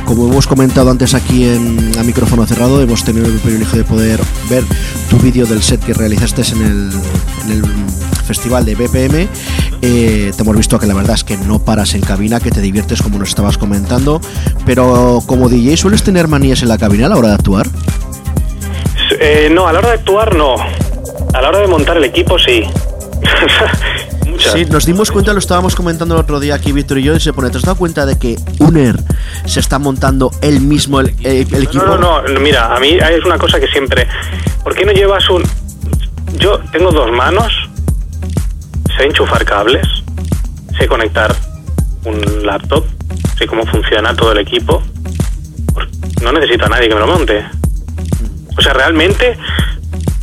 Como 0.05 0.27
hemos 0.27 0.47
comentado 0.47 0.91
antes 0.91 1.13
aquí 1.13 1.45
en 1.45 1.91
a 1.97 2.03
micrófono 2.03 2.45
cerrado, 2.45 2.81
hemos 2.81 3.03
tenido 3.03 3.25
el 3.25 3.39
privilegio 3.39 3.77
de 3.77 3.83
poder 3.83 4.19
ver 4.49 4.63
tu 5.09 5.17
vídeo 5.17 5.45
del 5.45 5.63
set 5.63 5.81
que 5.83 5.93
realizaste 5.93 6.41
en 6.53 6.61
el, 6.61 6.91
en 7.45 7.51
el 7.51 7.63
festival 8.25 8.65
de 8.65 8.75
BPM. 8.75 9.27
Eh, 9.85 10.31
te 10.33 10.41
hemos 10.43 10.55
visto 10.55 10.79
que 10.79 10.87
la 10.87 10.93
verdad 10.93 11.15
es 11.15 11.25
que 11.25 11.35
no 11.35 11.59
paras 11.59 11.93
en 11.93 11.99
cabina, 12.01 12.39
que 12.39 12.51
te 12.51 12.61
diviertes 12.61 13.01
como 13.01 13.19
nos 13.19 13.27
estabas 13.29 13.57
comentando, 13.57 14.21
pero 14.65 15.21
como 15.25 15.49
DJ 15.49 15.75
sueles 15.75 16.03
tener 16.03 16.29
manías 16.29 16.61
en 16.63 16.69
la 16.69 16.77
cabina 16.77 17.07
a 17.07 17.09
la 17.09 17.17
hora 17.17 17.27
de 17.27 17.33
actuar. 17.35 17.67
Eh, 19.19 19.49
no, 19.51 19.67
a 19.67 19.73
la 19.73 19.79
hora 19.79 19.89
de 19.89 19.95
actuar 19.95 20.35
no. 20.35 20.55
A 21.33 21.41
la 21.41 21.49
hora 21.49 21.59
de 21.59 21.67
montar 21.67 21.97
el 21.97 22.05
equipo 22.05 22.39
sí. 22.39 22.63
Sí, 24.51 24.65
nos 24.65 24.85
dimos 24.85 25.11
cuenta, 25.11 25.31
lo 25.31 25.39
estábamos 25.39 25.75
comentando 25.75 26.15
el 26.15 26.21
otro 26.21 26.39
día 26.39 26.55
aquí 26.55 26.71
Víctor 26.71 26.97
y 26.97 27.03
yo, 27.03 27.15
y 27.15 27.19
se 27.19 27.31
pone, 27.33 27.49
¿te 27.51 27.57
has 27.57 27.63
dado 27.63 27.77
cuenta 27.77 28.05
de 28.05 28.17
que 28.17 28.35
Uner 28.59 28.95
se 29.45 29.59
está 29.59 29.77
montando 29.79 30.31
él 30.41 30.59
mismo 30.59 30.99
el, 31.01 31.13
el- 31.23 31.53
el 31.53 31.63
equipo? 31.63 31.85
No, 31.85 31.97
no, 31.97 32.21
no, 32.23 32.39
mira, 32.39 32.75
a 32.75 32.79
mí 32.79 32.97
es 32.97 33.23
una 33.25 33.37
cosa 33.37 33.59
que 33.59 33.67
siempre... 33.67 34.07
¿Por 34.63 34.73
qué 34.75 34.85
no 34.85 34.91
llevas 34.91 35.29
un...? 35.29 35.43
Yo 36.39 36.59
tengo 36.71 36.91
dos 36.91 37.11
manos, 37.11 37.53
sé 38.97 39.05
enchufar 39.05 39.45
cables, 39.45 39.87
sé 40.77 40.87
conectar 40.87 41.33
un 42.05 42.45
laptop, 42.45 42.85
sé 43.37 43.47
cómo 43.47 43.65
funciona 43.65 44.15
todo 44.15 44.31
el 44.31 44.39
equipo. 44.39 44.81
Pues 45.73 45.87
no 46.21 46.31
necesito 46.31 46.65
a 46.65 46.69
nadie 46.69 46.89
que 46.89 46.95
me 46.95 47.01
lo 47.01 47.07
monte. 47.07 47.45
O 48.57 48.61
sea, 48.61 48.73
realmente 48.73 49.37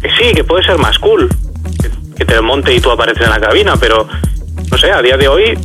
que 0.01 0.11
sí, 0.11 0.33
que 0.35 0.45
puede 0.45 0.65
ser 0.65 0.79
más 0.79 0.99
cool, 0.99 1.29
que, 2.17 2.25
te 2.25 2.35
lo 2.35 2.43
monte 2.43 2.75
y 2.75 2.81
tú 2.81 2.91
apareces 2.91 3.23
en 3.23 3.31
la 3.31 3.41
cabina, 3.41 3.75
pero 3.77 4.07
no 4.71 4.79
sé, 4.79 4.91
a 4.93 5.03
día 5.03 5.17
de 5.17 5.29
hoy 5.29 5.59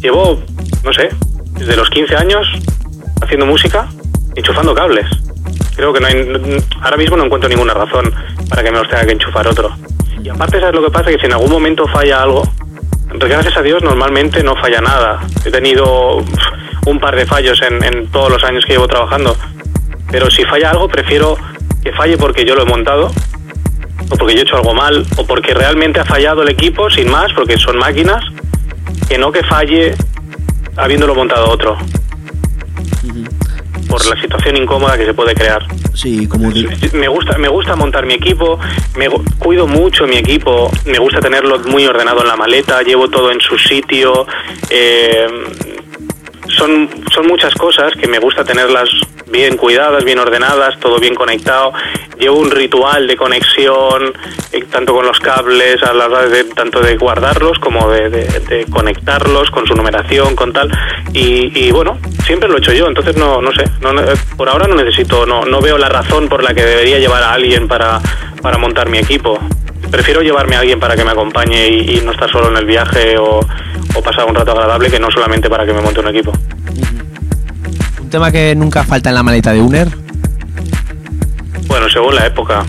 llevo, 0.00 0.42
no 0.84 0.92
sé, 0.92 1.10
desde 1.52 1.76
los 1.76 1.88
15 1.90 2.16
años 2.16 2.46
haciendo 3.22 3.46
música, 3.46 3.88
enchufando 4.34 4.74
cables. 4.74 5.06
Creo 5.76 5.92
que 5.92 6.00
no 6.00 6.06
hay, 6.06 6.62
ahora 6.82 6.96
mismo 6.96 7.16
no 7.16 7.24
encuentro 7.24 7.48
ninguna 7.48 7.72
razón 7.72 8.12
para 8.48 8.62
que 8.62 8.70
me 8.70 8.78
los 8.78 8.88
tenga 8.88 9.06
que 9.06 9.12
enchufar 9.12 9.46
otro. 9.46 9.70
Y 10.22 10.28
aparte, 10.28 10.60
¿sabes 10.60 10.74
lo 10.74 10.82
que 10.82 10.90
pasa? 10.90 11.10
Que 11.10 11.18
si 11.18 11.26
en 11.26 11.32
algún 11.32 11.50
momento 11.50 11.86
falla 11.86 12.22
algo, 12.22 12.42
gracias 13.14 13.56
a 13.56 13.62
Dios 13.62 13.82
normalmente 13.82 14.42
no 14.42 14.56
falla 14.56 14.80
nada. 14.80 15.20
He 15.44 15.50
tenido 15.50 16.18
un 16.86 17.00
par 17.00 17.16
de 17.16 17.26
fallos 17.26 17.60
en, 17.62 17.82
en 17.84 18.10
todos 18.10 18.30
los 18.30 18.42
años 18.44 18.64
que 18.64 18.72
llevo 18.72 18.88
trabajando. 18.88 19.36
Pero 20.10 20.30
si 20.30 20.44
falla 20.44 20.70
algo, 20.70 20.88
prefiero 20.88 21.36
que 21.82 21.92
falle 21.92 22.16
porque 22.16 22.44
yo 22.44 22.54
lo 22.54 22.62
he 22.62 22.66
montado, 22.66 23.10
o 24.10 24.16
porque 24.16 24.34
yo 24.34 24.40
he 24.40 24.42
hecho 24.42 24.56
algo 24.56 24.74
mal, 24.74 25.06
o 25.16 25.26
porque 25.26 25.54
realmente 25.54 26.00
ha 26.00 26.04
fallado 26.04 26.42
el 26.42 26.48
equipo, 26.48 26.90
sin 26.90 27.10
más, 27.10 27.32
porque 27.34 27.56
son 27.58 27.78
máquinas, 27.78 28.24
que 29.08 29.18
no 29.18 29.30
que 29.30 29.42
falle 29.44 29.94
habiéndolo 30.76 31.14
montado 31.14 31.50
otro. 31.50 31.76
Por 33.88 34.04
la 34.06 34.20
situación 34.20 34.56
incómoda 34.56 34.96
que 34.98 35.06
se 35.06 35.14
puede 35.14 35.34
crear. 35.34 35.62
Sí, 35.94 36.26
como 36.28 36.50
di- 36.52 36.66
Me 36.92 37.08
gusta, 37.08 37.38
me 37.38 37.48
gusta 37.48 37.74
montar 37.74 38.04
mi 38.06 38.14
equipo, 38.14 38.58
me 38.96 39.08
cuido 39.38 39.66
mucho 39.66 40.06
mi 40.06 40.16
equipo, 40.16 40.70
me 40.84 40.98
gusta 40.98 41.20
tenerlo 41.20 41.58
muy 41.60 41.86
ordenado 41.86 42.20
en 42.20 42.28
la 42.28 42.36
maleta, 42.36 42.82
llevo 42.82 43.08
todo 43.08 43.32
en 43.32 43.40
su 43.40 43.58
sitio. 43.58 44.26
eh, 44.70 45.26
son, 46.48 46.88
son 47.12 47.26
muchas 47.26 47.54
cosas 47.54 47.92
que 47.94 48.06
me 48.08 48.18
gusta 48.18 48.44
tenerlas 48.44 48.88
bien 49.30 49.56
cuidadas, 49.56 50.04
bien 50.04 50.18
ordenadas, 50.18 50.78
todo 50.80 50.98
bien 50.98 51.14
conectado. 51.14 51.72
Llevo 52.18 52.38
un 52.38 52.50
ritual 52.50 53.06
de 53.06 53.16
conexión, 53.16 54.12
eh, 54.52 54.64
tanto 54.70 54.94
con 54.94 55.06
los 55.06 55.18
cables, 55.20 55.82
a 55.82 55.92
la 55.92 56.08
de 56.26 56.44
tanto 56.44 56.80
de 56.80 56.96
guardarlos 56.96 57.58
como 57.58 57.90
de, 57.90 58.66
conectarlos 58.70 59.50
con 59.50 59.66
su 59.66 59.74
numeración, 59.74 60.34
con 60.34 60.52
tal. 60.52 60.70
Y, 61.12 61.52
y 61.54 61.70
bueno, 61.70 61.98
siempre 62.24 62.48
lo 62.48 62.56
he 62.56 62.58
hecho 62.58 62.72
yo, 62.72 62.86
entonces 62.88 63.16
no, 63.16 63.40
no 63.40 63.52
sé, 63.52 63.64
no, 63.80 63.92
por 64.36 64.48
ahora 64.48 64.66
no 64.66 64.74
necesito, 64.74 65.26
no, 65.26 65.44
no 65.44 65.60
veo 65.60 65.78
la 65.78 65.88
razón 65.88 66.28
por 66.28 66.42
la 66.42 66.54
que 66.54 66.64
debería 66.64 66.98
llevar 66.98 67.22
a 67.22 67.32
alguien 67.32 67.68
para, 67.68 68.00
para 68.42 68.58
montar 68.58 68.88
mi 68.88 68.98
equipo. 68.98 69.38
Prefiero 69.90 70.22
llevarme 70.22 70.56
a 70.56 70.60
alguien 70.60 70.78
para 70.78 70.94
que 70.96 71.04
me 71.04 71.10
acompañe 71.10 71.68
y, 71.68 71.98
y 71.98 72.00
no 72.02 72.12
estar 72.12 72.30
solo 72.30 72.50
en 72.50 72.56
el 72.56 72.66
viaje 72.66 73.16
o, 73.18 73.40
o 73.94 74.02
pasar 74.02 74.26
un 74.26 74.34
rato 74.34 74.52
agradable 74.52 74.90
que 74.90 75.00
no 75.00 75.10
solamente 75.10 75.48
para 75.48 75.64
que 75.66 75.72
me 75.72 75.80
monte 75.80 76.00
un 76.00 76.08
equipo. 76.08 76.32
Un 78.00 78.10
tema 78.10 78.30
que 78.30 78.54
nunca 78.54 78.84
falta 78.84 79.08
en 79.10 79.14
la 79.14 79.22
maleta 79.22 79.52
de 79.52 79.60
Uner. 79.60 79.88
Bueno, 81.66 81.88
según 81.90 82.14
la 82.14 82.26
época. 82.26 82.64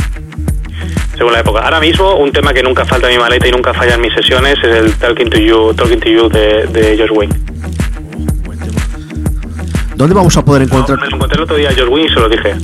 Según 1.17 1.33
la 1.33 1.39
época. 1.39 1.61
Ahora 1.61 1.79
mismo, 1.79 2.15
un 2.15 2.31
tema 2.31 2.53
que 2.53 2.63
nunca 2.63 2.85
falta 2.85 3.09
en 3.09 3.15
mi 3.15 3.21
maleta 3.21 3.47
y 3.47 3.51
nunca 3.51 3.73
falla 3.73 3.95
en 3.95 4.01
mis 4.01 4.13
sesiones 4.13 4.57
es 4.63 4.75
el 4.75 4.93
Talking 4.95 5.29
to 5.29 5.37
You, 5.37 5.73
Talking 5.73 5.99
to 5.99 6.09
You 6.09 6.29
de, 6.29 6.67
de 6.67 6.97
Josh 6.97 7.11
Wing. 7.11 7.29
¿Dónde 9.99 10.15
vamos 10.15 10.37
a 10.37 10.45
poder 10.45 10.61
encontrar? 10.61 10.97
Me 11.01 11.09
lo 11.09 11.15
encontré 11.17 11.35
el 11.35 11.43
otro 11.43 11.57
día 11.57 11.71
a 11.71 11.89
Wing 11.89 12.05
y 12.05 12.07
se 12.07 12.15
lo 12.21 12.29
dije. 12.29 12.55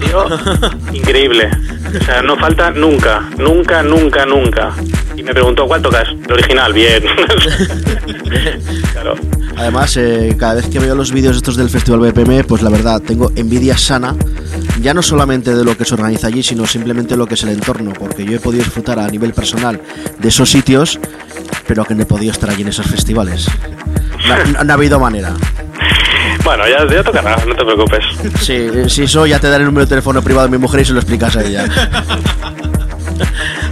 Tío, 0.00 0.24
increíble. 0.90 1.50
O 2.00 2.02
sea, 2.02 2.22
no 2.22 2.34
falta 2.38 2.70
nunca, 2.70 3.20
nunca, 3.36 3.82
nunca, 3.82 4.24
nunca. 4.24 4.70
Y 5.18 5.22
me 5.22 5.34
preguntó, 5.34 5.66
¿cuál 5.66 5.82
tocas? 5.82 6.08
El 6.08 6.32
original, 6.32 6.72
bien. 6.72 7.02
claro. 8.92 9.16
Además, 9.58 9.94
eh, 9.98 10.34
cada 10.38 10.54
vez 10.54 10.66
que 10.68 10.78
veo 10.78 10.94
los 10.94 11.12
vídeos 11.12 11.36
estos 11.36 11.56
del 11.56 11.68
Festival 11.68 12.00
BPM, 12.10 12.44
pues 12.44 12.62
la 12.62 12.70
verdad, 12.70 13.02
tengo 13.02 13.30
envidia 13.36 13.76
sana, 13.76 14.14
ya 14.80 14.94
no 14.94 15.02
solamente 15.02 15.54
de 15.54 15.62
lo 15.62 15.76
que 15.76 15.84
se 15.84 15.92
organiza 15.92 16.28
allí, 16.28 16.42
sino 16.42 16.66
simplemente 16.66 17.18
lo 17.18 17.26
que 17.26 17.34
es 17.34 17.42
el 17.42 17.50
entorno, 17.50 17.92
porque 17.92 18.24
yo 18.24 18.36
he 18.36 18.40
podido 18.40 18.64
disfrutar 18.64 18.98
a 18.98 19.06
nivel 19.08 19.34
personal 19.34 19.78
de 20.18 20.28
esos 20.28 20.50
sitios, 20.50 20.98
pero 21.68 21.84
que 21.84 21.94
no 21.94 22.04
he 22.04 22.06
podido 22.06 22.32
estar 22.32 22.48
allí 22.48 22.62
en 22.62 22.68
esos 22.68 22.86
festivales. 22.86 23.46
No, 24.26 24.52
no- 24.52 24.64
no 24.64 24.72
ha 24.72 24.74
habido 24.74 24.98
manera. 24.98 25.34
Bueno, 26.50 26.66
ya, 26.66 26.84
ya 26.84 27.04
tocará, 27.04 27.36
no 27.46 27.54
te 27.54 27.64
preocupes. 27.64 28.04
Sí, 28.40 28.54
eh, 28.54 28.88
si 28.88 29.04
eso 29.04 29.24
ya 29.24 29.38
te 29.38 29.48
daré 29.48 29.62
el 29.62 29.66
número 29.66 29.86
de 29.86 29.90
teléfono 29.90 30.20
privado 30.20 30.48
de 30.48 30.50
mi 30.50 30.58
mujer 30.58 30.80
y 30.80 30.84
se 30.84 30.92
lo 30.92 30.98
explicas 30.98 31.36
a 31.36 31.44
ella. 31.44 31.64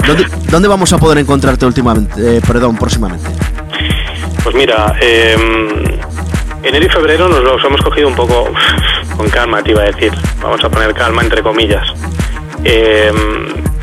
¿Dónde, 0.06 0.28
dónde 0.48 0.68
vamos 0.68 0.92
a 0.92 0.98
poder 0.98 1.18
encontrarte 1.18 1.66
últimamente? 1.66 2.36
Eh, 2.36 2.40
perdón, 2.46 2.76
próximamente. 2.76 3.28
Pues 4.44 4.55
mira, 4.55 4.94
eh, 5.00 5.36
enero 6.62 6.86
y 6.86 6.88
febrero 6.88 7.28
nos 7.28 7.42
los 7.42 7.64
hemos 7.64 7.80
cogido 7.80 8.06
un 8.06 8.14
poco 8.14 8.48
con 9.16 9.28
calma, 9.28 9.60
te 9.60 9.72
iba 9.72 9.82
a 9.82 9.86
decir. 9.86 10.12
Vamos 10.40 10.62
a 10.62 10.68
poner 10.68 10.94
calma 10.94 11.22
entre 11.22 11.42
comillas. 11.42 11.92
Eh, 12.62 13.12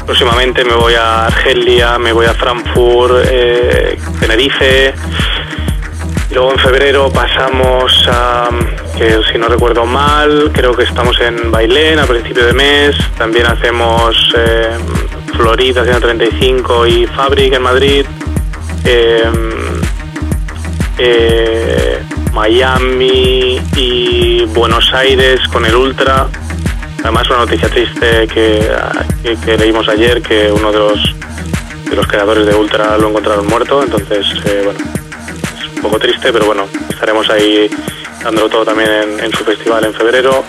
próximamente 0.06 0.64
me 0.64 0.74
voy 0.74 0.94
a 0.94 1.26
Argelia, 1.26 2.00
me 2.00 2.14
voy 2.14 2.28
a 2.28 2.34
Frankfurt, 2.34 3.26
eh, 3.30 4.00
Tenerife. 4.22 4.94
Luego 6.36 6.52
en 6.52 6.60
febrero 6.60 7.10
pasamos 7.10 8.10
a, 8.10 8.50
que 8.98 9.22
si 9.32 9.38
no 9.38 9.48
recuerdo 9.48 9.86
mal, 9.86 10.52
creo 10.54 10.76
que 10.76 10.84
estamos 10.84 11.18
en 11.22 11.50
Bailén 11.50 11.98
a 11.98 12.06
principio 12.06 12.46
de 12.46 12.52
mes. 12.52 12.94
También 13.18 13.46
hacemos 13.46 14.34
eh, 14.38 14.72
Florida 15.38 15.86
135 15.86 16.88
y 16.88 17.08
Fabric 17.08 17.54
en 17.54 17.62
Madrid. 17.62 18.06
Eh, 18.84 19.32
eh, 20.98 22.00
Miami 22.34 23.62
y 23.78 24.44
Buenos 24.48 24.94
Aires 24.94 25.40
con 25.48 25.64
el 25.64 25.74
Ultra. 25.74 26.28
Además, 27.02 27.30
una 27.30 27.40
noticia 27.40 27.70
triste 27.70 28.28
que, 28.28 29.58
leímos 29.58 29.88
ayer, 29.88 30.22
que 30.22 30.52
uno 30.52 30.74
de 30.74 30.80
los, 30.80 31.16
de 31.90 31.96
los 31.96 32.06
creadores 32.06 32.46
de 32.46 32.54
Ultra 32.54 32.98
lo 32.98 33.08
encontraron 33.08 33.48
muerto. 33.48 33.82
Entonces, 33.82 34.28
eh, 34.44 34.64
bueno, 34.66 35.05
poco 35.86 36.00
triste, 36.00 36.32
pero 36.34 36.46
bueno, 36.46 36.68
estaremos 36.90 37.30
ahí 37.30 37.70
dándolo 38.24 38.50
todo 38.50 38.66
también 38.66 38.90
en, 39.20 39.32
su 39.32 39.44
festival 39.44 39.86
en 39.86 39.94
febrero. 39.94 40.44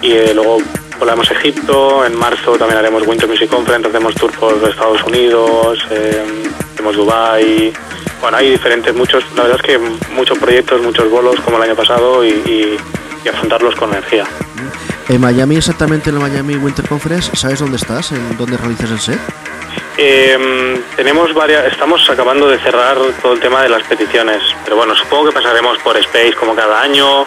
Y 0.00 0.12
eh, 0.12 0.32
luego 0.34 0.58
volamos 0.98 1.30
a 1.30 1.34
Egipto. 1.34 2.04
En 2.04 2.16
marzo 2.18 2.52
también 2.58 2.78
haremos 2.78 3.06
Winter 3.06 3.28
Music 3.28 3.48
Conference, 3.48 3.88
hacemos 3.88 4.14
tour 4.14 4.32
por 4.32 4.54
Estados 4.68 5.02
Unidos, 5.04 5.78
eh, 5.90 6.22
hacemos 6.74 6.96
Dubai. 6.96 7.72
Bueno, 8.20 8.36
hay 8.36 8.50
diferentes, 8.50 8.94
muchos, 8.94 9.24
la 9.36 9.42
verdad 9.44 9.58
es 9.60 9.66
que 9.66 9.78
muchos 10.14 10.38
proyectos, 10.38 10.80
muchos 10.82 11.10
bolos 11.10 11.36
como 11.44 11.56
el 11.58 11.62
año 11.64 11.74
pasado 11.76 12.24
y, 12.24 12.28
y- 12.30 12.76
y 13.24 13.28
afrontarlos 13.28 13.74
con 13.76 13.90
energía. 13.90 14.24
En 15.08 15.20
Miami, 15.20 15.56
exactamente 15.56 16.10
en 16.10 16.16
la 16.16 16.22
Miami 16.28 16.56
Winter 16.56 16.86
Conference, 16.88 17.30
¿sabes 17.36 17.60
dónde 17.60 17.76
estás? 17.76 18.10
¿En 18.12 18.36
dónde 18.36 18.56
realizas 18.56 18.90
el 18.90 18.98
set? 19.00 19.18
Eh, 20.04 20.82
tenemos 20.96 21.32
varias, 21.32 21.64
estamos 21.72 22.10
acabando 22.10 22.48
de 22.48 22.58
cerrar 22.58 22.96
todo 23.22 23.34
el 23.34 23.38
tema 23.38 23.62
de 23.62 23.68
las 23.68 23.84
peticiones, 23.84 24.42
pero 24.64 24.74
bueno, 24.74 24.96
supongo 24.96 25.26
que 25.26 25.32
pasaremos 25.32 25.78
por 25.78 25.96
Space 25.96 26.34
como 26.34 26.56
cada 26.56 26.82
año 26.82 27.22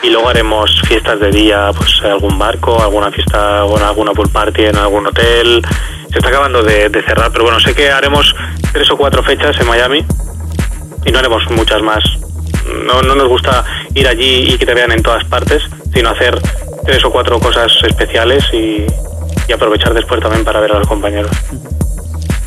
y 0.00 0.10
luego 0.10 0.28
haremos 0.28 0.80
fiestas 0.82 1.18
de 1.18 1.32
día, 1.32 1.72
pues 1.76 2.00
algún 2.04 2.38
barco, 2.38 2.80
alguna 2.80 3.10
fiesta, 3.10 3.64
bueno, 3.64 3.84
alguna 3.84 4.12
pool 4.12 4.28
party 4.28 4.66
en 4.66 4.76
algún 4.76 5.08
hotel. 5.08 5.60
Se 6.12 6.18
está 6.18 6.28
acabando 6.28 6.62
de, 6.62 6.88
de 6.88 7.02
cerrar, 7.02 7.32
pero 7.32 7.42
bueno, 7.42 7.58
sé 7.58 7.74
que 7.74 7.90
haremos 7.90 8.32
tres 8.72 8.88
o 8.92 8.96
cuatro 8.96 9.24
fechas 9.24 9.58
en 9.60 9.66
Miami 9.66 10.06
y 11.04 11.10
no 11.10 11.18
haremos 11.18 11.50
muchas 11.50 11.82
más. 11.82 12.04
No, 12.64 13.02
no 13.02 13.16
nos 13.16 13.26
gusta 13.26 13.64
ir 13.92 14.06
allí 14.06 14.54
y 14.54 14.56
que 14.56 14.66
te 14.66 14.74
vean 14.74 14.92
en 14.92 15.02
todas 15.02 15.24
partes, 15.24 15.64
sino 15.92 16.10
hacer 16.10 16.40
tres 16.86 17.04
o 17.04 17.10
cuatro 17.10 17.40
cosas 17.40 17.72
especiales 17.82 18.44
y, 18.52 18.86
y 19.48 19.52
aprovechar 19.52 19.92
después 19.94 20.20
también 20.20 20.44
para 20.44 20.60
ver 20.60 20.70
a 20.70 20.78
los 20.78 20.86
compañeros. 20.86 21.32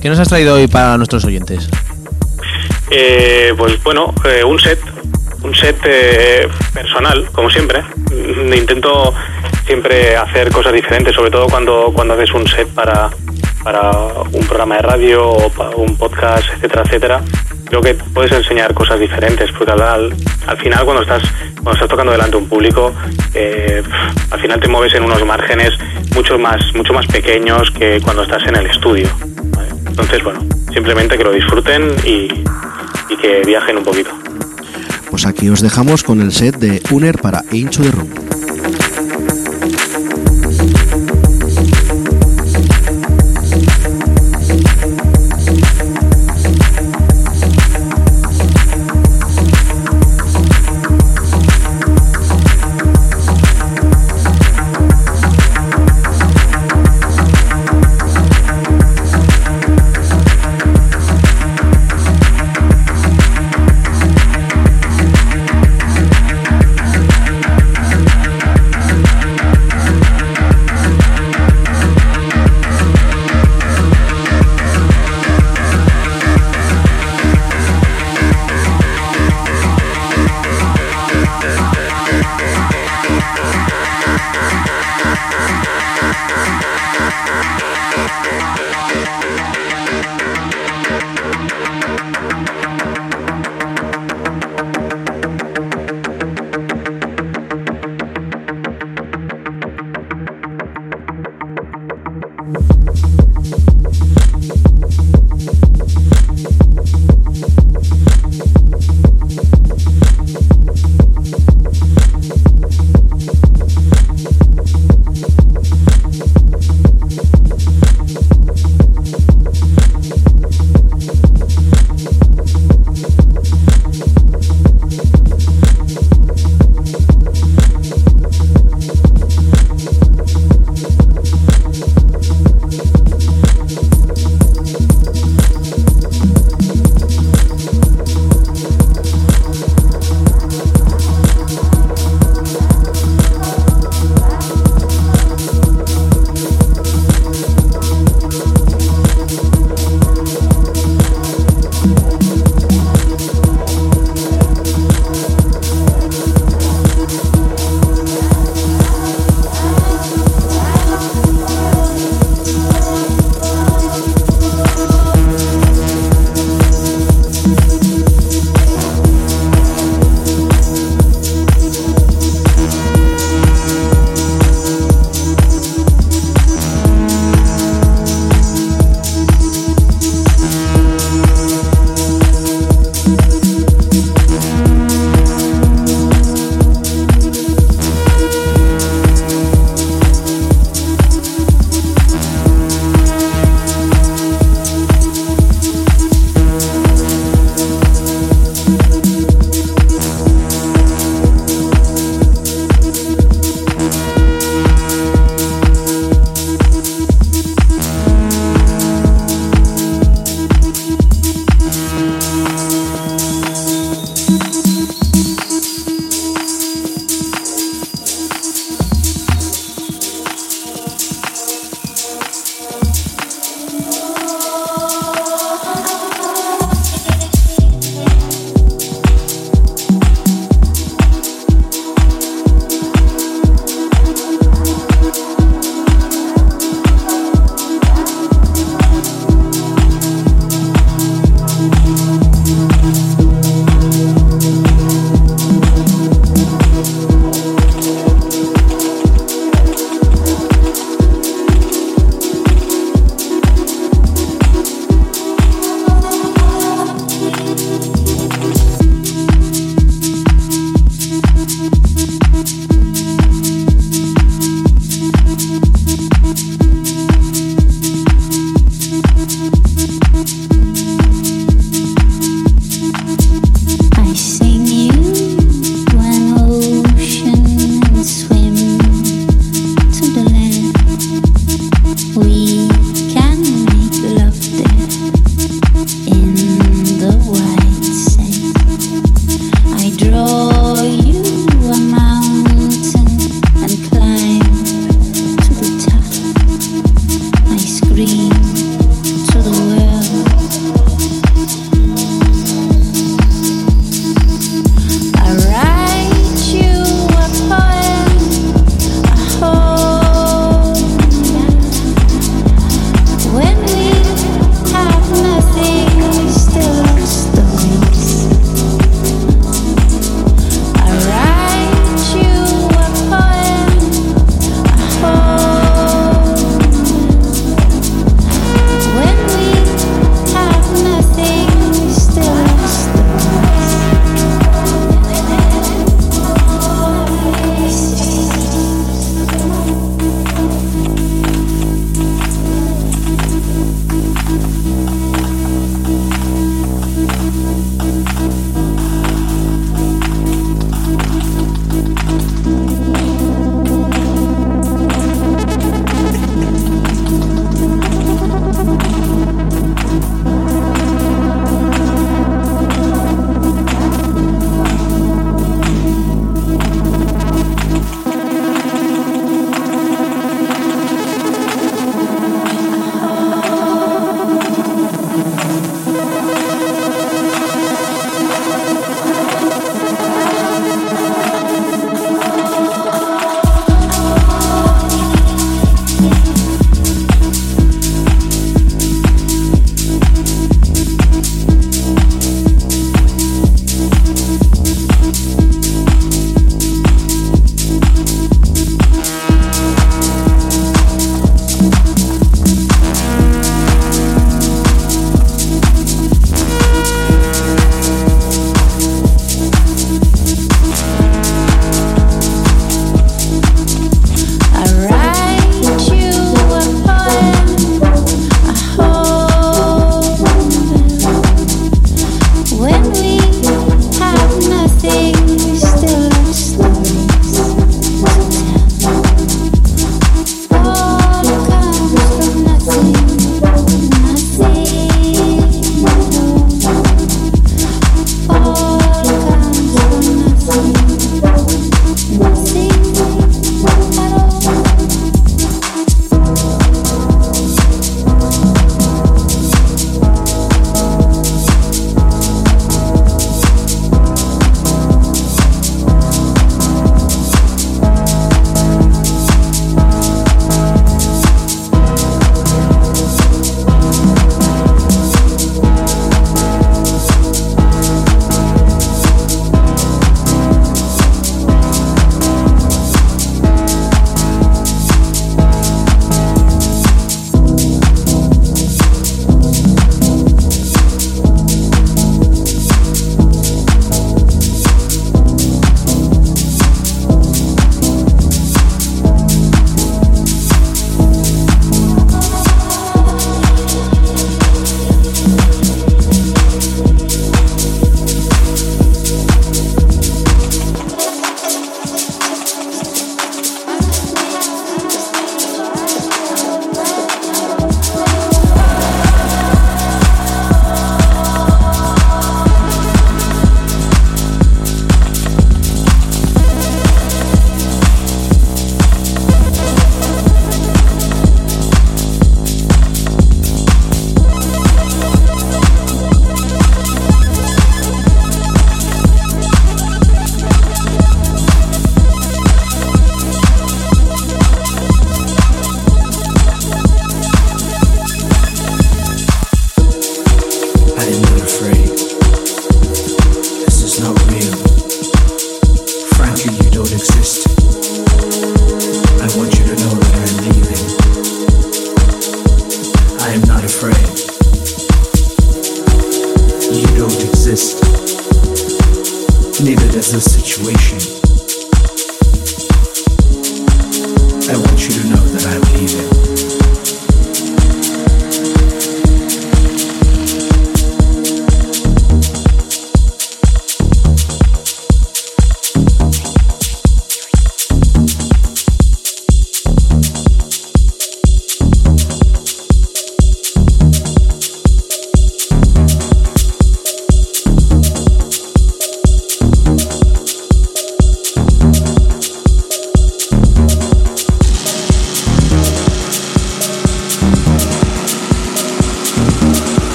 ¿Qué 0.00 0.08
nos 0.08 0.18
has 0.18 0.28
traído 0.28 0.54
hoy 0.54 0.68
para 0.68 0.96
nuestros 0.96 1.24
oyentes? 1.24 1.68
Eh, 2.90 3.52
pues 3.56 3.82
bueno, 3.82 4.14
eh, 4.24 4.44
un 4.44 4.58
set, 4.60 4.78
un 5.42 5.54
set 5.54 5.76
eh, 5.84 6.48
personal, 6.72 7.28
como 7.32 7.50
siempre. 7.50 7.82
Mm, 8.10 8.52
Intento 8.54 9.12
siempre 9.66 10.16
hacer 10.16 10.50
cosas 10.50 10.72
diferentes, 10.72 11.14
sobre 11.14 11.30
todo 11.30 11.46
cuando, 11.48 11.92
cuando 11.94 12.14
haces 12.14 12.32
un 12.32 12.46
set 12.46 12.68
para, 12.68 13.10
para 13.62 13.90
un 14.32 14.44
programa 14.46 14.76
de 14.76 14.82
radio 14.82 15.28
o 15.28 15.50
para 15.50 15.70
un 15.76 15.96
podcast, 15.96 16.44
etcétera, 16.56 16.82
etcétera. 16.86 17.20
Creo 17.66 17.80
que 17.82 17.94
puedes 17.94 18.32
enseñar 18.32 18.72
cosas 18.72 18.98
diferentes, 18.98 19.50
porque 19.52 19.72
al, 19.72 19.82
al- 19.82 20.14
al 20.46 20.56
final 20.56 20.84
cuando 20.84 21.02
estás, 21.02 21.22
cuando 21.56 21.72
estás 21.72 21.88
tocando 21.88 22.12
delante 22.12 22.36
de 22.38 22.42
un 22.42 22.48
público, 22.48 22.94
eh, 23.34 23.82
al 24.30 24.40
final 24.40 24.58
te 24.60 24.68
mueves 24.68 24.94
en 24.94 25.02
unos 25.04 25.22
márgenes 25.26 25.74
mucho 26.14 26.38
más, 26.38 26.60
mucho 26.74 26.92
más 26.94 27.06
pequeños 27.06 27.70
que 27.70 28.00
cuando 28.02 28.22
estás 28.22 28.46
en 28.46 28.56
el 28.56 28.66
estudio. 28.66 29.08
¿vale? 29.54 29.68
Entonces, 29.86 30.22
bueno, 30.24 30.40
simplemente 30.72 31.18
que 31.18 31.24
lo 31.24 31.32
disfruten 31.32 31.94
y, 32.04 32.42
y 33.10 33.16
que 33.20 33.42
viajen 33.44 33.76
un 33.76 33.84
poquito. 33.84 34.10
Pues 35.10 35.26
aquí 35.26 35.48
os 35.50 35.60
dejamos 35.60 36.02
con 36.02 36.20
el 36.22 36.32
set 36.32 36.56
de 36.56 36.82
Uner 36.90 37.18
para 37.18 37.42
Into 37.52 37.82
the 37.82 37.90
Room. 37.90 38.08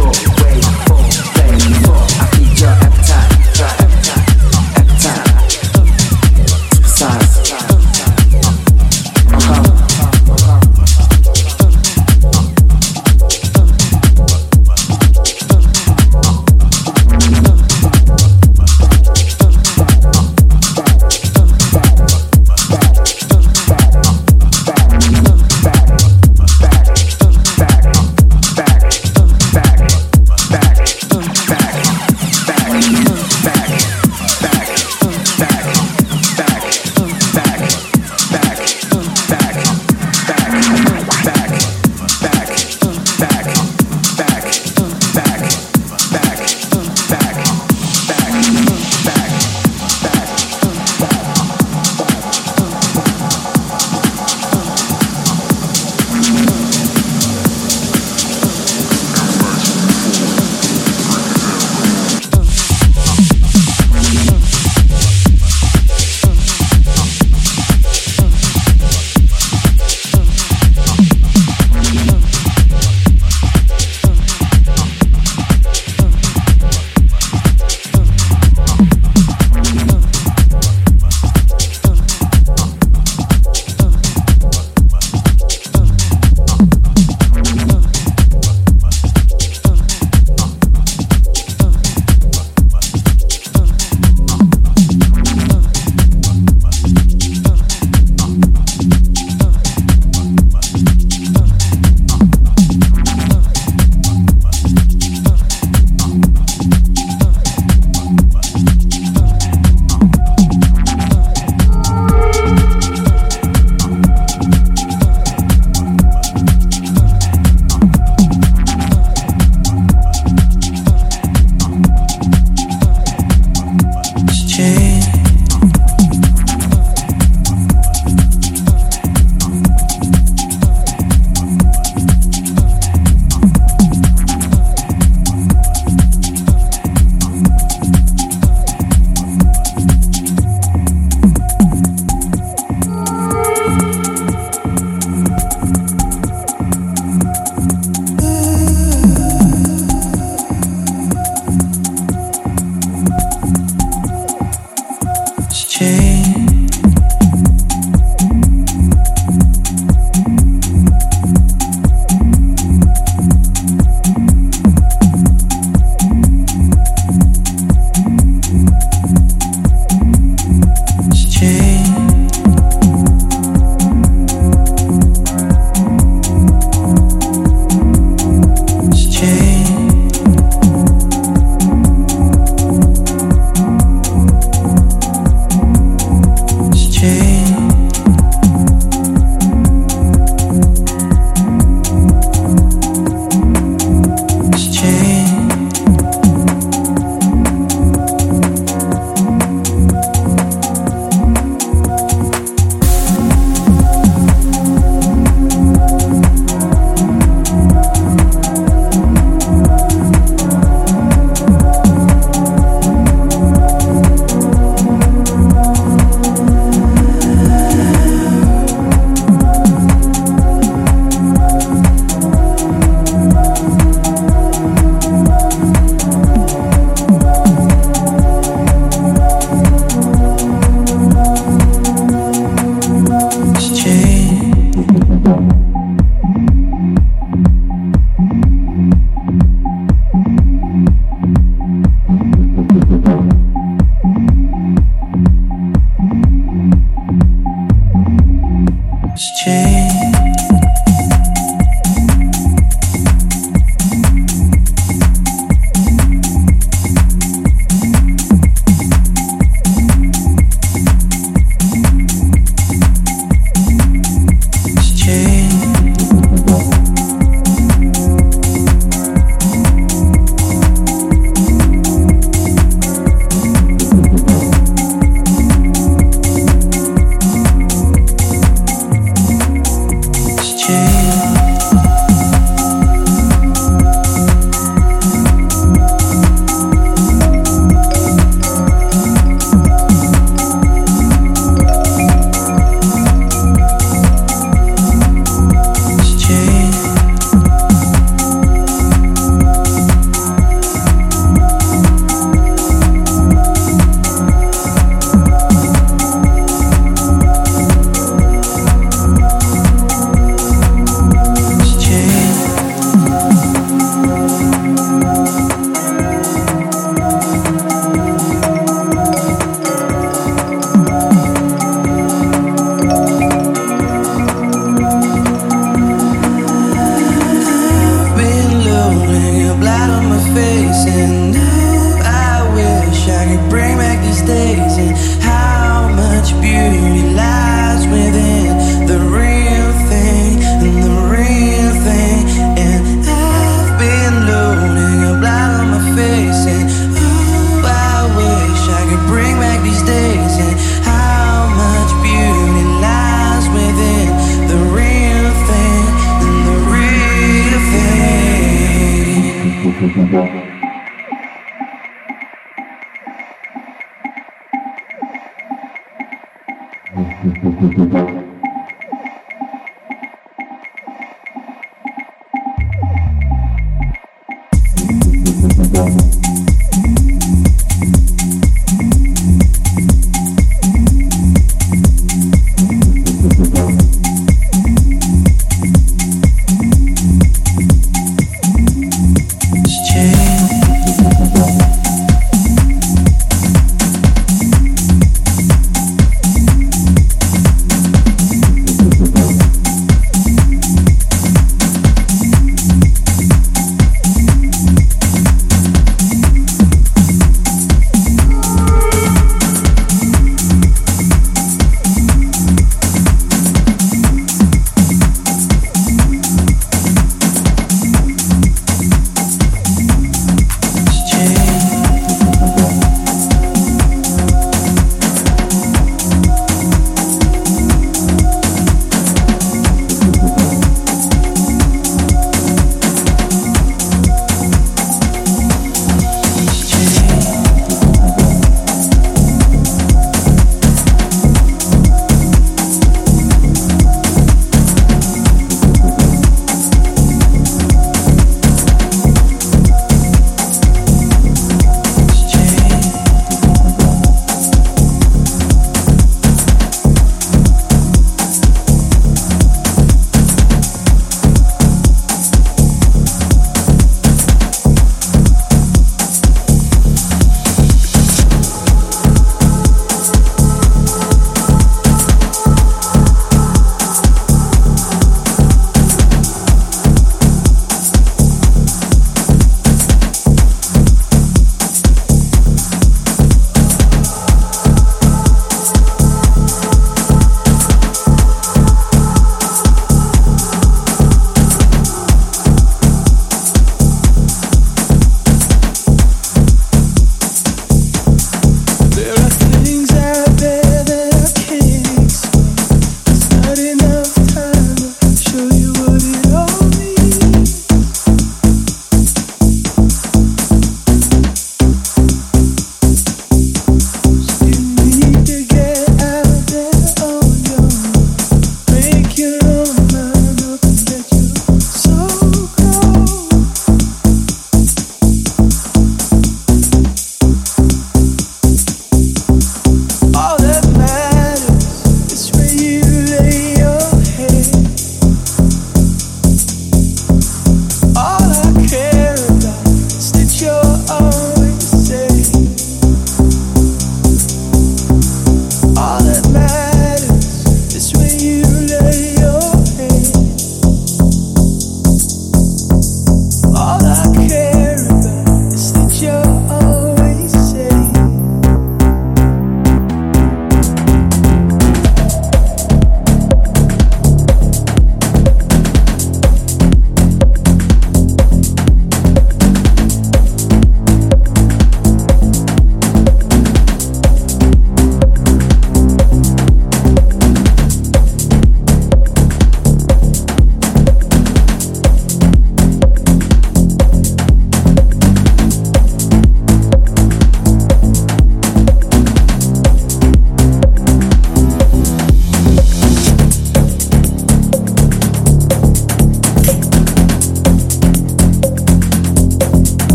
Your 0.00 0.12
way 0.44 0.99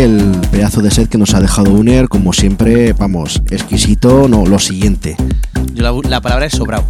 El 0.00 0.40
pedazo 0.50 0.80
de 0.80 0.90
set 0.90 1.08
que 1.08 1.18
nos 1.18 1.34
ha 1.34 1.40
dejado 1.40 1.70
Uner, 1.70 2.08
como 2.08 2.32
siempre, 2.32 2.92
vamos, 2.94 3.42
exquisito, 3.50 4.26
no, 4.26 4.46
lo 4.46 4.58
siguiente. 4.58 5.16
Yo 5.74 5.82
la, 5.82 6.08
la 6.08 6.20
palabra 6.20 6.46
es 6.46 6.52
sobrado. 6.52 6.84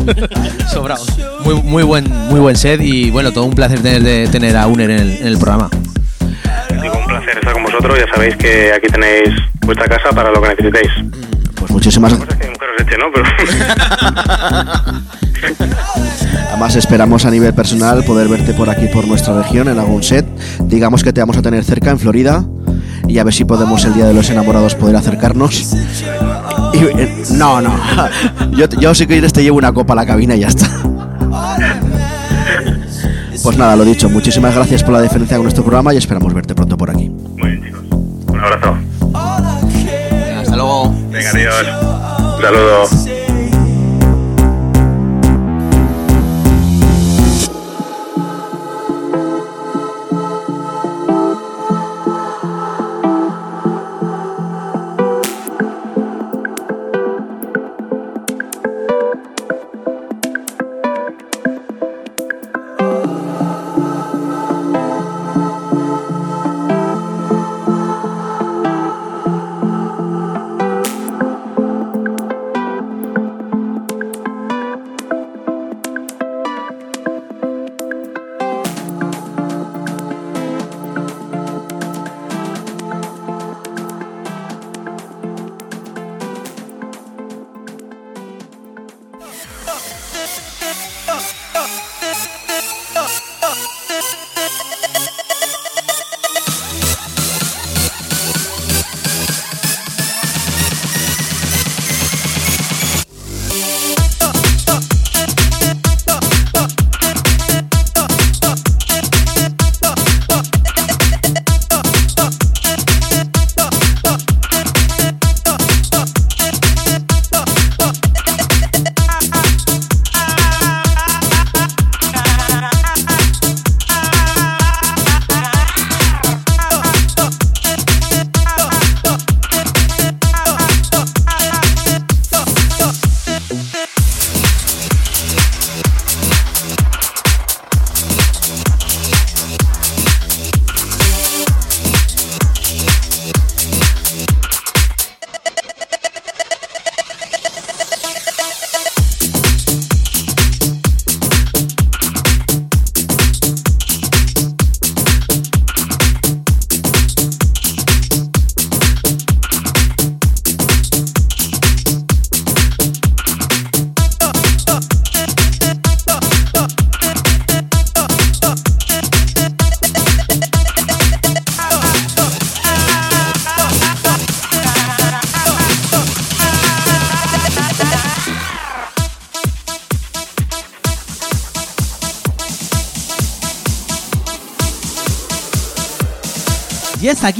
sobrado. 0.72 1.04
Muy, 1.44 1.54
muy, 1.62 1.82
buen, 1.82 2.04
muy 2.28 2.38
buen 2.38 2.56
set 2.56 2.80
y 2.82 3.10
bueno, 3.10 3.32
todo 3.32 3.44
un 3.44 3.54
placer 3.54 3.80
tener, 3.80 4.02
de, 4.02 4.28
tener 4.28 4.56
a 4.56 4.66
Uner 4.66 4.90
en 4.90 5.00
el, 5.00 5.10
en 5.16 5.26
el 5.26 5.38
programa. 5.38 5.70
Digo, 6.70 6.98
un 6.98 7.06
placer 7.06 7.38
estar 7.38 7.54
con 7.54 7.62
vosotros. 7.64 7.98
Ya 7.98 8.14
sabéis 8.14 8.36
que 8.36 8.72
aquí 8.72 8.88
tenéis 8.88 9.30
vuestra 9.62 9.88
casa 9.88 10.10
para 10.10 10.30
lo 10.30 10.42
que 10.42 10.48
necesitéis. 10.48 10.90
Pues 11.54 11.70
muchísimas 11.70 12.14
Que 12.14 12.47
¿no? 12.98 13.06
Pero 13.12 13.24
Además 16.48 16.76
esperamos 16.76 17.24
a 17.24 17.30
nivel 17.30 17.54
personal 17.54 18.02
poder 18.04 18.28
verte 18.28 18.52
por 18.52 18.68
aquí 18.68 18.88
por 18.88 19.06
nuestra 19.06 19.40
región 19.40 19.68
en 19.68 19.78
algún 19.78 20.02
set. 20.02 20.26
Digamos 20.60 21.04
que 21.04 21.12
te 21.12 21.20
vamos 21.20 21.36
a 21.36 21.42
tener 21.42 21.64
cerca 21.64 21.90
en 21.90 21.98
Florida 21.98 22.44
y 23.06 23.18
a 23.18 23.24
ver 23.24 23.32
si 23.32 23.44
podemos 23.44 23.84
el 23.84 23.94
día 23.94 24.06
de 24.06 24.14
los 24.14 24.28
enamorados 24.30 24.74
poder 24.74 24.96
acercarnos. 24.96 25.74
Y, 26.72 26.84
eh, 26.84 27.22
no, 27.32 27.60
no. 27.60 27.74
Yo, 28.52 28.66
yo 28.68 28.94
si 28.94 29.06
quieres 29.06 29.32
te 29.32 29.42
llevo 29.42 29.58
una 29.58 29.72
copa 29.72 29.92
a 29.92 29.96
la 29.96 30.06
cabina 30.06 30.34
y 30.34 30.40
ya 30.40 30.48
está. 30.48 30.68
Pues 33.40 33.56
nada, 33.56 33.76
lo 33.76 33.84
dicho, 33.84 34.10
muchísimas 34.10 34.54
gracias 34.54 34.82
por 34.82 34.92
la 34.92 35.00
diferencia 35.00 35.36
con 35.36 35.44
nuestro 35.44 35.62
programa 35.62 35.94
y 35.94 35.96
esperamos 35.96 36.34
verte 36.34 36.56
pronto 36.56 36.76
por 36.76 36.90
aquí. 36.90 37.08
un 37.08 38.40
abrazo. 38.40 38.76
hasta 40.40 40.56
luego. 40.56 40.92
Venga, 41.10 41.30
adiós. 41.30 41.87
Un 42.38 42.44
saludo. 42.44 43.17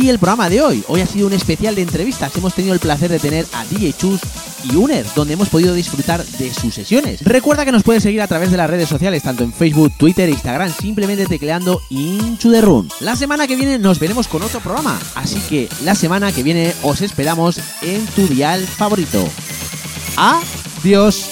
El 0.09 0.19
programa 0.19 0.49
de 0.49 0.63
hoy. 0.63 0.83
Hoy 0.89 1.03
ha 1.03 1.07
sido 1.07 1.27
un 1.27 1.35
especial 1.35 1.75
de 1.75 1.83
entrevistas. 1.83 2.35
Hemos 2.35 2.55
tenido 2.55 2.73
el 2.73 2.81
placer 2.81 3.11
de 3.11 3.19
tener 3.19 3.45
a 3.53 3.67
DJ 3.67 3.93
Chus 3.93 4.21
y 4.65 4.75
Uner, 4.75 5.05
donde 5.15 5.35
hemos 5.35 5.51
podido 5.51 5.75
disfrutar 5.75 6.25
de 6.25 6.55
sus 6.55 6.73
sesiones. 6.73 7.21
Recuerda 7.23 7.67
que 7.67 7.73
nos 7.73 7.83
puedes 7.83 8.03
seguir 8.03 8.23
a 8.23 8.27
través 8.27 8.51
de 8.51 8.57
las 8.57 8.71
redes 8.71 8.89
sociales, 8.89 9.23
tanto 9.23 9.45
en 9.45 9.53
Facebook, 9.53 9.93
Twitter 9.99 10.27
e 10.31 10.33
Instagram, 10.33 10.73
simplemente 10.73 11.27
tecleando 11.27 11.83
Into 11.91 12.51
the 12.51 12.63
Room. 12.63 12.89
La 13.01 13.17
semana 13.17 13.47
que 13.47 13.57
viene 13.57 13.79
nos 13.79 13.99
veremos 13.99 14.29
con 14.29 14.43
otro 14.43 14.61
programa, 14.61 14.99
así 15.15 15.41
que 15.41 15.69
la 15.85 15.95
semana 15.95 16.33
que 16.33 16.43
viene 16.43 16.73
os 16.83 17.03
esperamos 17.03 17.61
en 17.83 18.07
tu 18.07 18.27
dial 18.29 18.67
favorito. 18.67 19.29
Adiós. 20.17 21.28